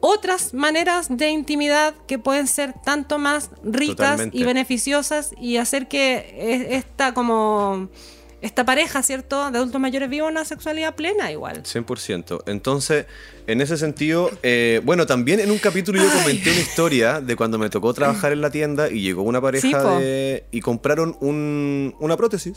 Otras 0.00 0.54
maneras 0.54 1.08
de 1.14 1.28
intimidad 1.28 1.92
que 2.06 2.18
pueden 2.18 2.46
ser 2.46 2.72
tanto 2.82 3.18
más 3.18 3.50
ricas 3.62 4.12
Totalmente. 4.12 4.38
y 4.38 4.42
beneficiosas 4.44 5.34
y 5.38 5.58
hacer 5.58 5.86
que 5.86 6.14
e- 6.16 6.76
esta 6.76 7.12
como 7.12 7.90
esta 8.40 8.64
pareja, 8.64 9.02
¿cierto? 9.02 9.50
De 9.50 9.58
adultos 9.58 9.80
mayores 9.80 10.08
viva 10.08 10.26
una 10.28 10.44
sexualidad 10.44 10.94
plena 10.94 11.30
igual. 11.32 11.62
100%. 11.64 12.42
Entonces, 12.46 13.06
en 13.46 13.60
ese 13.60 13.76
sentido, 13.76 14.30
eh, 14.42 14.80
bueno, 14.84 15.06
también 15.06 15.40
en 15.40 15.50
un 15.50 15.58
capítulo 15.58 16.00
yo 16.02 16.08
comenté 16.22 16.50
una 16.52 16.60
historia 16.60 17.20
de 17.20 17.34
cuando 17.34 17.58
me 17.58 17.68
tocó 17.70 17.92
trabajar 17.94 18.32
en 18.32 18.40
la 18.40 18.50
tienda 18.50 18.90
y 18.90 19.00
llegó 19.00 19.22
una 19.22 19.38
Sí, 19.38 19.42
pareja 19.42 19.98
de, 19.98 20.44
y 20.52 20.60
compraron 20.60 21.16
un- 21.20 21.94
una 21.98 22.16
prótesis. 22.16 22.54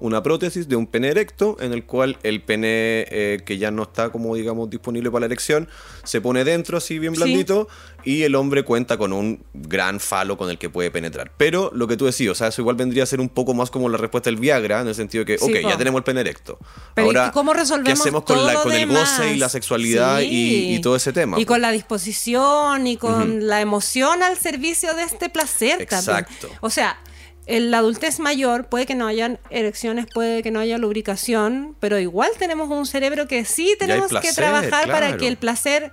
Una 0.00 0.22
prótesis 0.22 0.68
de 0.68 0.76
un 0.76 0.86
pene 0.86 1.08
erecto 1.08 1.56
en 1.60 1.72
el 1.72 1.84
cual 1.86 2.18
el 2.24 2.42
pene 2.42 3.06
eh, 3.10 3.40
que 3.46 3.56
ya 3.58 3.70
no 3.70 3.84
está 3.84 4.10
como 4.10 4.34
digamos 4.34 4.68
disponible 4.68 5.10
para 5.10 5.20
la 5.20 5.26
erección 5.26 5.68
se 6.04 6.20
pone 6.20 6.44
dentro 6.44 6.76
así 6.78 6.98
bien 6.98 7.14
Sí. 7.14 7.20
blandito 7.22 7.68
y 8.04 8.22
el 8.22 8.34
hombre 8.34 8.64
cuenta 8.64 8.96
con 8.98 9.12
un 9.12 9.44
gran 9.54 10.00
falo 10.00 10.36
con 10.36 10.50
el 10.50 10.58
que 10.58 10.68
puede 10.68 10.90
penetrar. 10.90 11.30
Pero 11.36 11.70
lo 11.72 11.86
que 11.86 11.96
tú 11.96 12.06
decías, 12.06 12.32
o 12.32 12.34
sea, 12.34 12.48
eso 12.48 12.60
igual 12.62 12.74
vendría 12.76 13.04
a 13.04 13.06
ser 13.06 13.20
un 13.20 13.28
poco 13.28 13.54
más 13.54 13.70
como 13.70 13.88
la 13.88 13.96
respuesta 13.96 14.28
del 14.28 14.40
Viagra 14.40 14.80
en 14.80 14.88
el 14.88 14.94
sentido 14.96 15.21
que, 15.24 15.36
ok, 15.40 15.68
ya 15.68 15.76
tenemos 15.76 15.98
el 15.98 16.04
pene 16.04 16.20
erecto. 16.20 16.58
Pero 16.94 17.12
¿y 17.12 17.16
Ahora, 17.16 17.32
cómo 17.32 17.52
resolvemos 17.52 17.86
¿qué 17.86 17.92
hacemos 17.92 18.24
con, 18.24 18.36
todo 18.36 18.46
la, 18.46 18.52
lo 18.54 18.62
con 18.62 18.72
el 18.72 18.86
goce 18.88 19.34
y 19.34 19.36
la 19.36 19.48
sexualidad 19.48 20.20
y, 20.20 20.26
Sí. 20.26 20.74
y 20.74 20.80
todo 20.80 20.96
ese 20.96 21.12
tema? 21.12 21.38
Y 21.40 21.44
con 21.44 21.60
la 21.60 21.70
disposición 21.70 22.86
y 22.86 22.96
con 22.96 23.46
la 23.46 23.60
emoción 23.60 24.22
al 24.22 24.38
servicio 24.38 24.94
de 24.94 25.04
este 25.04 25.28
placer 25.28 25.86
también. 25.86 26.18
Exacto. 26.18 26.48
O 26.60 26.70
sea, 26.70 26.98
en 27.46 27.70
la 27.70 27.78
adultez 27.78 28.20
mayor 28.20 28.66
puede 28.66 28.86
que 28.86 28.94
no 28.94 29.06
hayan 29.06 29.40
erecciones, 29.50 30.06
puede 30.12 30.42
que 30.42 30.50
no 30.50 30.60
haya 30.60 30.78
lubricación, 30.78 31.76
pero 31.80 31.98
igual 31.98 32.30
tenemos 32.38 32.70
un 32.70 32.86
cerebro 32.86 33.26
que 33.26 33.44
sí 33.44 33.74
tenemos 33.78 34.12
que 34.20 34.32
trabajar 34.32 34.88
para 34.88 35.16
que 35.16 35.26
el 35.28 35.36
placer 35.36 35.92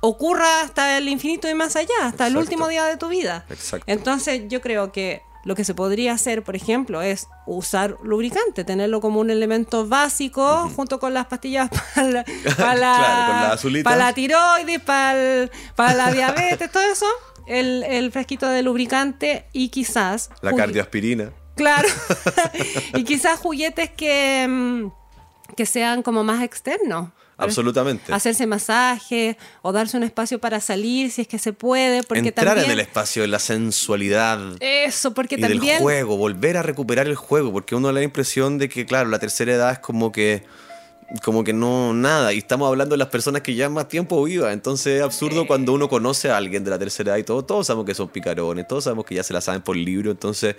ocurra 0.00 0.62
hasta 0.62 0.98
el 0.98 1.08
infinito 1.08 1.48
y 1.48 1.54
más 1.54 1.76
allá, 1.76 1.94
hasta 2.02 2.26
el 2.26 2.36
último 2.36 2.68
día 2.68 2.84
de 2.84 2.96
tu 2.96 3.08
vida. 3.08 3.44
Exacto. 3.50 3.84
Entonces 3.88 4.42
yo 4.48 4.60
creo 4.60 4.92
que 4.92 5.20
lo 5.46 5.54
que 5.54 5.64
se 5.64 5.74
podría 5.74 6.12
hacer, 6.12 6.42
por 6.42 6.56
ejemplo, 6.56 7.00
es 7.02 7.28
usar 7.46 7.96
lubricante, 8.02 8.64
tenerlo 8.64 9.00
como 9.00 9.20
un 9.20 9.30
elemento 9.30 9.86
básico 9.86 10.68
junto 10.74 10.98
con 10.98 11.14
las 11.14 11.26
pastillas 11.26 11.70
para 11.94 12.08
la, 12.10 12.24
para 12.58 12.74
la, 12.74 13.56
Claro, 13.60 13.82
para 13.84 14.12
tiroides, 14.12 14.80
para, 14.80 15.14
el- 15.42 15.50
para 15.76 15.94
la 15.94 16.10
diabetes, 16.12 16.70
todo 16.70 16.82
eso. 16.82 17.06
El, 17.46 17.84
el 17.84 18.10
fresquito 18.10 18.48
de 18.48 18.62
lubricante 18.62 19.46
y 19.52 19.68
quizás... 19.68 20.30
La 20.42 20.52
cardioaspirina. 20.52 21.30
Claro. 21.54 21.88
y 22.94 23.04
quizás 23.04 23.38
juguetes 23.38 23.88
que, 23.90 24.46
mm, 24.48 24.88
que 25.54 25.64
sean 25.64 26.02
como 26.02 26.24
más 26.24 26.42
externos. 26.42 27.10
Absolutamente. 27.38 28.12
Hacerse 28.12 28.46
masaje 28.46 29.36
o 29.62 29.72
darse 29.72 29.96
un 29.96 30.02
espacio 30.02 30.38
para 30.38 30.60
salir 30.60 31.10
si 31.10 31.22
es 31.22 31.28
que 31.28 31.38
se 31.38 31.52
puede. 31.52 32.02
Porque 32.02 32.28
Entrar 32.28 32.46
también, 32.46 32.66
en 32.66 32.72
el 32.72 32.80
espacio 32.80 33.22
de 33.22 33.28
la 33.28 33.38
sensualidad. 33.38 34.40
Eso, 34.60 35.12
porque 35.12 35.34
y 35.36 35.40
también... 35.40 35.60
del 35.60 35.78
juego, 35.78 36.16
volver 36.16 36.56
a 36.56 36.62
recuperar 36.62 37.06
el 37.06 37.16
juego, 37.16 37.52
porque 37.52 37.74
uno 37.74 37.88
da 37.88 37.92
la 37.92 38.02
impresión 38.02 38.58
de 38.58 38.68
que, 38.68 38.86
claro, 38.86 39.10
la 39.10 39.18
tercera 39.18 39.52
edad 39.52 39.72
es 39.72 39.78
como 39.80 40.12
que 40.12 40.44
como 41.22 41.44
que 41.44 41.52
no 41.52 41.92
nada 41.92 42.32
y 42.32 42.38
estamos 42.38 42.68
hablando 42.68 42.94
de 42.94 42.98
las 42.98 43.08
personas 43.08 43.42
que 43.42 43.54
ya 43.54 43.68
más 43.68 43.88
tiempo 43.88 44.22
vivan 44.24 44.52
entonces 44.52 44.98
es 44.98 45.02
absurdo 45.02 45.46
cuando 45.46 45.72
uno 45.72 45.88
conoce 45.88 46.30
a 46.30 46.36
alguien 46.36 46.64
de 46.64 46.70
la 46.70 46.78
tercera 46.78 47.12
edad 47.12 47.18
y 47.18 47.22
todo 47.22 47.44
todos 47.44 47.68
sabemos 47.68 47.86
que 47.86 47.94
son 47.94 48.08
picarones 48.08 48.66
todos 48.66 48.84
sabemos 48.84 49.04
que 49.04 49.14
ya 49.14 49.22
se 49.22 49.32
la 49.32 49.40
saben 49.40 49.62
por 49.62 49.76
libro 49.76 50.10
entonces 50.10 50.56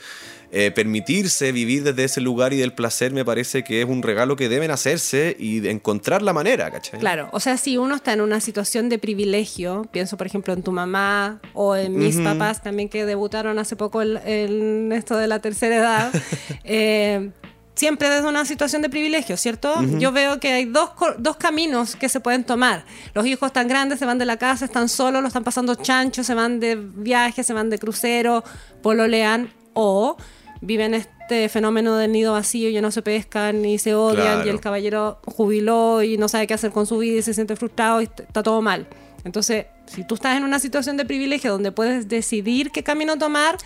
eh, 0.52 0.72
permitirse 0.72 1.52
vivir 1.52 1.84
desde 1.84 2.06
ese 2.06 2.22
lugar 2.22 2.54
y 2.54 2.58
del 2.58 2.72
placer 2.72 3.12
me 3.12 3.26
parece 3.26 3.66
que 3.66 3.82
es 3.82 3.88
un 3.88 4.02
regalo 4.02 4.38
que 4.38 4.48
deben 4.48 4.72
hacerse 4.72 5.36
y 5.38 5.60
de 5.60 5.72
encontrar 5.72 6.22
la 6.22 6.32
manera 6.32 6.72
¿cachai? 6.72 7.00
Claro, 7.00 7.28
o 7.34 7.42
sea, 7.42 7.58
si 7.58 7.78
uno 7.78 7.96
está 7.96 8.14
en 8.14 8.22
una 8.22 8.40
situación 8.40 8.88
de 8.88 9.00
privilegio, 9.00 9.86
pienso 9.92 10.16
por 10.16 10.28
ejemplo 10.28 10.54
en 10.54 10.64
tu 10.64 10.72
mamá 10.72 11.42
o 11.54 11.76
en 11.76 11.98
mis 11.98 12.18
papás 12.18 12.64
también 12.64 12.88
que 12.88 13.06
debutaron 13.06 13.60
hace 13.60 13.76
poco 13.76 14.02
en 14.02 14.92
esto 14.94 15.18
de 15.18 15.28
la 15.28 15.40
tercera 15.40 15.76
edad, 15.76 16.12
eh, 16.64 17.32
siempre 17.78 18.10
desde 18.10 18.28
una 18.28 18.44
situación 18.44 18.82
de 18.82 18.90
privilegio, 18.90 19.38
¿cierto? 19.38 19.76
Yo 20.00 20.12
veo 20.12 20.40
que 20.40 20.52
hay 20.52 20.66
dos, 20.66 20.90
dos 21.20 21.38
caminos 21.38 21.96
que 21.96 22.10
se 22.10 22.20
pueden 22.20 22.44
tomar. 22.44 22.84
Los 23.14 23.26
hijos 23.26 23.54
tan 23.54 23.68
grandes 23.70 24.00
se 24.00 24.06
van 24.06 24.18
de 24.18 24.26
la 24.26 24.36
casa, 24.38 24.66
están 24.66 24.90
solos, 24.90 25.22
lo 25.22 25.28
están 25.30 25.44
pasando 25.46 25.76
chancho, 25.76 26.24
se 26.24 26.34
van 26.34 26.60
de 26.60 26.76
viaje, 26.76 27.44
se 27.44 27.54
van 27.54 27.70
de 27.70 27.80
crucero, 27.80 28.44
pololean 28.82 29.52
o 29.74 30.18
viven 30.62 30.94
este 30.96 31.50
fenómeno 31.50 31.96
del 31.98 32.12
nido 32.12 32.34
vacío, 32.34 32.70
ya 32.70 32.82
no 32.82 32.90
se 32.90 33.02
pescan 33.04 33.62
ni 33.62 33.78
se 33.78 33.94
odian 33.94 34.40
y 34.46 34.50
el 34.50 34.60
caballero 34.60 35.20
jubiló 35.26 36.02
y 36.02 36.18
no 36.18 36.28
sabe 36.28 36.48
qué 36.48 36.56
hacer 36.56 36.72
con 36.72 36.86
su 36.88 36.98
vida 36.98 37.20
y 37.20 37.22
se 37.22 37.34
siente 37.34 37.56
frustrado 37.56 38.02
y 38.02 38.06
est- 38.06 38.22
está 38.22 38.42
todo 38.44 38.62
mal. 38.62 38.88
Entonces, 39.24 39.68
si 39.88 40.04
tú 40.04 40.16
estás 40.16 40.38
en 40.38 40.44
una 40.44 40.60
situación 40.60 40.98
de 40.98 41.06
privilegio 41.06 41.52
donde 41.52 41.72
puedes 41.72 42.08
decidir 42.08 42.72
qué 42.72 42.84
camino 42.84 43.18
tomar, 43.18 43.58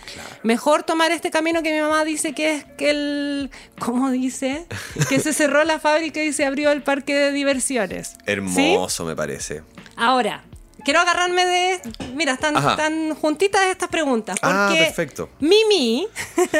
mejor 0.44 0.84
tomar 0.84 1.12
este 1.12 1.32
camino 1.32 1.64
que 1.64 1.74
mi 1.74 1.82
mamá 1.82 2.06
dice 2.06 2.34
que 2.34 2.56
es 2.56 2.66
que 2.78 2.90
el, 2.92 3.52
¿cómo 3.80 4.12
dice? 4.12 4.66
Que 5.10 5.20
se 5.20 5.34
cerró 5.34 5.64
la 5.64 5.80
fábrica 5.80 6.24
y 6.24 6.34
se 6.34 6.46
abrió 6.46 6.72
el 6.72 6.84
parque 6.84 7.16
de 7.16 7.32
diversiones. 7.32 8.10
¿Sí? 8.10 8.18
hermoso 8.26 9.06
me 9.06 9.16
parece 9.16 9.64
Ahora, 9.96 10.44
quiero 10.84 11.00
agarrarme 11.00 11.46
de. 11.46 11.82
Mira, 12.16 12.34
están, 12.34 12.56
están 12.58 13.16
juntitas 13.16 13.62
estas 13.68 13.90
preguntas. 13.90 14.38
Porque 14.40 14.56
Ah, 14.56 14.74
perfecto. 14.74 15.30
Mimi, 15.40 16.08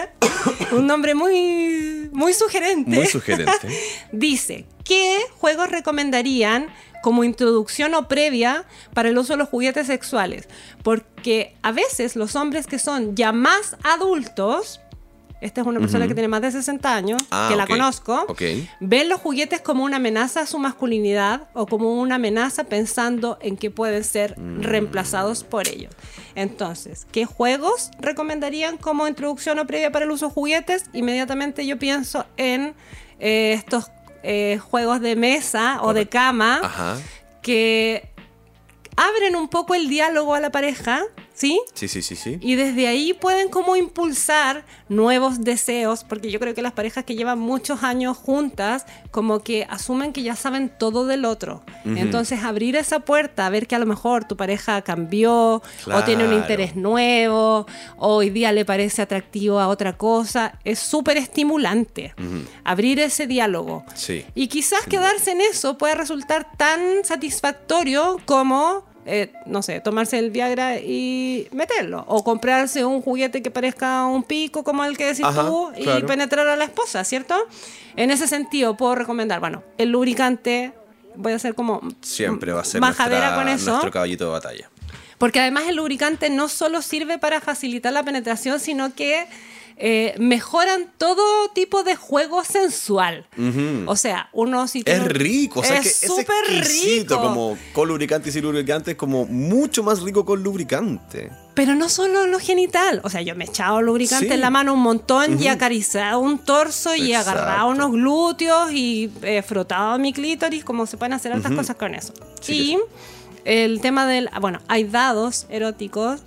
un 0.72 0.88
nombre 0.88 1.16
muy, 1.16 2.10
muy 2.12 2.34
sugerente, 2.34 2.92
muy 2.92 3.08
sugerente 3.08 3.68
dice: 4.12 4.66
¿Qué 4.84 5.18
juegos 5.38 5.70
recomendarían 5.70 6.68
como 7.02 7.24
introducción 7.24 7.94
o 7.96 8.08
previa 8.08 8.66
para 8.94 9.10
el 9.10 9.18
uso 9.18 9.34
de 9.34 9.38
los 9.38 9.50
juguetes 9.50 9.88
sexuales? 9.88 10.48
Porque 10.84 11.56
a 11.62 11.72
veces 11.72 12.16
los 12.16 12.36
hombres 12.36 12.68
que 12.68 12.80
son 12.80 13.16
ya 13.16 13.32
más 13.32 13.76
adultos. 13.84 14.80
Esta 15.42 15.62
es 15.62 15.66
una 15.68 15.80
persona 15.80 16.08
que 16.08 16.14
tiene 16.14 16.28
más 16.28 16.44
de 16.44 16.52
60 16.52 16.94
años, 16.96 17.20
Ah, 17.32 17.48
que 17.50 17.56
la 17.56 17.66
conozco 17.66 18.28
ven 18.80 19.10
los 19.10 19.20
juguetes 19.20 19.60
como 19.60 19.84
una 19.84 19.96
amenaza 19.98 20.42
a 20.42 20.46
su 20.46 20.60
masculinidad 20.60 21.48
o 21.56 21.66
como 21.66 22.00
una 22.00 22.16
amenaza 22.16 22.66
pensando 22.66 23.40
en 23.42 23.58
que 23.58 23.72
pueden 23.72 24.04
ser 24.04 24.38
Mm. 24.40 24.62
reemplazados 24.62 25.44
por 25.44 25.68
ellos. 25.68 25.92
Entonces, 26.36 27.08
¿qué 27.12 27.26
juegos 27.26 27.90
recomendarían 28.00 28.78
como 28.78 29.08
introducción 29.08 29.58
o 29.58 29.66
previa 29.66 29.92
para 29.92 30.06
el 30.06 30.12
uso 30.12 30.28
de 30.28 30.34
juguetes? 30.34 30.86
Inmediatamente 30.94 31.66
yo 31.66 31.80
pienso 31.80 32.26
en 32.38 32.76
eh, 33.20 33.54
estos 33.54 33.90
eh, 34.24 34.60
juegos 34.60 35.02
de 35.02 35.16
mesa 35.16 35.80
o 35.82 35.94
de 35.94 36.08
cama 36.08 36.60
ajá. 36.64 36.98
que 37.42 38.10
abren 38.96 39.36
un 39.36 39.48
poco 39.50 39.74
el 39.76 39.88
diálogo 39.88 40.36
a 40.36 40.40
la 40.40 40.52
pareja, 40.52 41.04
¿sí? 41.42 41.60
Sí, 41.74 41.88
sí, 41.88 42.04
sí, 42.04 42.16
sí. 42.16 42.38
Y 42.40 42.54
desde 42.54 42.88
ahí 42.88 43.14
pueden 43.14 43.50
como 43.50 43.76
impulsar 43.76 44.64
nuevos 44.90 45.44
deseos, 45.44 46.04
porque 46.04 46.30
yo 46.30 46.40
creo 46.40 46.54
que 46.54 46.62
las 46.62 46.74
parejas 46.74 47.04
que 47.04 47.16
llevan 47.16 47.40
muchos 47.40 47.82
años 47.82 48.16
juntas, 48.16 48.86
como 49.10 49.40
que 49.40 49.66
asumen 49.68 50.14
que 50.14 50.22
ya 50.22 50.36
saben 50.36 50.70
todo 50.70 51.08
del 51.08 51.26
otro. 51.26 51.64
Entonces 51.84 52.44
abrir 52.44 52.76
esa 52.76 53.00
puerta, 53.00 53.50
ver 53.50 53.66
que 53.66 53.74
a 53.74 53.80
lo 53.80 53.88
mejor 53.88 54.26
tu 54.26 54.38
pareja 54.38 54.84
cambió, 54.84 55.64
o 55.88 56.04
tiene 56.06 56.28
un 56.28 56.34
interés 56.34 56.76
nuevo, 56.76 57.66
o 57.98 58.16
hoy 58.18 58.30
día 58.30 58.52
le 58.52 58.64
parece 58.64 59.02
atractivo 59.02 59.60
a 59.60 59.68
otra 59.68 59.98
cosa, 59.98 60.60
es 60.64 60.78
súper 60.78 61.18
estimulante. 61.18 62.14
Abrir 62.64 63.00
ese 63.00 63.26
diálogo. 63.26 63.84
Sí. 63.96 64.26
Y 64.36 64.48
quizás 64.48 64.86
quedarse 64.86 65.32
en 65.32 65.42
eso 65.42 65.80
puede 65.80 65.96
resultar 65.96 66.56
tan 66.56 67.04
satisfactorio 67.04 68.18
como, 68.26 68.86
eh, 69.06 69.32
no 69.46 69.62
sé, 69.62 69.80
tomarse 69.82 70.20
el 70.20 70.32
Viagra 70.32 70.78
y 70.80 71.48
meterlo. 71.52 72.04
O 72.08 72.24
comprarse 72.24 72.86
un 72.86 73.02
juguete 73.02 73.42
que 73.42 73.52
parezca 73.52 74.06
un 74.06 74.24
pico, 74.24 74.64
como 74.64 74.84
el 74.86 74.98
que 74.98 75.06
decís 75.06 75.26
Ajá, 75.26 75.42
tú, 75.46 75.72
y 75.78 75.84
claro. 75.84 76.06
penetrar 76.08 76.48
a 76.48 76.56
la 76.56 76.64
esposa, 76.66 77.04
¿cierto? 77.04 77.36
En 77.96 78.12
ese 78.12 78.28
sentido, 78.28 78.78
puedo 78.78 78.96
recomendar, 78.96 79.40
bueno, 79.40 79.64
el 79.78 79.90
lubricante, 79.90 80.74
voy 81.16 81.34
a 81.34 81.36
hacer 81.38 81.56
como 81.56 81.82
Siempre 82.02 82.52
va 82.54 82.62
a 82.62 82.66
ser 82.66 82.80
majadera 82.82 83.32
nuestra- 83.32 83.38
con 83.44 83.48
eso. 83.50 83.70
nuestro 83.72 83.92
caballito 83.92 84.26
de 84.26 84.32
batalla. 84.32 84.70
Porque 85.18 85.40
además 85.40 85.66
el 85.68 85.76
lubricante 85.76 86.30
no 86.30 86.48
solo 86.48 86.82
sirve 86.82 87.20
para 87.20 87.42
facilitar 87.42 87.94
la 87.94 88.04
penetración, 88.04 88.60
sino 88.60 88.96
que 88.96 89.28
eh, 89.78 90.16
mejoran 90.20 90.92
todo 90.98 91.50
tipo 91.54 91.84
de 91.84 91.96
juego 91.96 92.44
sensual. 92.44 93.26
O 93.88 93.96
sea, 93.96 94.30
uno 94.34 94.68
si 94.68 94.84
Es 94.86 95.04
rico, 95.06 95.62
o 95.62 95.64
sea 95.64 95.80
es 95.80 95.98
súper 95.98 96.36
rico. 96.68 97.20
como 97.20 97.58
con 97.74 97.88
lubricante 97.88 98.30
y 98.30 98.32
sin 98.32 98.44
lubricante, 98.44 98.92
es 98.92 98.98
como 98.98 99.26
mucho 99.26 99.84
más 99.84 100.02
rico 100.02 100.26
con 100.26 100.44
lubricante. 100.44 101.32
Pero 101.54 101.76
no 101.76 101.90
solo 101.90 102.28
lo 102.28 102.40
genital. 102.40 103.02
O 103.04 103.10
sea, 103.10 103.22
yo 103.22 103.36
me 103.36 103.44
he 103.46 103.48
echado 103.48 103.82
lubricante 103.82 104.28
Sí. 104.28 104.34
en 104.34 104.42
la 104.42 104.50
mano 104.50 104.74
un 104.74 104.80
montón 104.82 105.42
y 105.42 105.48
he 105.48 105.50
acariciado 105.50 106.20
un 106.20 106.40
torso 106.40 106.96
y 106.96 107.12
Exacto. 107.14 107.32
agarrado 107.42 107.70
unos 107.70 107.92
glúteos 107.92 108.72
y 108.72 109.12
he 109.22 109.42
frotado 109.42 109.98
mi 110.00 110.14
clítoris, 110.14 110.64
como 110.64 110.86
se 110.86 110.98
pueden 110.98 111.14
hacer 111.14 111.34
otras 111.34 111.54
cosas 111.54 111.76
con 111.76 111.94
eso. 111.96 112.14
Sí 112.40 112.78
y 112.78 112.80
el 113.44 113.82
tema 113.82 114.06
del. 114.08 114.30
ah, 114.32 114.40
Bueno, 114.40 114.60
hay 114.68 114.84
dados 114.86 115.46
eróticos. 115.50 116.22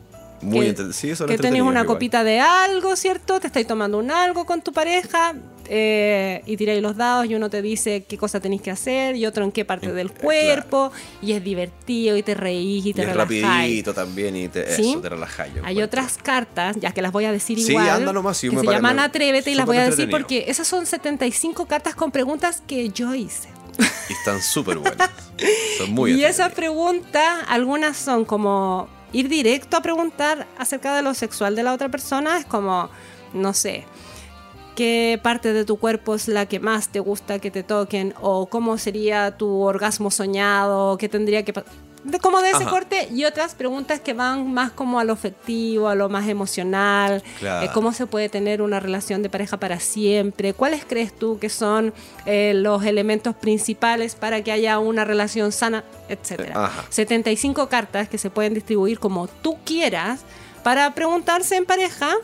Muy 0.45 0.75
que, 0.75 0.93
sí, 0.93 1.11
eso 1.11 1.27
que 1.27 1.37
tenés 1.39 1.63
una 1.63 1.81
igual. 1.81 1.87
copita 1.87 2.25
de 2.25 2.41
algo, 2.41 2.95
¿cierto? 2.97 3.41
Te 3.41 3.47
estáis 3.49 3.67
tomando 3.67 3.99
un 3.99 4.11
algo 4.11 4.45
con 4.47 4.63
tu 4.63 4.73
pareja 4.73 5.35
eh, 5.67 6.43
y 6.45 6.57
tiráis 6.59 6.83
los 6.83 6.97
dados 6.97 7.27
y 7.27 7.35
uno 7.35 7.49
te 7.49 7.63
dice 7.63 8.05
qué 8.07 8.19
cosa 8.19 8.39
tenéis 8.41 8.61
que 8.63 8.71
hacer 8.71 9.17
y 9.17 9.25
otro 9.27 9.45
en 9.45 9.53
qué 9.53 9.65
parte 9.65 9.87
Eh, 9.87 9.93
del 9.93 10.09
claro. 10.13 10.23
cuerpo 10.25 10.93
y 11.23 11.33
es 11.33 11.43
divertido 11.43 12.17
y 12.17 12.23
te 12.23 12.35
reís 12.35 12.85
y 12.85 12.91
Y 12.91 12.95
te 12.95 13.03
es 13.03 13.09
relajáis. 13.09 13.43
rapidito 13.43 13.95
también 13.95 14.37
y 14.37 14.49
te, 14.49 14.71
¿Sí? 14.77 14.91
eso 14.91 15.01
te 15.01 15.61
Hay 15.65 15.81
otras 15.83 16.19
cartas, 16.19 16.77
ya 16.79 16.93
que 16.93 17.01
las 17.03 17.13
voy 17.13 17.25
a 17.25 17.33
decir 17.33 17.59
Sí, 17.59 17.71
igual, 17.73 17.89
anda 17.89 18.13
nomás, 18.13 18.37
sí, 18.37 18.51
que 18.51 18.57
me 18.57 18.63
se 18.63 18.67
llaman 18.71 18.99
Atrévete 18.99 19.51
y 19.51 19.55
las 19.55 19.67
voy 19.67 19.79
a 19.79 19.85
decir 19.89 20.11
porque 20.11 20.45
esas 20.49 20.67
son 20.67 20.85
75 20.87 21.67
cartas 21.67 21.95
con 21.95 22.11
preguntas 22.11 22.63
que 22.67 22.91
yo 22.91 23.15
hice. 23.15 23.49
Y 24.09 24.13
están 24.13 24.41
súper 24.43 24.77
buenas. 24.79 25.09
Son 25.79 25.91
muy 25.91 26.13
y 26.21 26.25
esas 26.25 26.53
preguntas, 26.53 27.39
algunas 27.49 27.97
son 27.97 28.25
como 28.25 28.89
ir 29.15 29.29
directo 29.29 29.77
a 29.77 29.81
preguntar 29.81 30.47
acerca 30.59 30.95
de 30.95 31.03
lo 31.03 31.15
sexual 31.15 31.57
de 31.57 31.63
la 31.63 31.73
otra 31.73 31.89
persona, 31.89 32.37
es 32.39 32.45
como, 32.45 32.91
no 33.33 33.55
sé, 33.55 33.85
qué 34.75 35.19
parte 35.23 35.53
de 35.53 35.65
tu 35.65 35.79
cuerpo 35.79 36.15
es 36.15 36.29
la 36.29 36.47
que 36.47 36.61
más 36.61 36.89
te 36.89 37.01
gusta 37.01 37.39
que 37.39 37.51
te 37.51 37.63
toquen 37.63 38.13
o 38.21 38.47
cómo 38.47 38.77
sería 38.77 39.37
tu 39.37 39.61
orgasmo 39.63 40.11
soñado, 40.11 40.99
qué 40.99 41.09
tendría 41.09 41.45
que 41.45 41.53
pasar. 41.53 41.84
De, 42.05 42.19
como 42.21 42.41
de 42.43 42.51
ese 42.51 42.65
Ajá. 42.65 42.71
corte 42.71 43.09
y 43.13 43.25
otras 43.25 43.55
preguntas 43.55 43.99
que 43.99 44.13
van 44.13 44.53
más 44.53 44.71
como 44.71 45.01
a 45.01 45.05
lo 45.05 45.15
afectivo, 45.15 45.89
a 45.89 45.95
lo 45.95 46.09
más 46.11 46.29
emocional, 46.29 47.23
Claro. 47.39 47.67
eh, 47.67 47.71
cómo 47.73 47.93
se 47.95 48.07
puede 48.07 48.29
tener 48.29 48.61
una 48.63 48.79
relación 48.79 49.23
de 49.23 49.31
pareja 49.31 49.57
para 49.59 49.81
siempre, 49.81 50.53
cuáles 50.53 50.85
crees 50.85 51.13
tú 51.19 51.39
que 51.39 51.49
son 51.49 51.95
eh, 52.27 52.53
los 52.55 52.85
elementos 52.85 53.35
principales 53.35 54.15
para 54.15 54.43
que 54.43 54.53
haya 54.53 54.79
una 54.79 55.05
relación 55.05 55.51
sana, 55.51 55.83
etcétera. 56.09 56.67
Ajá. 56.67 56.85
75 56.91 57.69
cartas 57.69 58.09
que 58.09 58.19
se 58.19 58.29
pueden 58.31 58.53
distribuir 58.55 58.99
como 58.99 59.27
tú 59.27 59.57
quieras 59.65 60.21
para 60.63 60.95
preguntarse 60.95 61.57
en 61.57 61.65
pareja 61.65 62.15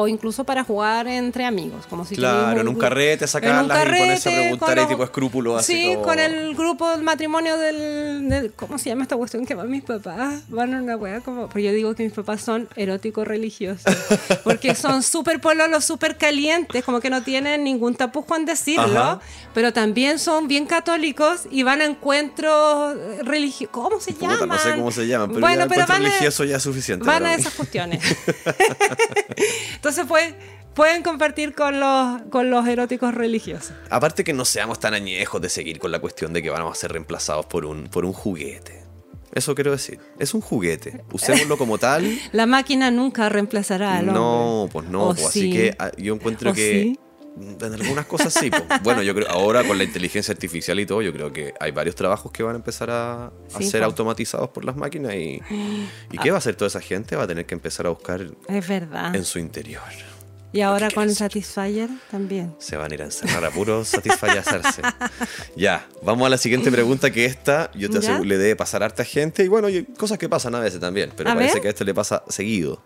o 0.00 0.06
incluso 0.06 0.44
para 0.44 0.62
jugar 0.62 1.08
entre 1.08 1.44
amigos, 1.44 1.84
como 1.90 2.04
si 2.04 2.14
Claro, 2.14 2.60
en 2.60 2.68
un 2.68 2.76
carrete 2.76 3.26
sacarlas 3.26 3.76
y 3.84 3.88
ponerse 3.88 4.28
a 4.32 4.40
preguntar 4.42 4.76
los- 4.76 4.88
tipo 4.88 5.02
escrúpulos 5.02 5.58
así 5.60 5.72
Sí, 5.72 5.88
como- 5.94 6.02
con 6.04 6.18
el 6.20 6.54
grupo 6.54 6.88
del 6.90 7.02
matrimonio 7.02 7.56
del, 7.58 8.28
del- 8.28 8.52
¿cómo 8.52 8.78
se 8.78 8.90
llama 8.90 9.02
esta 9.02 9.16
cuestión 9.16 9.44
que 9.44 9.56
van 9.56 9.68
mis 9.68 9.82
papás? 9.82 10.42
Van 10.48 10.72
a 10.72 10.80
una 10.82 10.96
wea 10.96 11.20
como, 11.20 11.48
porque 11.48 11.64
yo 11.64 11.72
digo 11.72 11.96
que 11.96 12.04
mis 12.04 12.12
papás 12.12 12.42
son 12.42 12.68
eróticos 12.76 13.26
religiosos, 13.26 13.82
porque 14.44 14.76
son 14.76 15.02
súper 15.02 15.40
pololos, 15.40 15.84
súper 15.84 16.16
calientes, 16.16 16.84
como 16.84 17.00
que 17.00 17.10
no 17.10 17.22
tienen 17.24 17.64
ningún 17.64 17.96
tapujo 17.96 18.36
en 18.36 18.44
decirlo, 18.44 19.00
Ajá. 19.00 19.20
pero 19.52 19.72
también 19.72 20.20
son 20.20 20.46
bien 20.46 20.66
católicos 20.66 21.42
y 21.50 21.64
van 21.64 21.80
a 21.80 21.86
encuentros 21.86 22.94
religiosos, 23.24 23.72
¿cómo 23.72 23.98
se 24.00 24.12
llaman? 24.12 24.48
no 24.48 24.58
sé 24.58 24.70
cómo 24.76 24.90
se 24.92 25.08
llaman, 25.08 25.28
pero 25.30 25.40
bueno, 25.40 25.62
ya 25.64 25.68
pero 25.68 25.86
van 25.88 26.02
a- 26.02 26.08
religioso 26.08 26.44
ya 26.44 26.58
es 26.58 26.62
suficiente. 26.62 27.04
Van 27.04 27.26
a 27.26 27.34
esas 27.34 27.52
cuestiones. 27.54 28.00
Entonces 29.74 29.87
pues, 30.06 30.34
pueden 30.74 31.02
compartir 31.02 31.54
con 31.54 31.80
los, 31.80 32.22
con 32.30 32.50
los 32.50 32.66
eróticos 32.66 33.14
religiosos. 33.14 33.72
Aparte 33.90 34.24
que 34.24 34.32
no 34.32 34.44
seamos 34.44 34.78
tan 34.78 34.94
añejos 34.94 35.40
de 35.40 35.48
seguir 35.48 35.78
con 35.78 35.90
la 35.90 35.98
cuestión 35.98 36.32
de 36.32 36.42
que 36.42 36.50
vamos 36.50 36.76
a 36.76 36.80
ser 36.80 36.92
reemplazados 36.92 37.46
por 37.46 37.64
un, 37.64 37.84
por 37.84 38.04
un 38.04 38.12
juguete. 38.12 38.84
Eso 39.32 39.54
quiero 39.54 39.72
decir. 39.72 40.00
Es 40.18 40.34
un 40.34 40.40
juguete. 40.40 41.04
Usémoslo 41.12 41.58
como 41.58 41.78
tal. 41.78 42.18
La 42.32 42.46
máquina 42.46 42.90
nunca 42.90 43.28
reemplazará 43.28 43.98
al 43.98 44.08
hombre. 44.08 44.14
No, 44.14 44.68
pues 44.72 44.88
no. 44.88 45.08
¿O 45.08 45.14
pues, 45.14 45.30
sí? 45.30 45.40
Así 45.40 45.52
que 45.52 45.76
ah, 45.78 45.90
yo 45.98 46.14
encuentro 46.14 46.50
¿O 46.50 46.54
que 46.54 46.70
sí? 46.70 46.98
En 47.60 47.72
algunas 47.74 48.06
cosas 48.06 48.32
sí. 48.34 48.50
pues. 48.50 48.62
Bueno, 48.82 49.02
yo 49.02 49.14
creo 49.14 49.28
ahora 49.30 49.64
con 49.64 49.78
la 49.78 49.84
inteligencia 49.84 50.32
artificial 50.32 50.78
y 50.80 50.86
todo, 50.86 51.02
yo 51.02 51.12
creo 51.12 51.32
que 51.32 51.54
hay 51.60 51.70
varios 51.72 51.94
trabajos 51.94 52.30
que 52.32 52.42
van 52.42 52.54
a 52.54 52.58
empezar 52.58 52.90
a, 52.90 53.26
a 53.26 53.30
Sí, 53.58 53.64
ser 53.64 53.80
pues. 53.80 53.82
automatizados 53.84 54.50
por 54.50 54.64
las 54.64 54.76
máquinas 54.76 55.14
y, 55.14 55.40
¿y 56.10 56.18
qué 56.18 56.30
va 56.30 56.36
a 56.36 56.38
hacer 56.38 56.56
toda 56.56 56.68
esa 56.68 56.80
gente? 56.80 57.16
Va 57.16 57.24
a 57.24 57.26
tener 57.26 57.46
que 57.46 57.54
empezar 57.54 57.86
a 57.86 57.90
buscar 57.90 58.26
Es 58.48 58.68
verdad. 58.68 59.14
en 59.14 59.24
su 59.24 59.38
interior. 59.38 59.82
Y 60.50 60.62
ahora 60.62 60.88
¿Qué 60.88 60.94
con? 60.94 61.14
Satisfyer 61.14 61.90
también. 62.10 62.54
Se 62.58 62.78
van 62.78 62.90
a 62.90 62.94
ir 62.94 63.02
a 63.02 63.04
encerrar 63.04 63.44
a 63.44 63.50
puro 63.50 63.84
satisfacerse. 63.84 64.80
ya, 65.56 65.86
vamos 66.02 66.26
a 66.26 66.30
la 66.30 66.38
siguiente 66.38 66.70
pregunta 66.72 67.10
que 67.10 67.26
esta 67.26 67.70
yo 67.74 67.90
te 67.90 67.98
aseguro, 67.98 68.24
le 68.24 68.38
debe 68.38 68.56
pasar 68.56 68.82
a 68.82 68.86
harta 68.86 69.04
gente 69.04 69.44
y 69.44 69.48
bueno, 69.48 69.68
cosas 69.98 70.16
que 70.16 70.26
pasan 70.26 70.54
a 70.54 70.60
veces 70.60 70.80
también, 70.80 71.12
pero 71.14 71.28
A 71.30 71.34
parece 71.34 71.54
ver. 71.56 71.62
que 71.62 71.68
a 71.68 71.70
esto 71.72 71.84
le 71.84 71.92
pasa 71.92 72.22
seguido. 72.28 72.82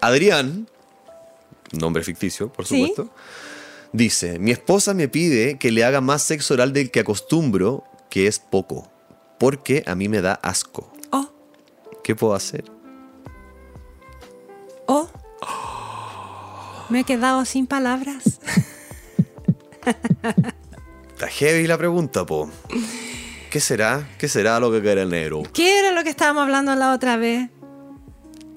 Adrián, 0.00 0.68
nombre 1.72 2.04
ficticio, 2.04 2.52
por 2.52 2.66
Sí. 2.66 2.94
Dice, 3.92 4.38
mi 4.38 4.50
esposa 4.50 4.94
me 4.94 5.08
pide 5.08 5.58
que 5.58 5.70
le 5.70 5.84
haga 5.84 6.00
más 6.00 6.22
sexo 6.22 6.54
oral 6.54 6.72
del 6.72 6.90
que 6.90 7.00
acostumbro, 7.00 7.84
que 8.08 8.26
es 8.26 8.38
poco, 8.38 8.90
porque 9.38 9.82
a 9.86 9.94
mí 9.94 10.08
me 10.08 10.20
da 10.20 10.34
asco. 10.34 10.92
Oh, 11.10 11.30
¿Qué 12.02 12.14
puedo 12.14 12.34
hacer? 12.34 12.64
oh. 14.86 15.08
Me 16.88 17.00
he 17.00 17.04
quedado 17.04 17.44
sin 17.44 17.68
palabras. 17.68 18.40
Está 21.12 21.28
heavy 21.28 21.68
la 21.68 21.78
pregunta, 21.78 22.26
po. 22.26 22.50
¿Qué 23.50 23.60
será? 23.60 24.08
¿Qué 24.18 24.28
será 24.28 24.58
lo 24.58 24.72
que 24.72 24.82
quiere 24.82 25.02
el 25.02 25.10
negro? 25.10 25.44
¿Qué 25.52 25.78
era 25.78 25.92
lo 25.92 26.02
que 26.02 26.10
estábamos 26.10 26.42
hablando 26.42 26.74
la 26.74 26.92
otra 26.92 27.16
vez? 27.16 27.48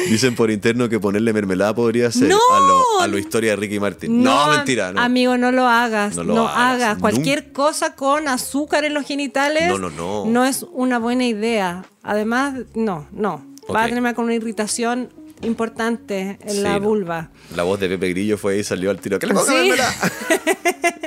Dicen 0.08 0.34
por 0.34 0.50
interno 0.50 0.88
que 0.88 1.00
ponerle 1.00 1.32
mermelada 1.32 1.74
podría 1.74 2.10
ser 2.12 2.28
¡No! 2.28 2.36
a, 2.52 2.60
lo, 2.60 3.00
a 3.02 3.06
lo 3.06 3.18
historia 3.18 3.50
de 3.50 3.56
Ricky 3.56 3.80
Martin. 3.80 4.22
No, 4.22 4.48
mentira, 4.48 4.92
no. 4.92 5.00
Amigo, 5.00 5.36
no 5.38 5.52
lo 5.52 5.66
hagas. 5.66 6.14
No 6.16 6.24
No, 6.24 6.34
lo 6.34 6.48
hagas, 6.48 6.82
hagas. 6.82 6.98
Cualquier 6.98 7.52
cosa 7.52 7.94
con 7.94 8.28
azúcar 8.28 8.84
en 8.84 8.94
los 8.94 9.06
genitales 9.06 9.68
No, 9.68 9.78
no, 9.78 9.90
no. 9.90 10.24
no 10.26 10.44
es 10.44 10.64
una 10.72 10.98
buena 10.98 11.24
idea. 11.26 11.84
Además, 12.02 12.54
no, 12.74 13.06
no. 13.12 13.44
Va 13.74 13.84
a 13.84 13.86
tenerme 13.86 14.14
con 14.14 14.26
una 14.26 14.34
irritación 14.34 15.12
importante 15.42 16.38
en 16.40 16.50
Sí, 16.50 16.60
la 16.60 16.78
no. 16.78 16.80
vulva. 16.88 17.30
La 17.54 17.62
voz 17.64 17.78
de 17.80 17.88
Pepe 17.88 18.08
Grillo 18.10 18.38
fue 18.38 18.54
ahí 18.54 18.60
y 18.60 18.64
salió 18.64 18.90
al 18.90 18.98
tiro. 19.00 19.18
¿Qué 19.18 19.26
le 19.26 19.34
pongo 19.34 19.46
Sí. 19.46 19.52
mermelada? 19.54 19.94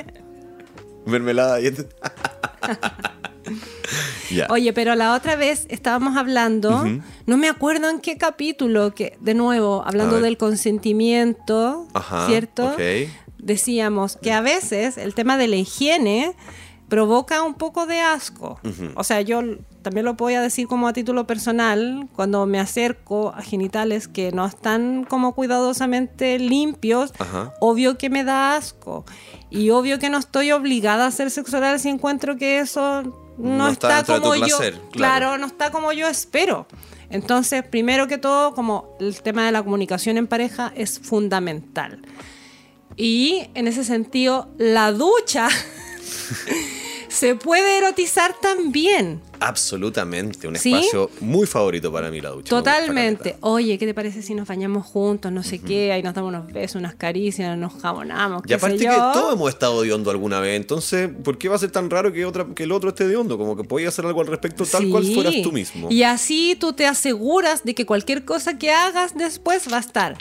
mermelada. 1.06 1.60
y- 1.60 1.72
ya. 4.30 4.46
Oye, 4.50 4.72
pero 4.72 4.94
la 4.94 5.14
otra 5.14 5.36
vez 5.36 5.66
estábamos 5.68 6.16
hablando, 6.16 6.84
no 7.26 7.36
me 7.36 7.48
acuerdo 7.48 7.88
en 7.88 8.00
qué 8.00 8.16
capítulo, 8.16 8.94
que 8.94 9.16
de 9.20 9.34
nuevo, 9.34 9.82
hablando 9.86 10.20
del 10.20 10.36
consentimiento, 10.36 11.86
Ajá, 11.94 12.26
¿cierto? 12.26 12.66
ok. 12.72 12.80
Decíamos 13.38 14.18
que 14.20 14.32
a 14.32 14.40
veces 14.42 14.98
el 14.98 15.14
tema 15.14 15.38
de 15.38 15.48
la 15.48 15.56
higiene 15.56 16.34
provoca 16.88 17.42
un 17.42 17.54
poco 17.54 17.86
de 17.86 18.00
asco. 18.00 18.60
O 18.96 19.04
sea, 19.04 19.20
yo 19.22 19.40
también 19.82 20.04
lo 20.04 20.14
voy 20.14 20.34
a 20.34 20.42
decir 20.42 20.66
como 20.66 20.88
a 20.88 20.92
título 20.92 21.26
personal, 21.26 22.08
cuando 22.14 22.44
me 22.46 22.58
acerco 22.60 23.32
a 23.34 23.42
genitales 23.42 24.08
que 24.08 24.32
no 24.32 24.44
están 24.44 25.04
como 25.04 25.34
cuidadosamente 25.34 26.38
limpios, 26.38 27.12
Ajá. 27.18 27.54
obvio 27.60 27.96
que 27.96 28.10
me 28.10 28.24
da 28.24 28.56
asco. 28.56 29.04
Y 29.50 29.70
obvio 29.70 29.98
que 29.98 30.10
no 30.10 30.18
estoy 30.18 30.52
obligada 30.52 31.04
a 31.04 31.08
hacer 31.08 31.30
sexo 31.30 31.56
oral 31.58 31.78
si 31.80 31.88
encuentro 31.88 32.36
que 32.36 32.58
eso 32.58 33.29
no, 33.40 33.56
No 33.56 33.68
está 33.68 33.88
está, 33.88 33.96
dentro 33.96 34.14
de 34.14 34.20
tu 34.20 34.28
como 34.28 34.34
yo, 34.46 34.56
placer, 34.58 34.74
claro. 34.74 34.90
claro. 34.92 35.38
no 35.38 35.46
está 35.46 35.70
como 35.70 35.92
yo 35.92 36.08
espero. 36.08 36.66
Entonces, 37.10 37.64
primero 37.64 38.06
que 38.06 38.18
todo, 38.18 38.54
como 38.54 38.96
el 39.00 39.20
tema 39.22 39.44
de 39.44 39.52
la 39.52 39.62
comunicación 39.62 40.16
en 40.16 40.26
pareja 40.26 40.72
es 40.76 41.00
fundamental. 41.00 42.00
Y 42.96 43.48
en 43.54 43.66
ese 43.66 43.84
sentido, 43.84 44.48
la 44.58 44.92
ducha 44.92 45.48
se 47.08 47.34
puede 47.34 47.78
erotizar 47.78 48.34
también. 48.40 49.20
Absolutamente, 49.40 50.46
un 50.46 50.56
¿Sí? 50.56 50.72
espacio 50.74 51.10
muy 51.20 51.46
favorito 51.46 51.90
para 51.92 52.10
mí 52.10 52.20
la 52.20 52.30
ducha. 52.30 52.50
Totalmente. 52.50 53.36
Oye, 53.40 53.78
¿qué 53.78 53.86
te 53.86 53.94
parece 53.94 54.22
si 54.22 54.34
nos 54.34 54.46
bañamos 54.46 54.86
juntos? 54.86 55.32
No 55.32 55.42
sé 55.42 55.58
qué, 55.58 55.92
ahí 55.92 56.02
nos 56.02 56.14
damos 56.14 56.28
unos 56.28 56.52
besos, 56.52 56.76
unas 56.76 56.94
caricias, 56.94 57.56
nos 57.56 57.72
jabonamos. 57.80 58.42
Y 58.46 58.52
aparte 58.52 58.78
sé 58.78 58.84
que 58.84 58.90
yo. 58.90 59.12
todos 59.12 59.34
hemos 59.34 59.48
estado 59.48 59.82
de 59.82 59.92
hondo 59.92 60.10
alguna 60.10 60.40
vez, 60.40 60.56
entonces, 60.60 61.10
¿por 61.24 61.38
qué 61.38 61.48
va 61.48 61.56
a 61.56 61.58
ser 61.58 61.70
tan 61.70 61.88
raro 61.90 62.12
que, 62.12 62.24
otra, 62.24 62.46
que 62.54 62.64
el 62.64 62.72
otro 62.72 62.90
esté 62.90 63.08
de 63.08 63.16
hondo? 63.16 63.38
Como 63.38 63.56
que 63.56 63.64
podías 63.64 63.94
hacer 63.94 64.04
algo 64.06 64.20
al 64.20 64.26
respecto 64.26 64.64
tal 64.66 64.88
cual 64.88 65.04
Sí. 65.04 65.14
fueras 65.14 65.34
tú 65.42 65.52
mismo. 65.52 65.88
Y 65.90 66.02
así 66.02 66.56
tú 66.58 66.72
te 66.72 66.86
aseguras 66.86 67.64
de 67.64 67.74
que 67.74 67.86
cualquier 67.86 68.24
cosa 68.24 68.58
que 68.58 68.70
hagas 68.70 69.14
después 69.16 69.72
va 69.72 69.78
a 69.78 69.80
estar 69.80 70.16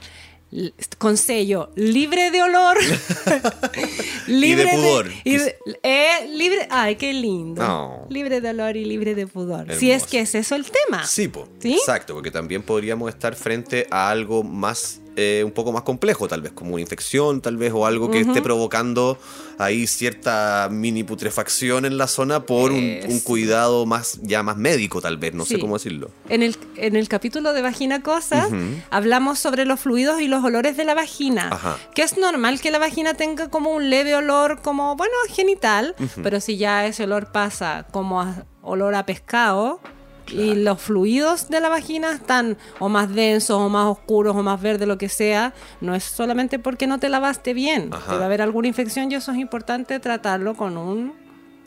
con 0.97 1.15
sello 1.17 1.71
libre 1.75 2.31
de 2.31 2.41
olor, 2.41 2.77
libre 4.27 4.69
pudor. 4.73 5.11
y 5.23 5.37
de- 5.37 5.57
eh, 5.83 6.27
libre, 6.33 6.67
ay, 6.69 6.95
qué 6.95 7.13
lindo. 7.13 7.61
No. 7.63 8.07
Libre 8.09 8.41
de 8.41 8.49
olor 8.49 8.75
y 8.77 8.85
libre 8.85 9.15
de 9.15 9.27
pudor. 9.27 9.73
Si 9.75 9.91
es 9.91 10.05
que 10.05 10.19
es 10.21 10.35
eso 10.35 10.55
el 10.55 10.65
tema. 10.65 11.05
Sí, 11.05 11.27
po. 11.27 11.47
¿Sí? 11.59 11.73
exacto, 11.73 12.13
porque 12.15 12.31
también 12.31 12.63
podríamos 12.63 13.09
estar 13.09 13.35
frente 13.35 13.87
a 13.91 14.09
algo 14.09 14.43
más, 14.43 15.01
eh, 15.21 15.43
un 15.43 15.51
poco 15.51 15.71
más 15.73 15.81
complejo, 15.83 16.27
tal 16.29 16.41
vez, 16.41 16.53
como 16.53 16.71
una 16.75 16.81
infección, 16.81 17.41
tal 17.41 17.57
vez, 17.57 17.73
o 17.75 17.85
algo 17.85 18.09
que 18.09 18.21
esté 18.21 18.41
provocando 18.41 19.17
ahí 19.57 19.85
cierta 19.87 20.69
mini 20.71 21.03
putrefacción 21.03 21.83
en 21.85 21.97
la 21.97 22.07
zona 22.07 22.45
por 22.45 22.71
un, 22.71 23.19
cuidado 23.23 23.85
más, 23.85 24.19
ya 24.21 24.43
más 24.43 24.55
médico, 24.55 25.01
tal 25.01 25.17
vez, 25.17 25.33
no 25.33 25.45
sé 25.45 25.59
cómo 25.59 25.73
decirlo. 25.75 26.09
En 26.29 26.41
el, 26.43 26.55
en 26.77 26.95
el 26.95 27.09
capítulo 27.09 27.51
de 27.53 27.61
Vagina 27.61 28.01
Cosas 28.01 28.49
hablamos 28.91 29.39
sobre 29.39 29.65
los 29.65 29.79
fluidos 29.81 30.21
y 30.21 30.27
los 30.27 30.43
olores 30.43 30.77
de 30.77 30.85
la 30.85 30.93
vagina. 30.95 31.49
Ajá. 31.51 31.77
Que 31.93 32.03
es 32.03 32.17
normal 32.17 32.61
que 32.61 32.71
la 32.71 32.79
vagina 32.79 33.13
tenga 33.15 33.49
como 33.49 33.71
un 33.71 33.89
leve 33.89 34.15
olor 34.15 34.61
como, 34.61 34.95
bueno, 34.95 35.13
genital, 35.29 35.95
pero 36.23 36.39
si 36.39 36.57
ya 36.57 36.85
ese 36.85 37.03
olor 37.03 37.31
pasa 37.31 37.85
como 37.91 38.21
a- 38.21 38.45
olor 38.61 38.95
a 38.95 39.05
pescado 39.05 39.81
y 40.31 40.55
los 40.55 40.81
fluidos 40.81 41.49
de 41.49 41.59
la 41.59 41.69
vagina 41.69 42.11
están 42.11 42.57
o 42.79 42.89
más 42.89 43.13
densos 43.13 43.57
o 43.57 43.69
más 43.69 43.87
oscuros 43.87 44.35
o 44.35 44.43
más 44.43 44.61
verdes, 44.61 44.87
lo 44.87 44.97
que 44.97 45.09
sea, 45.09 45.53
no 45.81 45.95
es 45.95 46.03
solamente 46.03 46.59
porque 46.59 46.87
no 46.87 46.99
te 46.99 47.09
lavaste 47.09 47.53
bien. 47.53 47.89
Ajá. 47.93 48.11
Te 48.11 48.17
va 48.17 48.23
a 48.23 48.25
haber 48.25 48.41
alguna 48.41 48.67
infección 48.67 49.11
y 49.11 49.15
eso 49.15 49.31
es 49.31 49.37
importante 49.37 49.99
tratarlo 49.99 50.55
con 50.55 50.77
un 50.77 51.13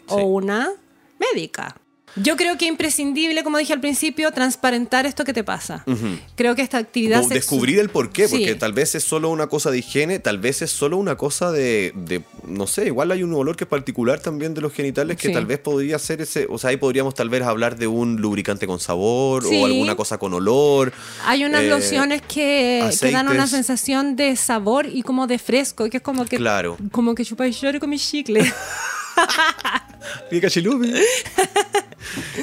o 0.08 0.22
una 0.22 0.70
médica. 1.18 1.76
Yo 2.16 2.36
creo 2.36 2.58
que 2.58 2.66
es 2.66 2.70
imprescindible, 2.70 3.42
como 3.42 3.56
dije 3.58 3.72
al 3.72 3.80
principio, 3.80 4.30
transparentar 4.32 5.06
esto 5.06 5.24
que 5.24 5.32
te 5.32 5.44
pasa. 5.44 5.84
Creo 6.36 6.54
que 6.54 6.62
esta 6.62 6.78
actividad 6.78 7.22
sexu- 7.22 7.28
descubrir 7.30 7.78
el 7.78 7.88
por 7.88 8.10
qué, 8.10 8.28
porque 8.28 8.52
Sí. 8.52 8.58
tal 8.58 8.72
vez 8.74 8.94
es 8.94 9.02
solo 9.04 9.30
una 9.30 9.46
cosa 9.46 9.70
de 9.70 9.78
higiene, 9.78 10.18
tal 10.18 10.38
vez 10.38 10.60
es 10.62 10.70
solo 10.70 10.98
una 10.98 11.16
cosa 11.16 11.50
de, 11.52 11.92
de- 11.96 12.22
no 12.46 12.66
sé, 12.66 12.86
igual 12.86 13.10
hay 13.12 13.22
un 13.22 13.32
olor 13.32 13.56
que 13.56 13.64
es 13.64 13.68
particular 13.70 14.20
también 14.20 14.52
de 14.52 14.60
los 14.60 14.72
genitales 14.74 15.16
que 15.16 15.28
Sí. 15.28 15.34
tal 15.34 15.46
vez 15.46 15.58
podría 15.58 15.98
ser 15.98 16.20
ese, 16.20 16.46
o 16.50 16.58
sea, 16.58 16.70
ahí 16.70 16.76
podríamos 16.76 17.14
tal 17.14 17.30
vez 17.30 17.42
hablar 17.42 17.76
de 17.76 17.86
un 17.86 18.16
lubricante 18.20 18.66
con 18.66 18.78
sabor 18.78 19.44
Sí. 19.48 19.60
o 19.62 19.66
alguna 19.66 19.94
cosa 19.94 20.18
con 20.18 20.34
olor. 20.34 20.92
Hay 21.26 21.44
unas 21.44 21.62
eh, 21.62 21.68
lociones 21.70 22.20
que, 22.22 22.90
que 23.00 23.10
dan 23.10 23.28
una 23.28 23.46
sensación 23.46 24.16
de 24.16 24.36
sabor 24.36 24.86
y 24.86 25.02
como 25.02 25.26
de 25.26 25.38
fresco, 25.38 25.88
que 25.88 25.96
es 25.96 26.02
como 26.02 26.24
que 26.26 26.36
Claro. 26.36 26.76
como 26.90 27.14
que 27.14 27.24
chupa 27.24 27.46
y 27.48 27.54
con 27.80 27.88
mi 27.90 27.98
chicle. 27.98 28.40
Pica 30.30 30.50
chilupi. 30.50 30.92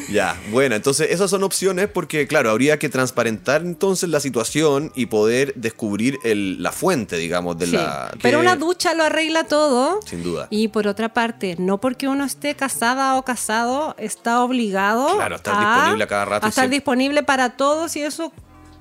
ya, 0.10 0.40
bueno, 0.52 0.76
entonces 0.76 1.08
esas 1.12 1.30
son 1.30 1.44
opciones 1.44 1.88
porque, 1.90 2.28
claro, 2.28 2.50
habría 2.52 2.80
que 2.80 2.90
transparentar 2.90 3.62
entonces 3.62 4.10
la 4.10 4.20
situación 4.20 4.92
y 4.96 5.08
poder 5.08 5.54
descubrir 5.56 6.18
el- 6.24 6.62
la 6.64 6.72
fuente, 6.72 7.18
digamos, 7.18 7.58
de 7.58 7.66
Sí. 7.68 7.72
la... 7.74 8.12
Pero 8.22 8.40
que- 8.40 8.46
una 8.46 8.56
ducha 8.56 8.94
lo 8.94 9.04
arregla 9.04 9.44
todo. 9.44 10.00
Sin 10.06 10.24
duda. 10.24 10.48
Y 10.50 10.70
por 10.70 10.88
otra 10.88 11.10
parte, 11.14 11.56
no 11.60 11.80
porque 11.80 12.08
uno 12.08 12.24
esté 12.24 12.56
casada 12.56 13.16
o 13.18 13.24
casado, 13.26 13.96
está 14.00 14.42
obligado 14.44 15.16
Claro, 15.18 15.36
a 15.36 15.38
estar 15.38 15.60
disponible 15.60 16.04
a 16.04 16.08
cada 16.08 16.26
rato 16.26 16.46
a 16.46 16.50
estar 16.50 16.64
siempre. 16.64 16.78
disponible 16.78 17.24
para 17.24 17.50
todos 17.58 17.96
y 17.96 18.02
eso 18.04 18.32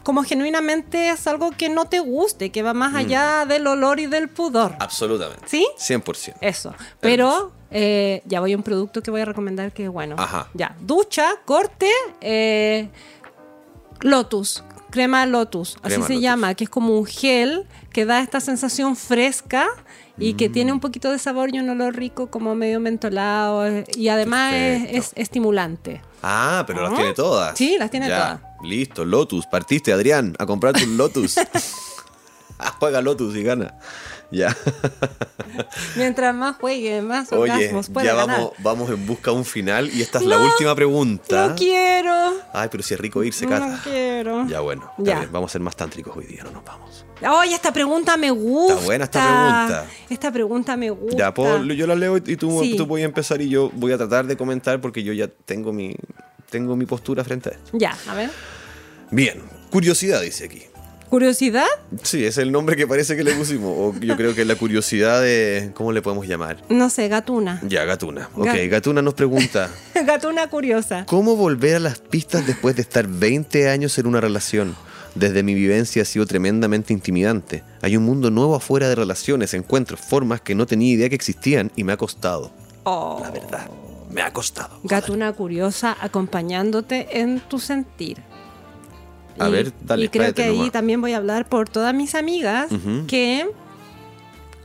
como 0.05 0.23
genuinamente 0.23 1.11
es 1.11 1.27
algo 1.27 1.51
que 1.51 1.69
no 1.69 1.85
te 1.85 1.99
guste, 1.99 2.51
que 2.51 2.63
va 2.63 2.73
más 2.73 2.93
Mm. 2.93 2.97
allá 2.97 3.45
del 3.47 3.67
olor 3.67 4.01
y 4.01 4.07
del 4.07 4.29
pudor. 4.31 4.75
Absolutamente. 4.79 5.45
¿Sí? 5.47 5.67
100%. 5.77 6.37
Eso. 6.41 6.75
Pero 7.01 7.53
eh, 7.71 8.23
ya 8.27 8.41
voy 8.41 8.53
a 8.53 8.57
un 8.57 8.63
producto 8.63 9.03
que 9.03 9.11
voy 9.11 9.21
a 9.21 9.25
recomendar 9.25 9.73
que 9.73 9.85
es 9.85 9.91
bueno. 9.91 10.17
Ajá. 10.19 10.49
Ya. 10.55 10.77
Ducha, 10.81 11.27
corte, 11.45 11.91
eh, 12.21 12.89
Lotus. 14.01 14.63
Crema 14.91 15.27
Lotus. 15.27 15.77
Así 15.83 16.01
se 16.03 16.19
llama, 16.19 16.55
que 16.55 16.65
es 16.65 16.71
como 16.71 16.99
un 16.99 17.05
gel 17.05 17.67
que 17.93 18.07
da 18.07 18.21
esta 18.21 18.41
sensación 18.41 18.97
fresca 18.97 19.67
y 20.17 20.33
que 20.35 20.49
Mm. 20.49 20.53
tiene 20.53 20.73
un 20.73 20.81
poquito 20.81 21.11
de 21.13 21.19
sabor 21.19 21.55
y 21.55 21.59
un 21.59 21.69
olor 21.69 21.95
rico, 21.95 22.29
como 22.29 22.55
medio 22.55 22.81
mentolado. 22.81 23.67
eh, 23.67 23.85
Y 23.97 24.09
además 24.09 24.55
es, 24.55 25.13
estimulante. 25.15 26.01
Ah, 26.23 26.65
pero 26.67 26.83
las 26.83 26.95
tiene 26.95 27.13
todas. 27.13 27.57
Sí, 27.59 27.77
las 27.79 27.91
tiene 27.91 28.09
Ya, 28.09 28.17
todas. 28.17 28.41
Listo, 28.63 29.05
Lotus. 29.05 29.47
Partiste, 29.47 29.93
Adrián, 29.93 30.35
a 30.39 30.47
comprar 30.47 30.73
tu 30.73 30.87
Lotus. 30.87 31.37
Juega 32.81 33.03
Lotus 33.03 33.37
y 33.37 33.43
gana. 33.43 33.75
Ya. 34.31 34.55
Mientras 35.97 36.35
más 36.35 36.57
juegue, 36.57 37.01
más 37.03 37.33
Oye, 37.33 37.51
orgasmos 37.53 37.89
puede 37.89 38.07
ya 38.07 38.15
ganar. 38.15 38.37
vamos, 38.37 38.53
vamos 38.59 38.91
en 38.91 39.07
busca 39.07 39.31
de 39.31 39.37
un 39.39 39.45
final 39.45 39.91
y 39.93 40.03
esta 40.03 40.19
es 40.19 40.27
la 40.27 40.37
No, 40.37 40.45
última 40.45 40.75
pregunta. 40.75 41.49
No 41.49 41.55
quiero. 41.57 42.13
Ay, 42.53 42.69
pero 42.71 42.83
si 42.83 42.95
es 42.95 43.01
rico 43.01 43.25
irse, 43.25 43.47
No 43.47 43.51
Cata. 43.53 43.81
quiero. 43.85 44.47
Ya 44.47 44.61
bueno, 44.61 44.91
está 44.99 45.23
Ya. 45.23 45.29
vamos 45.33 45.51
a 45.51 45.53
ser 45.53 45.63
más 45.63 45.77
tántricos 45.77 46.15
hoy 46.17 46.27
día, 46.27 46.45
no 46.45 46.51
nos 46.51 46.65
vamos. 46.65 47.05
Oye, 47.41 47.55
esta 47.55 47.73
pregunta 47.73 48.17
me 48.17 48.31
gusta. 48.31 48.75
buena 48.85 49.05
esta 49.05 49.25
pregunta. 49.25 49.87
Esta 50.11 50.31
pregunta 50.31 50.77
me 50.77 50.91
gusta. 50.91 51.17
Ya, 51.17 51.35
puedo- 51.35 51.65
yo 51.65 51.87
la 51.87 51.95
leo 51.97 52.19
y 52.19 52.37
tú, 52.37 52.61
Sí. 52.63 52.77
tú 52.77 52.87
a 53.03 53.05
empezar 53.07 53.41
y 53.41 53.49
yo 53.49 53.71
voy 53.75 53.93
a 53.93 53.97
tratar 53.99 54.27
de 54.27 54.37
comentar 54.37 54.81
porque 54.81 55.03
yo 55.03 55.13
ya 55.15 55.27
tengo 55.29 55.73
mi, 55.73 55.97
tengo 56.51 56.77
mi 56.77 56.85
postura 56.87 57.25
frente 57.25 57.49
a 57.49 57.53
esto. 57.53 57.71
Ya, 57.73 57.97
a 58.07 58.15
ver. 58.15 58.31
Bien, 59.11 59.43
curiosidad 59.71 60.21
dice 60.21 60.45
aquí. 60.45 60.63
¿Curiosidad? 61.09 61.67
Sí, 62.03 62.25
es 62.25 62.39
el 62.39 62.53
nombre 62.53 62.77
que 62.77 62.87
parece 62.87 63.17
que 63.17 63.25
le 63.25 63.33
pusimos. 63.35 63.73
O 63.77 63.99
yo 63.99 64.17
creo 64.17 64.35
que 64.35 64.45
la 64.45 64.57
curiosidad 64.57 65.21
de. 65.23 65.71
¿Cómo 65.75 65.93
le 65.93 66.03
podemos 66.03 66.27
llamar? 66.27 66.63
No 66.69 66.91
sé, 66.91 67.09
gatuna. 67.09 67.61
Ya, 67.67 67.85
Gatuna. 67.85 68.29
Ok, 68.35 68.47
Ga- 68.47 68.69
Gatuna 68.69 69.03
nos 69.03 69.15
pregunta: 69.15 69.71
gatuna 70.07 70.49
curiosa. 70.49 71.05
¿Cómo 71.07 71.37
volver 71.37 71.77
a 71.77 71.81
las 71.81 71.99
pistas 71.99 72.47
después 72.47 72.77
de 72.77 72.83
estar 72.83 73.07
20 73.07 73.69
años 73.71 73.97
en 73.99 74.07
una 74.07 74.21
relación? 74.21 74.77
Desde 75.15 75.43
mi 75.43 75.55
vivencia 75.55 76.03
ha 76.03 76.05
sido 76.05 76.27
tremendamente 76.27 76.93
intimidante. 76.93 77.65
Hay 77.83 77.97
un 77.97 78.05
mundo 78.05 78.31
nuevo 78.31 78.55
afuera 78.55 78.89
de 78.89 78.95
relaciones, 78.95 79.55
encuentros, 79.55 79.99
formas 80.01 80.41
que 80.43 80.55
no 80.55 80.67
tenía 80.67 80.93
idea 80.93 81.09
que 81.09 81.15
existían 81.17 81.73
y 81.75 81.83
me 81.85 81.93
ha 81.93 81.97
costado. 81.97 82.53
Oh. 82.85 83.19
La 83.23 83.31
verdad, 83.31 83.69
me 84.13 84.23
ha 84.23 84.33
costado. 84.33 84.79
Gatuna 84.85 85.33
curiosa 85.33 85.97
acompañándote 86.01 87.21
en 87.21 87.41
tu 87.41 87.59
sentir. 87.59 88.19
A 89.39 89.49
ver, 89.49 89.73
dale, 89.83 90.05
Y 90.05 90.09
creo 90.09 90.35
que 90.35 90.43
ahí 90.45 90.57
nomás. 90.57 90.73
también 90.73 91.01
voy 91.01 91.13
a 91.13 91.17
hablar 91.19 91.49
por 91.49 91.69
todas 91.69 91.95
mis 91.95 92.15
amigas 92.15 92.69
que 93.07 93.47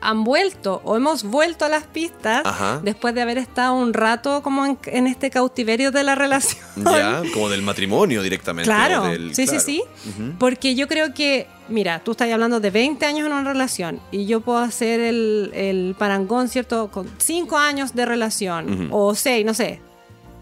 han 0.06 0.26
vuelto 0.26 0.82
o 0.84 0.98
hemos 0.98 1.24
vuelto 1.24 1.64
a 1.64 1.70
las 1.70 1.86
pistas 1.86 2.42
Ajá. 2.46 2.82
después 2.84 3.16
de 3.16 3.22
haber 3.22 3.38
estado 3.38 3.74
un 3.76 3.94
rato 3.94 4.44
como 4.44 4.66
en, 4.66 4.78
en 4.88 5.08
este 5.08 5.30
cautiverio 5.30 5.92
de 5.92 6.04
la 6.04 6.14
relación. 6.16 6.62
Ya, 6.84 7.22
como 7.34 7.48
del 7.50 7.62
matrimonio 7.62 8.22
directamente. 8.22 8.68
Claro, 8.70 9.04
del- 9.06 9.34
sí, 9.34 9.46
claro. 9.46 9.60
sí, 9.62 9.82
sí. 10.06 10.24
Porque 10.40 10.76
yo 10.76 10.90
creo 10.90 11.14
que, 11.14 11.48
mira, 11.70 12.02
tú 12.04 12.12
estás 12.12 12.30
hablando 12.32 12.60
de 12.60 12.70
20 12.70 13.06
años 13.06 13.26
en 13.28 13.32
una 13.32 13.44
relación 13.54 14.02
y 14.12 14.26
yo 14.26 14.42
puedo 14.42 14.58
hacer 14.58 15.00
el, 15.00 15.52
el 15.54 15.96
parangón, 15.98 16.50
¿cierto? 16.50 16.90
Con 16.92 17.08
5 17.20 17.56
años 17.58 17.96
de 17.96 18.06
relación 18.06 18.90
o 18.92 19.16
6, 19.16 19.46
no 19.46 19.54
sé. 19.54 19.80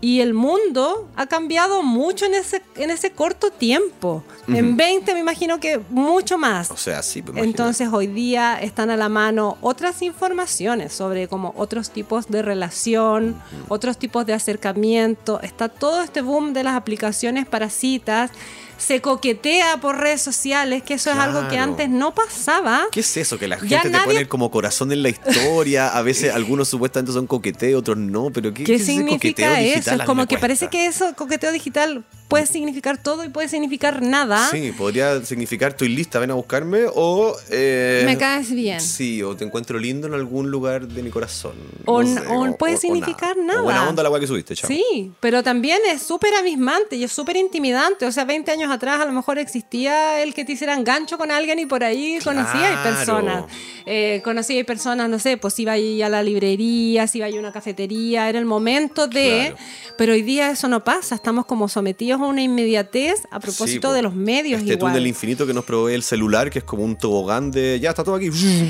Y 0.01 0.21
el 0.21 0.33
mundo 0.33 1.07
ha 1.15 1.27
cambiado 1.27 1.83
mucho 1.83 2.25
en 2.25 2.33
ese, 2.33 2.61
en 2.75 2.89
ese 2.89 3.11
corto 3.11 3.51
tiempo. 3.51 4.23
En 4.47 4.75
20 4.75 5.13
me 5.13 5.19
imagino 5.19 5.59
que 5.59 5.79
mucho 5.91 6.39
más. 6.39 6.71
O 6.71 6.77
sea, 6.77 7.03
sí, 7.03 7.19
imagínate. 7.19 7.47
Entonces 7.47 7.89
hoy 7.91 8.07
día 8.07 8.59
están 8.59 8.89
a 8.89 8.97
la 8.97 9.09
mano 9.09 9.57
otras 9.61 10.01
informaciones 10.01 10.91
sobre 10.91 11.27
como 11.27 11.53
otros 11.55 11.91
tipos 11.91 12.27
de 12.29 12.41
relación, 12.41 13.39
otros 13.69 13.97
tipos 13.99 14.25
de 14.25 14.33
acercamiento. 14.33 15.39
Está 15.41 15.69
todo 15.69 16.01
este 16.01 16.21
boom 16.21 16.53
de 16.53 16.63
las 16.63 16.75
aplicaciones 16.75 17.45
para 17.45 17.69
citas. 17.69 18.31
Se 18.77 18.99
coquetea 18.99 19.77
por 19.79 19.99
redes 19.99 20.23
sociales, 20.23 20.81
que 20.81 20.95
eso 20.95 21.11
es 21.11 21.17
algo 21.17 21.47
que 21.49 21.59
antes 21.59 21.87
no 21.87 22.15
pasaba. 22.15 22.85
¿Qué 22.91 23.01
es 23.01 23.15
eso? 23.17 23.37
Que 23.37 23.47
la 23.47 23.59
gente 23.59 23.77
te 23.79 23.89
nadie- 23.91 24.05
pone 24.05 24.27
como 24.27 24.49
corazón 24.49 24.91
en 24.91 25.03
la 25.03 25.09
historia. 25.09 25.89
A 25.89 26.01
veces 26.01 26.33
algunos 26.33 26.67
supuestamente 26.67 27.13
son 27.13 27.27
coqueteo, 27.27 27.77
otros 27.77 27.97
no. 27.97 28.31
Pero 28.31 28.51
¿qué, 28.51 28.63
¿Qué 28.63 28.75
es 28.75 28.81
ese 28.81 28.93
coqueteo 29.05 29.07
significa 29.19 29.61
eso? 29.61 29.90
Digital? 29.91 30.03
Es 30.03 30.09
A 30.09 30.13
mí 30.13 30.17
como 30.17 30.27
que 30.27 30.37
parece 30.37 30.69
que 30.69 30.85
eso, 30.85 31.13
coqueteo 31.15 31.51
digital, 31.51 32.03
puede 32.31 32.45
significar 32.47 32.97
todo 32.97 33.23
y 33.23 33.29
puede 33.29 33.47
significar 33.47 34.01
nada. 34.01 34.49
Sí, 34.49 34.71
podría 34.75 35.23
significar 35.23 35.71
estoy 35.71 35.89
lista, 35.89 36.17
ven 36.17 36.31
a 36.31 36.33
buscarme 36.33 36.85
o... 36.95 37.35
eh, 37.51 38.01
Me 38.05 38.17
caes 38.17 38.51
bien. 38.51 38.81
Sí, 38.81 39.21
o 39.21 39.35
te 39.35 39.45
encuentro 39.45 39.77
lindo 39.77 40.07
en 40.07 40.15
algún 40.15 40.49
lugar 40.49 40.87
de 40.87 41.03
mi 41.03 41.09
corazón. 41.11 41.53
O 41.85 42.01
no 42.01 42.09
n- 42.09 42.21
sé, 42.21 42.27
o 42.27 42.57
puede 42.57 42.77
significar 42.77 43.37
nada. 43.37 43.59
O 43.61 43.63
buena 43.65 43.87
onda 43.87 44.01
la 44.01 44.19
que 44.19 44.25
subiste, 44.27 44.55
chao. 44.55 44.67
Sí, 44.67 45.11
pero 45.19 45.43
también 45.43 45.79
es 45.91 46.01
súper 46.01 46.33
abismante 46.35 46.95
y 46.95 47.03
es 47.03 47.11
súper 47.11 47.35
intimidante. 47.37 48.05
O 48.05 48.11
sea, 48.11 48.23
20 48.25 48.49
años 48.51 48.71
atrás 48.71 49.01
a 49.01 49.05
lo 49.05 49.11
mejor 49.11 49.37
existía 49.37 50.21
el 50.23 50.33
que 50.33 50.45
te 50.45 50.53
hicieran 50.53 50.83
gancho 50.83 51.17
con 51.17 51.31
alguien 51.31 51.59
y 51.59 51.65
por 51.65 51.83
ahí 51.83 52.17
conocía 52.23 52.69
Claro. 52.81 52.83
personas. 52.97 53.43
Eh, 53.85 54.21
conocía 54.23 54.63
personas, 54.63 55.09
no 55.09 55.19
sé, 55.19 55.37
pues 55.37 55.57
iba 55.59 55.73
ahí 55.73 56.01
a 56.01 56.07
la 56.09 56.23
librería, 56.23 57.07
si 57.07 57.17
iba 57.17 57.27
a 57.27 57.31
una 57.31 57.51
cafetería, 57.51 58.29
era 58.29 58.39
el 58.39 58.45
momento 58.45 59.07
de... 59.07 59.53
Claro. 59.55 59.55
Pero 59.97 60.13
hoy 60.13 60.21
día 60.21 60.51
eso 60.51 60.67
no 60.67 60.83
pasa, 60.83 61.15
estamos 61.15 61.45
como 61.45 61.67
sometidos 61.67 62.19
a 62.27 62.29
una 62.29 62.41
inmediatez 62.41 63.23
a 63.31 63.39
propósito 63.39 63.89
Sí, 63.89 63.95
de 63.95 64.01
los 64.01 64.13
medios 64.15 64.61
Este 64.61 64.73
igual. 64.73 64.91
túnel 64.93 65.07
infinito 65.07 65.45
que 65.47 65.53
nos 65.53 65.65
provee 65.65 65.93
el 65.95 66.03
celular, 66.03 66.49
que 66.49 66.59
es 66.59 66.65
como 66.65 66.83
un 66.83 66.95
tobogán 66.95 67.51
de... 67.51 67.79
Ya, 67.79 67.89
está 67.89 68.03
todo 68.03 68.15
aquí. 68.15 68.29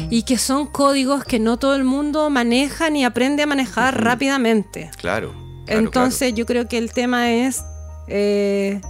Y 0.09 0.23
que 0.23 0.37
son 0.37 0.67
códigos 0.67 1.23
que 1.23 1.39
no 1.39 1.57
todo 1.57 1.75
el 1.75 1.83
mundo 1.83 2.29
maneja 2.29 2.89
ni 2.89 3.03
aprende 3.05 3.43
a 3.43 3.47
manejar 3.47 4.03
rápidamente. 4.03 4.91
Claro. 4.97 5.33
claro, 5.65 5.79
Entonces 5.81 6.33
yo 6.33 6.45
creo 6.45 6.67
que 6.67 6.77
el 6.77 6.91
tema 6.93 7.31
es 7.31 7.61
eh, 8.07 8.81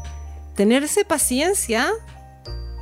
tenerse 0.56 1.06
paciencia 1.06 1.90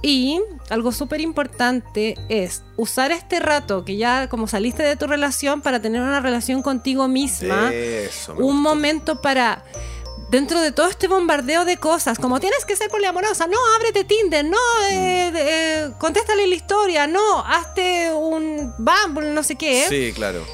y 0.01 0.39
algo 0.69 0.93
súper 0.93 1.19
importante 1.19 2.15
es 2.29 2.63
usar 2.77 3.11
este 3.11 3.39
rato 3.41 3.83
que 3.83 3.97
ya 3.97 4.29
como 4.29 4.47
saliste 4.47 4.81
de 4.81 4.95
tu 4.95 5.07
relación 5.07 5.59
para 5.61 5.81
tener 5.81 6.01
una 6.01 6.21
relación 6.21 6.61
contigo 6.61 7.09
misma, 7.09 7.69
Eso, 7.73 8.31
un 8.33 8.37
gustó. 8.37 8.53
momento 8.53 9.21
para 9.21 9.61
dentro 10.29 10.61
de 10.61 10.71
todo 10.71 10.87
este 10.87 11.07
bombardeo 11.07 11.65
de 11.65 11.77
cosas, 11.77 12.19
como 12.19 12.39
tienes 12.39 12.65
que 12.65 12.75
ser 12.75 12.89
poliamorosa, 12.89 13.47
no, 13.47 13.57
ábrete 13.77 14.03
Tinder, 14.03 14.45
no, 14.45 14.57
eh, 14.91 15.31
eh, 15.35 15.91
contéstale 15.97 16.47
la 16.47 16.55
historia, 16.55 17.07
no, 17.07 17.39
hazte 17.45 18.13
un 18.13 18.73
Bumble, 18.77 19.33
no 19.33 19.43
sé 19.43 19.55
qué. 19.55 19.85
Sí, 19.89 20.13
claro. 20.13 20.45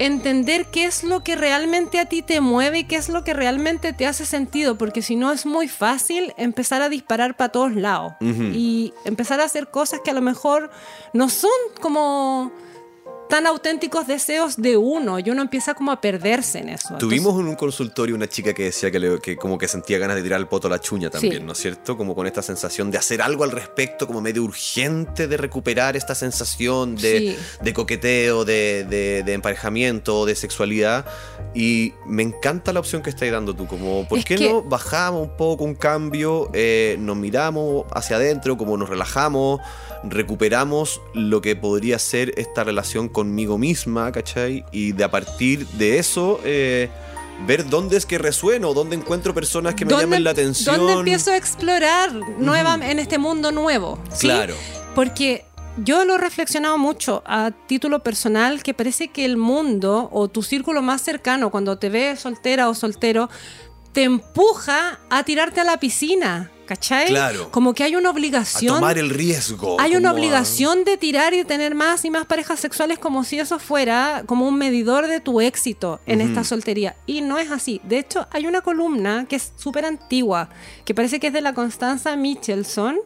entender 0.00 0.66
qué 0.66 0.84
es 0.84 1.02
lo 1.02 1.24
que 1.24 1.34
realmente 1.34 1.98
a 1.98 2.06
ti 2.06 2.22
te 2.22 2.40
mueve 2.40 2.80
y 2.80 2.84
qué 2.84 2.96
es 2.96 3.08
lo 3.08 3.24
que 3.24 3.34
realmente 3.34 3.92
te 3.92 4.06
hace 4.06 4.26
sentido, 4.26 4.78
porque 4.78 5.02
si 5.02 5.16
no 5.16 5.32
es 5.32 5.44
muy 5.46 5.68
fácil 5.68 6.34
empezar 6.36 6.82
a 6.82 6.88
disparar 6.88 7.36
para 7.36 7.50
todos 7.50 7.74
lados 7.74 8.12
y 8.20 8.92
empezar 9.04 9.40
a 9.40 9.44
hacer 9.44 9.68
cosas 9.70 10.00
que 10.04 10.10
a 10.10 10.14
lo 10.14 10.22
mejor 10.22 10.70
no 11.12 11.28
son 11.28 11.50
como 11.80 12.52
tan 13.28 13.46
auténticos 13.46 14.06
deseos 14.06 14.56
de 14.56 14.76
uno 14.76 15.18
y 15.18 15.28
uno 15.30 15.42
empieza 15.42 15.74
como 15.74 15.92
a 15.92 16.00
perderse 16.00 16.58
en 16.60 16.70
eso. 16.70 16.96
Tuvimos 16.98 17.38
en 17.40 17.46
un 17.48 17.54
consultorio 17.56 18.14
una 18.14 18.26
chica 18.28 18.54
que 18.54 18.64
decía 18.64 18.90
que, 18.90 18.98
le- 18.98 19.20
que 19.20 19.36
como 19.36 19.58
que 19.58 19.68
sentía 19.68 19.98
ganas 19.98 20.16
de 20.16 20.22
tirar 20.22 20.40
el 20.40 20.46
poto 20.46 20.66
a 20.68 20.70
la 20.70 20.80
chuña 20.80 21.10
también, 21.10 21.34
Sí. 21.38 21.42
¿no 21.42 21.52
es 21.52 21.58
cierto? 21.58 21.96
Como 21.96 22.14
con 22.14 22.26
esta 22.26 22.42
sensación 22.42 22.90
de 22.90 22.98
hacer 22.98 23.20
algo 23.22 23.44
al 23.44 23.50
respecto, 23.50 24.06
como 24.06 24.20
medio 24.20 24.42
urgente 24.44 25.28
de 25.28 25.36
recuperar 25.36 25.96
esta 25.96 26.14
sensación 26.14 26.96
de, 26.96 27.18
Sí. 27.18 27.36
de 27.62 27.72
coqueteo, 27.74 28.44
de, 28.44 28.84
de- 28.88 29.22
de 29.22 29.32
emparejamiento, 29.34 30.24
de 30.26 30.34
sexualidad. 30.34 31.06
Y 31.54 31.92
me 32.06 32.22
encanta 32.22 32.72
la 32.72 32.80
opción 32.80 33.02
que 33.02 33.10
estáis 33.10 33.32
dando 33.32 33.54
tú, 33.54 33.66
como, 33.66 34.06
¿por 34.08 34.18
Es 34.18 34.24
qué 34.24 34.36
que- 34.36 34.48
no 34.48 34.62
bajamos 34.62 35.28
un 35.28 35.36
poco 35.36 35.64
un 35.64 35.74
cambio, 35.74 36.50
eh, 36.54 36.96
nos 36.98 37.16
miramos 37.16 37.84
hacia 37.92 38.16
adentro, 38.16 38.56
como 38.56 38.76
nos 38.76 38.88
relajamos, 38.88 39.60
recuperamos 40.04 41.00
lo 41.14 41.40
que 41.40 41.56
podría 41.56 41.98
ser 41.98 42.32
esta 42.36 42.64
relación 42.64 43.08
conmigo 43.18 43.58
misma, 43.58 44.12
¿cachai? 44.12 44.64
Y 44.70 44.92
de 44.92 45.02
a 45.02 45.10
partir 45.10 45.66
de 45.80 45.98
eso, 45.98 46.40
eh, 46.44 46.88
ver 47.48 47.68
dónde 47.68 47.96
es 47.96 48.06
que 48.06 48.16
resueno, 48.16 48.74
dónde 48.74 48.94
encuentro 48.94 49.34
personas 49.34 49.74
que 49.74 49.84
me 49.84 49.90
¿Dónde- 49.90 50.04
llamen 50.04 50.22
la 50.22 50.30
atención. 50.30 50.76
¿Dónde 50.76 50.92
empiezo 50.92 51.32
a 51.32 51.36
explorar 51.36 52.12
nueva, 52.38 52.74
en 52.80 53.00
este 53.00 53.18
mundo 53.18 53.50
nuevo? 53.50 53.98
¿sí? 54.12 54.28
Claro. 54.28 54.54
Porque 54.94 55.44
yo 55.84 56.04
lo 56.04 56.14
he 56.14 56.18
reflexionado 56.18 56.78
mucho 56.78 57.24
a 57.26 57.50
título 57.66 58.04
personal, 58.04 58.62
que 58.62 58.72
parece 58.72 59.08
que 59.08 59.24
el 59.24 59.36
mundo 59.36 60.08
o 60.12 60.28
tu 60.28 60.42
círculo 60.44 60.80
más 60.80 61.00
cercano, 61.02 61.50
cuando 61.50 61.76
te 61.76 61.88
ve 61.88 62.14
soltera 62.16 62.68
o 62.68 62.74
soltero, 62.74 63.28
te 63.92 64.04
empuja 64.04 65.00
a 65.10 65.24
tirarte 65.24 65.60
a 65.60 65.64
la 65.64 65.78
piscina, 65.80 66.52
¿cachai? 66.68 67.06
Claro. 67.08 67.50
Como 67.50 67.72
que 67.74 67.82
hay 67.82 67.96
una 67.96 68.10
A 68.10 68.12
obligación. 68.12 68.74
tomar 68.76 68.98
el 68.98 69.08
riesgo. 69.10 69.80
Hay 69.80 69.96
una 69.96 70.10
a- 70.10 70.12
obligación 70.12 70.84
de 70.84 70.96
tirar 70.98 71.32
y 71.34 71.42
tener 71.44 71.74
más 71.74 72.04
y 72.04 72.10
más 72.10 72.26
parejas 72.26 72.60
sexuales 72.60 72.98
como 72.98 73.24
si 73.24 73.40
eso 73.40 73.58
fuera 73.58 74.22
como 74.26 74.46
un 74.46 74.56
medidor 74.58 75.06
de 75.08 75.20
tu 75.20 75.40
éxito 75.40 76.00
en 76.06 76.20
esta 76.20 76.44
soltería. 76.44 76.94
Y 77.06 77.22
no 77.22 77.38
es 77.38 77.50
así. 77.50 77.80
De 77.84 77.98
hecho, 77.98 78.28
hay 78.30 78.46
una 78.46 78.60
columna 78.60 79.24
que 79.28 79.36
es 79.36 79.52
súper 79.56 79.86
antigua, 79.86 80.50
que 80.84 80.94
parece 80.94 81.18
que 81.18 81.28
es 81.28 81.32
de 81.32 81.40
la 81.40 81.54
Constanza 81.54 82.14
Michelson, 82.16 82.98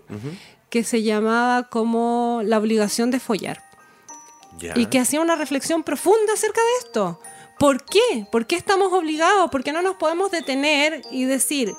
que 0.68 0.82
se 0.84 1.02
llamaba 1.02 1.68
como 1.68 2.40
La 2.44 2.58
obligación 2.58 3.10
de 3.10 3.20
follar. 3.20 3.62
Y 4.74 4.86
que 4.86 4.98
hacía 4.98 5.20
una 5.20 5.36
reflexión 5.36 5.82
profunda 5.82 6.32
acerca 6.34 6.60
de 6.60 6.86
esto. 6.86 7.20
¿Por 7.58 7.84
qué? 7.84 8.26
¿Por 8.32 8.46
qué 8.46 8.56
estamos 8.56 8.92
obligados? 8.92 9.50
¿Por 9.50 9.62
qué 9.62 9.72
no 9.72 9.82
nos 9.82 9.96
podemos 9.96 10.30
detener 10.30 11.02
y 11.12 11.24
decir, 11.24 11.72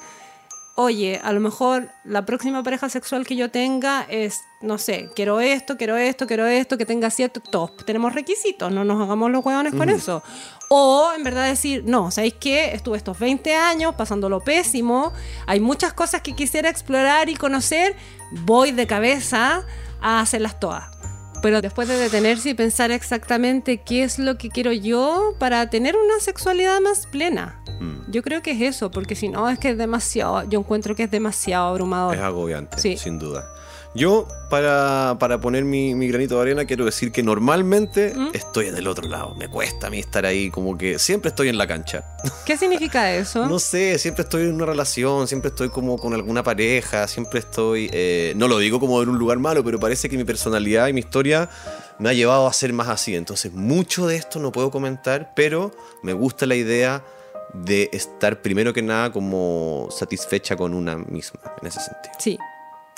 oye, 0.76 1.20
a 1.24 1.32
lo 1.34 1.40
mejor 1.40 1.90
la 2.04 2.26
próxima 2.26 2.64
pareja 2.64 2.90
sexual 2.90 3.28
que 3.28 3.36
yo 3.36 3.52
tenga 3.52 4.06
es, 4.10 4.42
no 4.62 4.78
sé, 4.78 5.10
quiero 5.16 5.40
esto, 5.40 5.78
quiero 5.78 5.98
esto, 5.98 6.26
quiero 6.26 6.48
esto, 6.48 6.78
que 6.78 6.86
tenga 6.86 7.10
cierto, 7.12 7.40
todos 7.40 7.76
tenemos 7.86 8.14
requisitos, 8.14 8.72
no 8.72 8.84
nos 8.84 9.00
hagamos 9.02 9.30
los 9.30 9.46
hueones 9.46 9.76
con 9.76 9.90
eso. 9.90 10.24
O 10.70 11.12
en 11.16 11.24
verdad 11.24 11.48
decir, 11.48 11.84
no, 11.86 12.10
¿sabéis 12.10 12.36
qué? 12.40 12.74
Estuve 12.74 12.98
estos 12.98 13.20
20 13.20 13.56
años 13.56 13.94
pasándolo 13.96 14.40
pésimo, 14.40 15.14
hay 15.46 15.60
muchas 15.60 15.94
cosas 15.94 16.22
que 16.22 16.34
quisiera 16.34 16.70
explorar 16.70 17.30
y 17.30 17.36
conocer, 17.36 17.96
voy 18.32 18.72
de 18.72 18.88
cabeza 18.88 19.66
a 20.02 20.22
hacerlas 20.22 20.60
todas. 20.60 20.93
Pero 21.44 21.62
después 21.62 21.88
de 21.90 21.98
detenerse 21.98 22.50
y 22.50 22.54
pensar 22.56 22.90
exactamente 22.92 23.78
qué 23.78 24.04
es 24.04 24.18
lo 24.18 24.38
que 24.38 24.50
quiero 24.50 24.72
yo 24.72 25.36
para 25.40 25.70
tener 25.70 25.96
una 25.96 26.20
sexualidad 26.22 26.80
más 26.80 27.06
plena. 27.06 27.62
Mm. 27.82 28.10
Yo 28.12 28.24
creo 28.24 28.42
que 28.42 28.52
es 28.52 28.62
eso, 28.62 28.90
porque 28.92 29.14
si 29.14 29.28
no 29.28 29.50
es 29.50 29.60
que 29.60 29.72
es 29.72 29.78
demasiado, 29.78 30.50
yo 30.50 30.60
encuentro 30.60 30.96
que 30.96 31.04
es 31.04 31.12
demasiado 31.12 31.68
abrumador. 31.68 32.16
Es 32.16 32.22
agobiante, 32.22 32.80
Sí. 32.80 32.98
sin 32.98 33.20
duda. 33.20 33.46
Yo, 33.96 34.28
para, 34.50 35.18
para 35.20 35.40
poner 35.40 35.64
mi, 35.64 35.94
mi 35.94 36.08
granito 36.08 36.36
de 36.36 36.42
arena, 36.42 36.66
quiero 36.66 36.86
decir 36.86 37.12
que 37.12 37.22
normalmente 37.22 38.14
¿Mm? 38.16 38.30
estoy 38.34 38.72
del 38.72 38.88
otro 38.88 39.08
lado. 39.08 39.36
Me 39.36 39.48
cuesta 39.50 39.88
a 39.88 39.90
mí 39.92 40.00
estar 40.00 40.26
ahí, 40.26 40.50
como 40.50 40.76
que 40.78 40.98
siempre 40.98 41.30
estoy 41.30 41.50
en 41.50 41.60
la 41.60 41.68
cancha. 41.68 42.04
¿Qué 42.46 42.58
significa 42.58 43.14
eso? 43.14 43.46
No 43.54 43.60
sé, 43.60 44.00
siempre 44.00 44.24
estoy 44.24 44.44
en 44.44 44.54
una 44.56 44.66
relación, 44.66 45.28
siempre 45.28 45.50
estoy 45.50 45.70
como 45.70 45.98
con 45.98 46.14
alguna 46.16 46.42
pareja, 46.42 47.08
siempre 47.08 47.40
estoy... 47.40 47.90
eh, 47.94 48.34
no 48.36 48.48
lo 48.48 48.58
digo 48.58 48.80
como 48.80 49.02
en 49.04 49.10
un 49.10 49.20
lugar 49.20 49.38
malo, 49.38 49.64
pero 49.64 49.80
parece 49.80 50.10
que 50.10 50.18
mi 50.18 50.24
personalidad 50.24 50.88
y 50.88 50.94
mi 50.94 51.02
historia 51.02 51.50
me 52.00 52.10
ha 52.10 52.14
llevado 52.14 52.48
a 52.48 52.54
ser 52.54 52.74
más 52.74 52.88
así. 52.90 53.16
Entonces, 53.16 53.54
mucho 53.54 54.08
de 54.08 54.16
esto 54.16 54.40
no 54.40 54.52
puedo 54.52 54.72
comentar, 54.72 55.34
pero 55.36 55.72
me 56.02 56.14
gusta 56.14 56.48
la 56.48 56.56
idea 56.56 57.04
de 57.54 57.90
estar 57.94 58.42
primero 58.42 58.74
que 58.74 58.82
nada 58.82 59.12
como 59.12 59.88
satisfecha 59.92 60.56
con 60.56 60.74
una 60.74 60.98
misma, 60.98 61.40
en 61.62 61.68
ese 61.68 61.80
sentido. 61.80 62.14
Sí, 62.18 62.40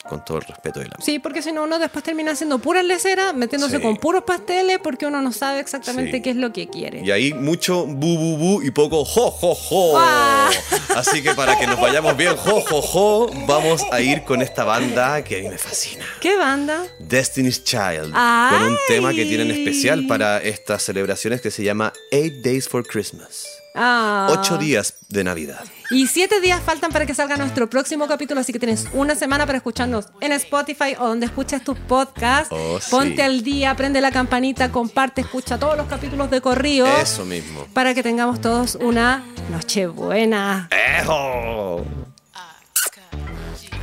Con 0.07 0.23
todo 0.23 0.37
el 0.37 0.43
respeto 0.43 0.79
del 0.79 0.89
amor. 0.93 1.03
sí, 1.03 1.19
porque 1.19 1.41
si 1.41 1.51
no 1.51 1.63
uno 1.63 1.79
después 1.79 2.03
termina 2.03 2.31
haciendo 2.31 2.59
puras 2.59 2.83
leceras, 2.85 3.33
metiéndose 3.33 3.77
Sí. 3.77 3.81
con 3.81 3.97
puros 3.97 4.23
pasteles, 4.23 4.79
porque 4.83 5.05
uno 5.07 5.21
no 5.21 5.31
sabe 5.31 5.59
exactamente 5.59 6.17
Sí. 6.17 6.21
qué 6.21 6.29
es 6.31 6.35
lo 6.35 6.53
que 6.53 6.67
quiere. 6.67 7.01
Y 7.03 7.11
ahí 7.11 7.33
mucho 7.33 7.85
bu 7.87 8.17
bu 8.17 8.37
bu 8.37 8.61
y 8.61 8.71
poco 8.71 9.03
jo 9.05 9.31
jo 9.31 9.55
jo. 9.55 9.93
Ah. 9.97 10.49
Así 10.95 11.21
que 11.23 11.33
para 11.33 11.57
que 11.57 11.65
nos 11.67 11.79
vayamos 11.79 12.15
bien 12.15 12.35
jo 12.35 12.61
jo 12.61 12.81
jo, 12.81 13.31
vamos 13.47 13.83
a 13.91 13.99
ir 14.01 14.23
con 14.23 14.41
esta 14.41 14.63
banda 14.63 15.23
que 15.23 15.39
a 15.39 15.41
mí 15.41 15.49
me 15.49 15.57
fascina. 15.57 16.05
¿Qué 16.21 16.37
banda? 16.37 16.85
Destiny's 16.99 17.63
Child, 17.63 18.11
¡Ay! 18.13 18.57
con 18.59 18.67
un 18.73 18.77
tema 18.87 19.11
que 19.13 19.25
tienen 19.25 19.49
especial 19.51 20.05
para 20.07 20.37
estas 20.37 20.83
celebraciones 20.83 21.41
que 21.41 21.51
se 21.51 21.63
llama 21.63 21.91
Eight 22.11 22.35
Days 22.43 22.67
for 22.69 22.85
Christmas. 22.85 23.54
Ah. 23.75 24.27
Ocho 24.31 24.57
días 24.57 24.95
de 25.09 25.23
Navidad. 25.23 25.63
Y 25.91 26.07
siete 26.07 26.39
días 26.41 26.61
faltan 26.63 26.91
para 26.91 27.05
que 27.05 27.13
salga 27.13 27.37
nuestro 27.37 27.69
próximo 27.69 28.07
capítulo, 28.07 28.41
así 28.41 28.53
que 28.53 28.59
tienes 28.59 28.87
una 28.93 29.15
semana 29.15 29.45
para 29.45 29.57
escucharnos 29.57 30.07
en 30.21 30.31
Spotify 30.31 30.95
o 30.97 31.07
donde 31.07 31.27
escuches 31.27 31.63
tus 31.63 31.77
podcasts. 31.77 32.49
Oh, 32.51 32.79
sí. 32.79 32.89
Ponte 32.89 33.21
al 33.21 33.43
día, 33.43 33.75
prende 33.75 34.01
la 34.01 34.11
campanita, 34.11 34.71
comparte, 34.71 35.21
escucha 35.21 35.59
todos 35.59 35.77
los 35.77 35.87
capítulos 35.87 36.31
de 36.31 36.41
corrido. 36.41 36.87
Eso 36.87 37.25
mismo. 37.25 37.67
Para 37.73 37.93
que 37.93 38.01
tengamos 38.01 38.41
todos 38.41 38.75
una 38.75 39.23
noche 39.51 39.87
buena. 39.87 40.69
¡Ejo! 40.99 41.83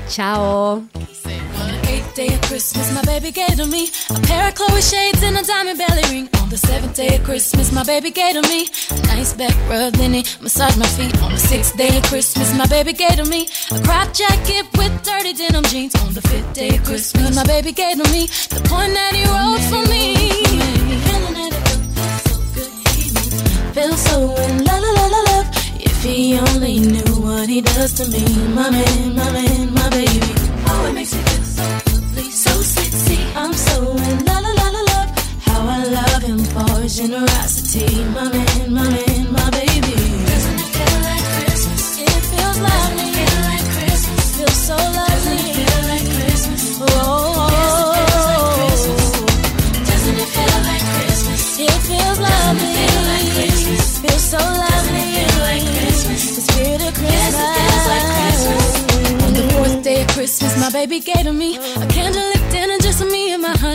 Chao. 0.09 0.82
Eighth 1.88 2.14
day 2.14 2.28
of 2.28 2.40
Christmas, 2.43 2.93
my 2.93 3.01
baby 3.03 3.30
gave 3.30 3.57
to 3.57 3.66
me 3.66 3.90
a 4.11 4.20
pair 4.26 4.49
of 4.49 4.55
Chloe 4.55 4.82
shades 4.82 5.22
and 5.22 5.38
a 5.38 5.43
diamond 5.43 5.78
belly 5.78 6.03
ring. 6.11 6.28
On 6.43 6.49
the 6.51 6.59
seventh 6.59 6.95
day 6.97 7.16
of 7.16 7.24
Christmas, 7.24 7.72
my 7.72 7.82
baby 7.84 8.11
gave 8.11 8.34
to 8.34 8.43
me 8.49 8.68
a 8.90 9.01
nice 9.16 9.32
back 9.34 9.56
rub, 9.68 9.92
then 9.94 10.12
he 10.14 10.22
massaged 10.40 10.78
my 10.78 10.86
feet. 10.96 11.14
On 11.22 11.32
the 11.32 11.38
sixth 11.38 11.76
day 11.76 11.96
of 11.98 12.04
Christmas, 12.04 12.48
my 12.56 12.66
baby 12.66 12.92
gave 12.92 13.16
to 13.16 13.24
me 13.24 13.48
a 13.70 13.78
crop 13.86 14.12
jacket 14.12 14.64
with 14.78 14.92
dirty 15.02 15.32
denim 15.32 15.64
jeans. 15.64 15.94
On 16.02 16.12
the 16.14 16.22
fifth 16.22 16.52
day 16.54 16.70
of 16.76 16.84
Christmas, 16.84 17.34
my 17.34 17.44
baby 17.44 17.72
gave 17.72 17.96
to 18.02 18.06
me 18.14 18.22
the 18.54 18.60
point 18.70 18.92
that 18.98 19.12
he 19.18 19.24
wrote 19.32 19.64
for 19.72 19.82
me. 19.92 20.04
Feel 23.74 23.96
so 24.08 24.16
in 24.44 24.64
la 24.64 24.76
la 24.84 24.90
la 24.98 25.06
la 25.14 25.20
love. 25.30 25.48
If 25.88 25.96
he 26.02 26.38
only 26.38 26.80
knew 26.92 27.12
what 27.26 27.48
he 27.48 27.60
does 27.60 27.92
to 27.98 28.04
me. 28.14 28.24
My 28.58 28.68
man, 28.70 29.16
my 29.16 29.28
man, 29.36 29.74
my 29.74 29.88
baby. 29.90 30.32
Oh, 30.70 30.86
it 30.88 30.94
makes 30.94 31.12
me 31.14 31.22
feel 31.30 31.44
so 31.56 31.64
lovely, 31.86 32.30
so 32.44 32.52
sexy. 32.76 33.18
I'm 33.34 33.52
so 33.52 33.76
in 34.08 34.24
la 34.28 34.38
la 34.44 34.52
la 34.60 34.68
la 34.76 34.91
I 35.82 35.84
love 35.86 36.22
him 36.22 36.38
for 36.38 36.78
his 36.80 36.96
generosity. 36.96 38.04
My 38.14 38.30
man, 38.30 38.72
my 38.72 38.88
man, 38.88 39.32
my 39.32 39.50
baby. 39.50 39.98
Doesn't 40.30 40.60
it 40.62 40.70
feel 40.78 40.98
like 41.02 41.26
Christmas? 41.34 41.98
It 41.98 42.22
feels 42.30 42.58
lovely. 42.62 43.10
Feel 43.18 43.42
like 43.50 43.66
Christmas. 43.74 44.24
Feels 44.38 44.60
so 44.70 44.76
lovely. 44.78 45.42
Feel 45.58 45.82
like 45.90 46.06
Christmas. 46.14 46.78
Oh. 46.78 47.50
Doesn't 49.90 50.18
it 50.22 50.30
feel 50.36 50.58
like 50.70 50.86
Christmas? 50.94 51.42
It 51.66 51.78
feels 51.90 52.18
lovely. 52.30 52.74
Feel 52.78 53.02
like 53.10 53.28
Christmas. 53.34 53.98
Feels 53.98 54.22
so 54.22 54.38
lovely. 54.38 55.06
Feel 55.18 55.34
like 55.50 55.66
Christmas. 55.66 56.22
The 56.36 56.42
spirit 56.46 56.82
of 56.86 56.94
Christmas. 56.94 57.82
On 59.26 59.32
the 59.34 59.44
fourth 59.50 59.82
day 59.82 60.02
of 60.02 60.08
Christmas, 60.14 60.52
my 60.60 60.70
baby 60.70 61.00
gave 61.00 61.24
to 61.26 61.32
me 61.32 61.56
a 61.56 61.86
candlelit 61.90 62.44
dinner 62.52 62.78
just 62.78 62.98
for 63.02 63.10
me 63.10 63.21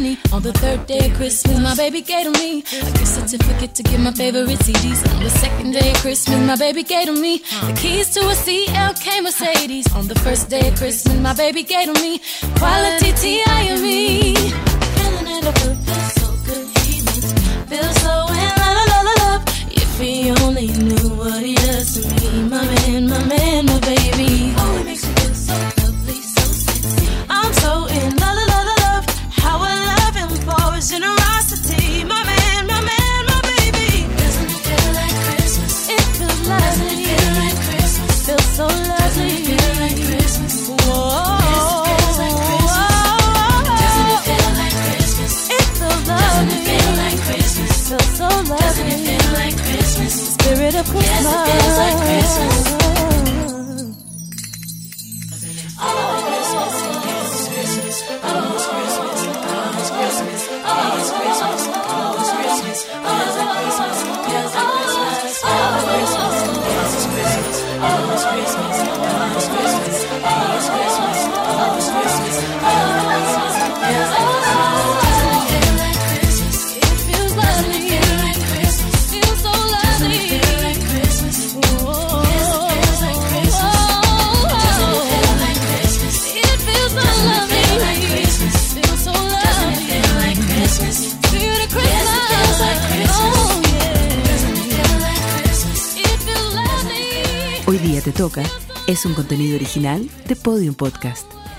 and. 0.07 0.33
On 0.33 0.41
the 0.41 0.53
third 0.53 0.85
day 0.87 1.09
of 1.09 1.13
Christmas, 1.15 1.59
my 1.59 1.75
baby 1.75 2.01
gave 2.01 2.25
to 2.25 2.31
me 2.31 2.59
a 2.59 2.91
gift 2.97 3.07
certificate 3.07 3.73
to 3.75 3.83
get 3.83 3.99
my 3.99 4.11
favorite 4.11 4.59
CDs. 4.59 4.99
On 5.13 5.23
the 5.23 5.29
second 5.29 5.71
day 5.71 5.91
of 5.91 5.97
Christmas, 5.97 6.39
my 6.39 6.55
baby 6.55 6.83
gave 6.83 7.05
to 7.05 7.13
me 7.13 7.37
the 7.37 7.73
keys 7.79 8.09
to 8.11 8.19
a 8.21 8.35
CLK 8.43 9.23
Mercedes. 9.23 9.87
On 9.95 10.07
the 10.07 10.15
first 10.19 10.49
day 10.49 10.67
of 10.69 10.75
Christmas, 10.75 11.15
my 11.19 11.33
baby 11.33 11.63
gave 11.63 11.93
to 11.93 11.93
me 12.01 12.19
quality 12.57 13.11
T.I.M.E. 13.13 14.35
Feeling 14.35 15.27
it 15.35 15.45
up, 15.45 15.57
feels 15.57 16.13
so 16.19 16.27
good. 16.45 16.65
He 16.85 17.01
makes 17.01 17.33
me 17.33 17.41
feel 17.69 17.89
so 18.03 18.13
in 18.43 18.51
la 18.61 18.69
la 18.77 18.85
la 18.91 19.13
love. 19.23 19.43
If 19.71 19.99
he 19.99 20.31
only 20.43 20.67
knew 20.67 21.09
what 21.15 21.41
he 21.43 21.55
does 21.55 21.93
to 21.95 22.01
me, 22.15 22.43
my 22.49 22.63
man, 22.63 23.07
my 23.07 23.23
man, 23.25 23.65
my 23.65 23.79
baby. 23.81 24.53
Oh, 24.57 24.86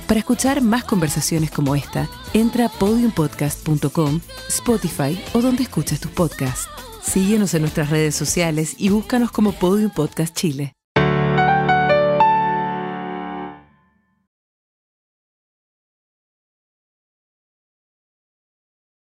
Para 0.09 0.21
escuchar 0.21 0.63
más 0.63 0.85
conversaciones 0.85 1.51
como 1.51 1.77
esta, 1.77 2.09
entra 2.33 2.65
a 2.65 2.69
podiumpodcast.com, 2.71 4.21
Spotify 4.49 5.23
o 5.35 5.43
donde 5.43 5.65
escuches 5.65 6.01
tus 6.01 6.11
podcasts. 6.11 6.67
Síguenos 7.03 7.53
en 7.53 7.61
nuestras 7.61 7.91
redes 7.91 8.17
sociales 8.17 8.75
y 8.79 8.89
búscanos 8.89 9.31
como 9.31 9.53
Podium 9.53 9.91
Podcast 9.91 10.35
Chile. 10.35 10.78